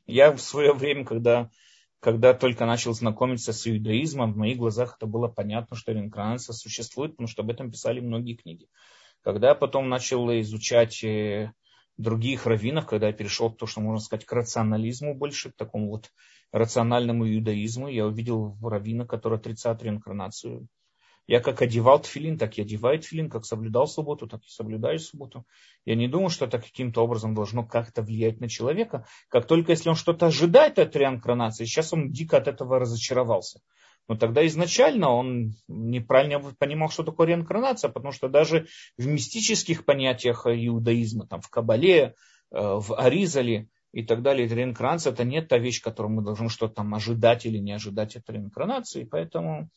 [0.06, 1.50] Я в свое время, когда,
[2.00, 7.12] когда только начал знакомиться с иудаизмом, в моих глазах это было понятно, что реинкарнация существует,
[7.12, 8.66] потому что об этом писали многие книги.
[9.22, 11.52] Когда я потом начал изучать э,
[11.98, 16.10] других раввинов, когда я перешел, то, что можно сказать, к рационализму больше, к такому вот
[16.52, 20.66] рациональному иудаизму, я увидел раввина, который отрицает реинкарнацию.
[21.26, 25.46] Я как одевал тфилин, так и одеваю тфилин, как соблюдал субботу, так и соблюдаю субботу.
[25.84, 29.88] Я не думаю, что это каким-то образом должно как-то влиять на человека, как только если
[29.88, 33.60] он что-то ожидает от реинкарнации, сейчас он дико от этого разочаровался.
[34.08, 38.66] Но тогда изначально он неправильно понимал, что такое реинкарнация, потому что даже
[38.98, 42.12] в мистических понятиях иудаизма, там, в Кабале, э,
[42.50, 46.92] в Аризале и так далее, реинкарнация это не та вещь, которую мы должны что-то там
[46.92, 49.04] ожидать или не ожидать от реинкарнации.
[49.04, 49.70] Поэтому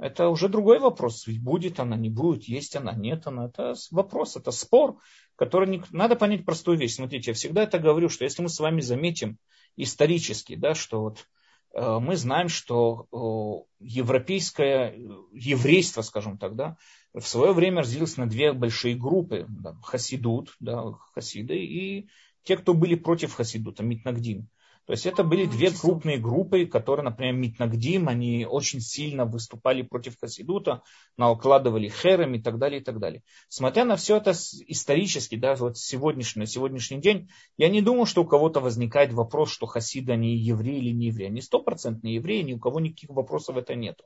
[0.00, 1.26] это уже другой вопрос.
[1.28, 3.46] Будет она, не будет, есть она, нет она.
[3.46, 4.98] Это вопрос, это спор,
[5.36, 5.82] который не...
[5.90, 6.94] надо понять простую вещь.
[6.94, 9.36] Смотрите, я всегда это говорю, что если мы с вами заметим
[9.76, 11.26] исторически, да, что вот
[11.74, 14.96] э, мы знаем, что э, европейское
[15.32, 16.78] еврейство, скажем так, да,
[17.12, 19.44] в свое время разделилось на две большие группы.
[19.48, 22.08] Да, хасидут, да, хасиды, и
[22.44, 24.48] те, кто были против хасидута, Митнагдим.
[24.90, 30.18] То есть это были две крупные группы, которые, например, Митнагдим, они очень сильно выступали против
[30.20, 30.82] Хасидута,
[31.16, 33.22] накладывали херем и так далее, и так далее.
[33.48, 38.22] Смотря на все это исторически, да, вот сегодняшний, на сегодняшний день, я не думаю, что
[38.22, 41.28] у кого-то возникает вопрос, что хасиды, они евреи или не евреи.
[41.28, 44.02] Они стопроцентные евреи, ни у кого никаких вопросов это нету.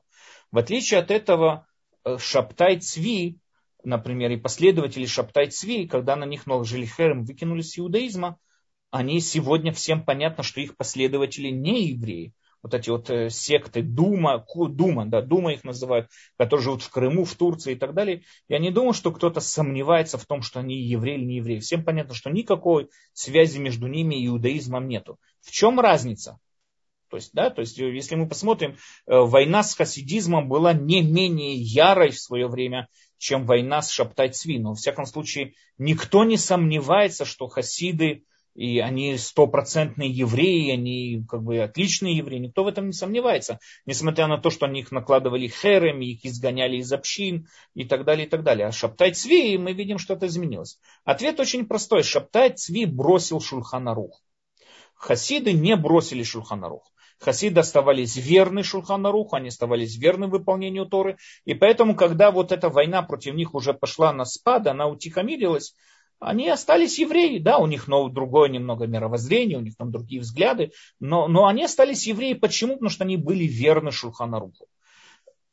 [0.52, 1.66] В отличие от этого,
[2.04, 3.38] э, Шаптай Цви,
[3.84, 8.38] например, и последователи Шаптай Цви, когда на них наложили херем, выкинули с иудаизма,
[8.94, 12.32] они сегодня всем понятно, что их последователи не евреи.
[12.62, 16.08] вот эти вот э, секты Дума, Дума, да, Дума их называют,
[16.38, 18.22] которые живут в Крыму, в Турции и так далее.
[18.48, 21.58] Я не думаю, что кто-то сомневается в том, что они евреи или не евреи.
[21.58, 25.18] Всем понятно, что никакой связи между ними и иудаизмом нету.
[25.40, 26.38] В чем разница?
[27.10, 28.76] То есть, да, то есть, э, если мы посмотрим, э,
[29.06, 32.86] война с хасидизмом была не менее ярой в свое время,
[33.18, 34.60] чем война с Шаптай Цви.
[34.60, 38.22] Но, во всяком случае, никто не сомневается, что хасиды,
[38.54, 43.58] и они стопроцентные евреи, они как бы отличные евреи, никто в этом не сомневается.
[43.84, 48.26] Несмотря на то, что они их накладывали херами, их изгоняли из общин и так далее,
[48.26, 48.68] и так далее.
[48.68, 50.78] А Шаптай Цви, мы видим, что это изменилось.
[51.04, 52.02] Ответ очень простой.
[52.02, 54.22] Шаптай Цви бросил Шульханарух.
[54.94, 56.90] Хасиды не бросили Шульханарух.
[57.18, 61.16] Хасиды оставались верны Шулханаруху, они оставались верны выполнению Торы.
[61.44, 65.74] И поэтому, когда вот эта война против них уже пошла на спад, она утихомирилась,
[66.20, 70.72] они остались евреи, да, у них новое, другое немного мировоззрение, у них там другие взгляды,
[71.00, 72.34] но, но они остались евреи.
[72.34, 72.74] Почему?
[72.74, 74.66] Потому что они были верны Шулханаруху.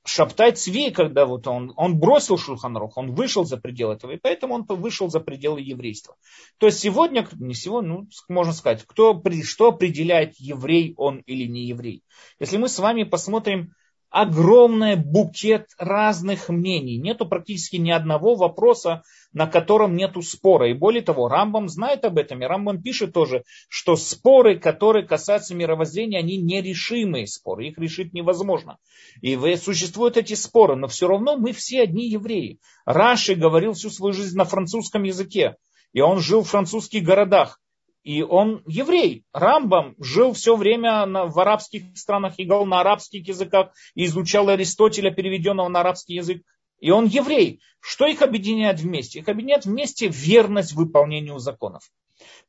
[0.04, 4.56] Шаптай Цви, когда вот он, он бросил Шульханрух, он вышел за пределы этого, и поэтому
[4.56, 6.16] он вышел за пределы еврейства.
[6.58, 11.66] То есть сегодня, не сегодня, ну, можно сказать, кто, что определяет, еврей он или не
[11.68, 12.04] еврей.
[12.40, 13.76] Если мы с вами посмотрим
[14.12, 16.98] огромный букет разных мнений.
[16.98, 20.70] Нету практически ни одного вопроса, на котором нету спора.
[20.70, 25.56] И более того, Рамбам знает об этом, и Рамбам пишет тоже, что споры, которые касаются
[25.56, 28.78] мировоззрения, они нерешимые споры, их решить невозможно.
[29.22, 32.60] И существуют эти споры, но все равно мы все одни евреи.
[32.86, 35.56] Раши говорил всю свою жизнь на французском языке,
[35.94, 37.61] и он жил в французских городах.
[38.03, 39.23] И он еврей.
[39.32, 45.68] Рамбам жил все время на, в арабских странах, играл на арабских языках, изучал Аристотеля, переведенного
[45.68, 46.41] на арабский язык.
[46.80, 47.61] И он еврей.
[47.80, 49.19] Что их объединяет вместе?
[49.19, 51.84] Их объединяет вместе верность выполнению законов.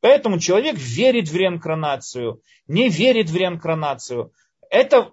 [0.01, 4.33] Поэтому человек верит в реинкарнацию, не верит в реинкарнацию.
[4.71, 5.11] Это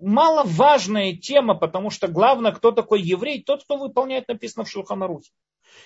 [0.00, 5.30] маловажная тема, потому что главное, кто такой еврей, тот, кто выполняет написано в Шулханарухе.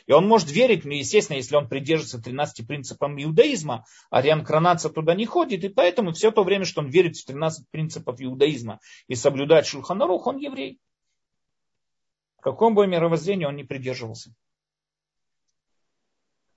[0.06, 5.14] И он может верить, ну, естественно, если он придерживается 13 принципам иудаизма, а реинкарнация туда
[5.14, 9.14] не ходит, и поэтому все то время, что он верит в 13 принципов иудаизма и
[9.14, 10.78] соблюдает Шульханарух, он еврей.
[12.38, 14.34] В каком бы мировоззрении он не придерживался.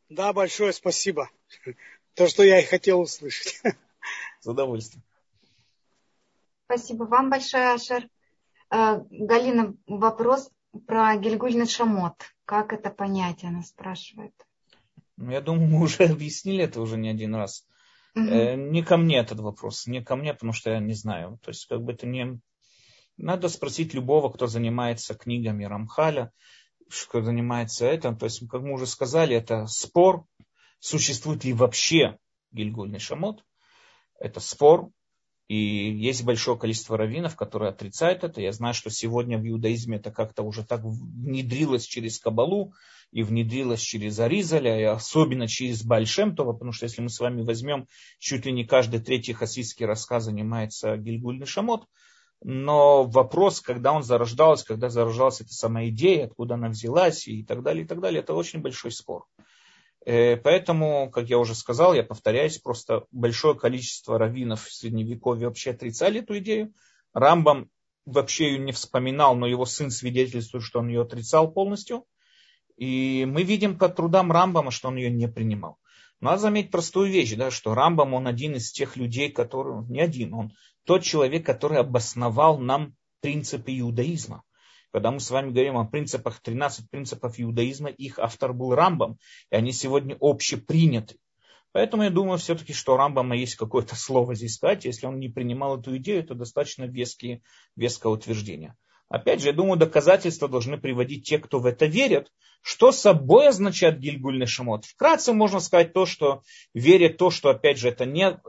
[0.09, 1.29] Да, большое спасибо.
[2.13, 3.61] То, что я и хотел услышать.
[4.39, 5.03] С удовольствием.
[6.65, 8.09] Спасибо вам большое, Ашер.
[8.71, 10.49] Э, Галина, вопрос
[10.87, 12.15] про Гильгуль Шамот.
[12.45, 14.33] Как это понять, она спрашивает.
[15.17, 17.67] Ну, я думаю, мы уже объяснили это уже не один раз.
[18.15, 18.23] Угу.
[18.23, 21.37] Не ко мне этот вопрос, не ко мне, потому что я не знаю.
[21.43, 22.39] То есть, как бы это не...
[23.17, 26.31] Надо спросить любого, кто занимается книгами Рамхаля,
[27.07, 28.17] кто занимается этим.
[28.17, 30.25] То есть, как мы уже сказали, это спор,
[30.79, 32.17] существует ли вообще
[32.51, 33.43] Гильгуль Шамот.
[34.19, 34.89] Это спор,
[35.47, 38.41] и есть большое количество раввинов, которые отрицают это.
[38.41, 42.73] Я знаю, что сегодня в иудаизме это как-то уже так внедрилось через Кабалу
[43.11, 47.87] и внедрилось через Аризаля, и особенно через Бальшемтова, потому что если мы с вами возьмем,
[48.17, 51.85] чуть ли не каждый третий хасидский рассказ занимается Гильгуль Шамот,
[52.43, 57.61] но вопрос, когда он зарождался, когда зарождалась эта сама идея, откуда она взялась и так
[57.61, 59.25] далее, и так далее, это очень большой спор.
[60.05, 65.71] Э, поэтому, как я уже сказал, я повторяюсь, просто большое количество раввинов в Средневековье вообще
[65.71, 66.73] отрицали эту идею.
[67.13, 67.69] Рамбам
[68.05, 72.05] вообще ее не вспоминал, но его сын свидетельствует, что он ее отрицал полностью.
[72.77, 75.79] И мы видим по трудам Рамбама, что он ее не принимал.
[76.21, 80.33] Надо заметить простую вещь, да, что Рамбам, он один из тех людей, который, не один,
[80.33, 80.51] он
[80.85, 84.43] тот человек, который обосновал нам принципы иудаизма.
[84.95, 89.19] Когда мы с вами говорим о принципах, 13 принципов иудаизма, их автор был Рамбам,
[89.51, 91.17] и они сегодня общеприняты.
[91.73, 94.85] Поэтому я думаю все-таки, что у Рамбама есть какое-то слово здесь сказать.
[94.85, 97.41] Если он не принимал эту идею, то достаточно веские,
[97.75, 98.77] веское утверждение.
[99.09, 102.31] Опять же, я думаю, доказательства должны приводить те, кто в это верят.
[102.61, 104.85] Что собой означает Гильгуль Шамот?
[104.85, 106.41] Вкратце можно сказать то, что
[106.73, 108.39] верит то, что, опять же, это не,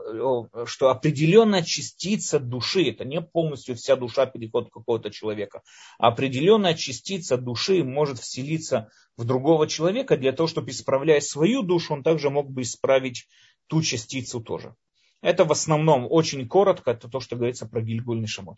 [0.65, 5.61] что определенная частица души, это не полностью вся душа переходит какого-то человека,
[5.99, 11.93] а определенная частица души может вселиться в другого человека для того, чтобы, исправляя свою душу,
[11.93, 13.27] он также мог бы исправить
[13.67, 14.73] ту частицу тоже.
[15.21, 18.57] Это в основном очень коротко, это то, что говорится про Гильгуль Шамот.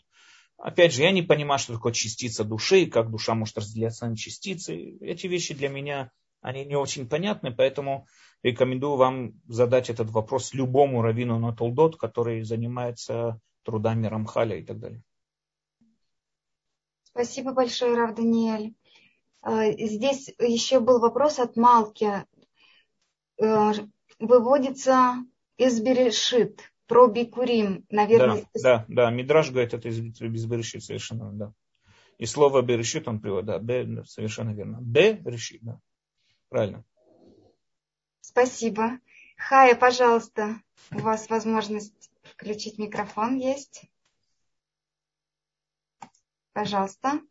[0.59, 4.97] Опять же, я не понимаю, что такое частица души, как душа может разделяться на частицы.
[4.99, 6.11] Эти вещи для меня,
[6.41, 8.07] они не очень понятны, поэтому
[8.43, 14.79] рекомендую вам задать этот вопрос любому раввину на Толдот, который занимается трудами Рамхаля и так
[14.79, 15.01] далее.
[17.03, 18.75] Спасибо большое, Рав Даниэль.
[19.41, 22.25] Э, здесь еще был вопрос от Малки.
[23.41, 23.71] Э,
[24.19, 25.15] выводится
[25.55, 28.47] из Берешит про Бикурим, наверное.
[28.55, 29.11] Да, да, да.
[29.11, 31.53] Мидраж говорит, это из, из Берешит совершенно, да.
[32.17, 34.79] И слово Берешит он приводит, да, Б, совершенно верно.
[34.81, 35.79] Б, Решит, да.
[36.49, 36.83] Правильно.
[38.21, 38.99] Спасибо.
[39.37, 40.61] Хая, пожалуйста,
[40.91, 43.83] у вас возможность включить микрофон есть.
[46.53, 47.21] Пожалуйста.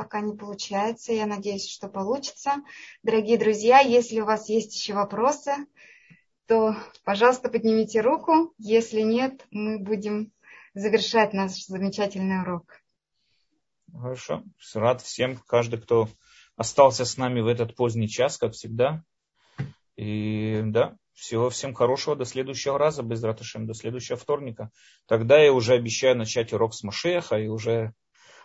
[0.00, 1.12] Пока не получается.
[1.12, 2.62] Я надеюсь, что получится.
[3.02, 5.52] Дорогие друзья, если у вас есть еще вопросы,
[6.46, 6.74] то,
[7.04, 8.54] пожалуйста, поднимите руку.
[8.56, 10.32] Если нет, мы будем
[10.72, 12.80] завершать наш замечательный урок.
[13.92, 14.42] Хорошо.
[14.72, 16.08] Рад всем, каждый, кто
[16.56, 19.04] остался с нами в этот поздний час, как всегда.
[19.96, 22.16] И да, всего всем хорошего.
[22.16, 24.70] До следующего раза, без раташем, до следующего вторника.
[25.06, 27.92] Тогда я уже обещаю начать урок с Машеха и уже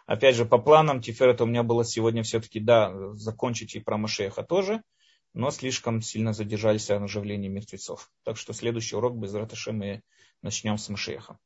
[0.05, 4.43] Опять же, по планам Тиферета у меня было сегодня все-таки, да, закончить и про Машеха
[4.43, 4.83] тоже,
[5.33, 8.11] но слишком сильно задержались о оживлении мертвецов.
[8.23, 10.01] Так что следующий урок без Раташем мы
[10.41, 11.39] начнем с Машеха.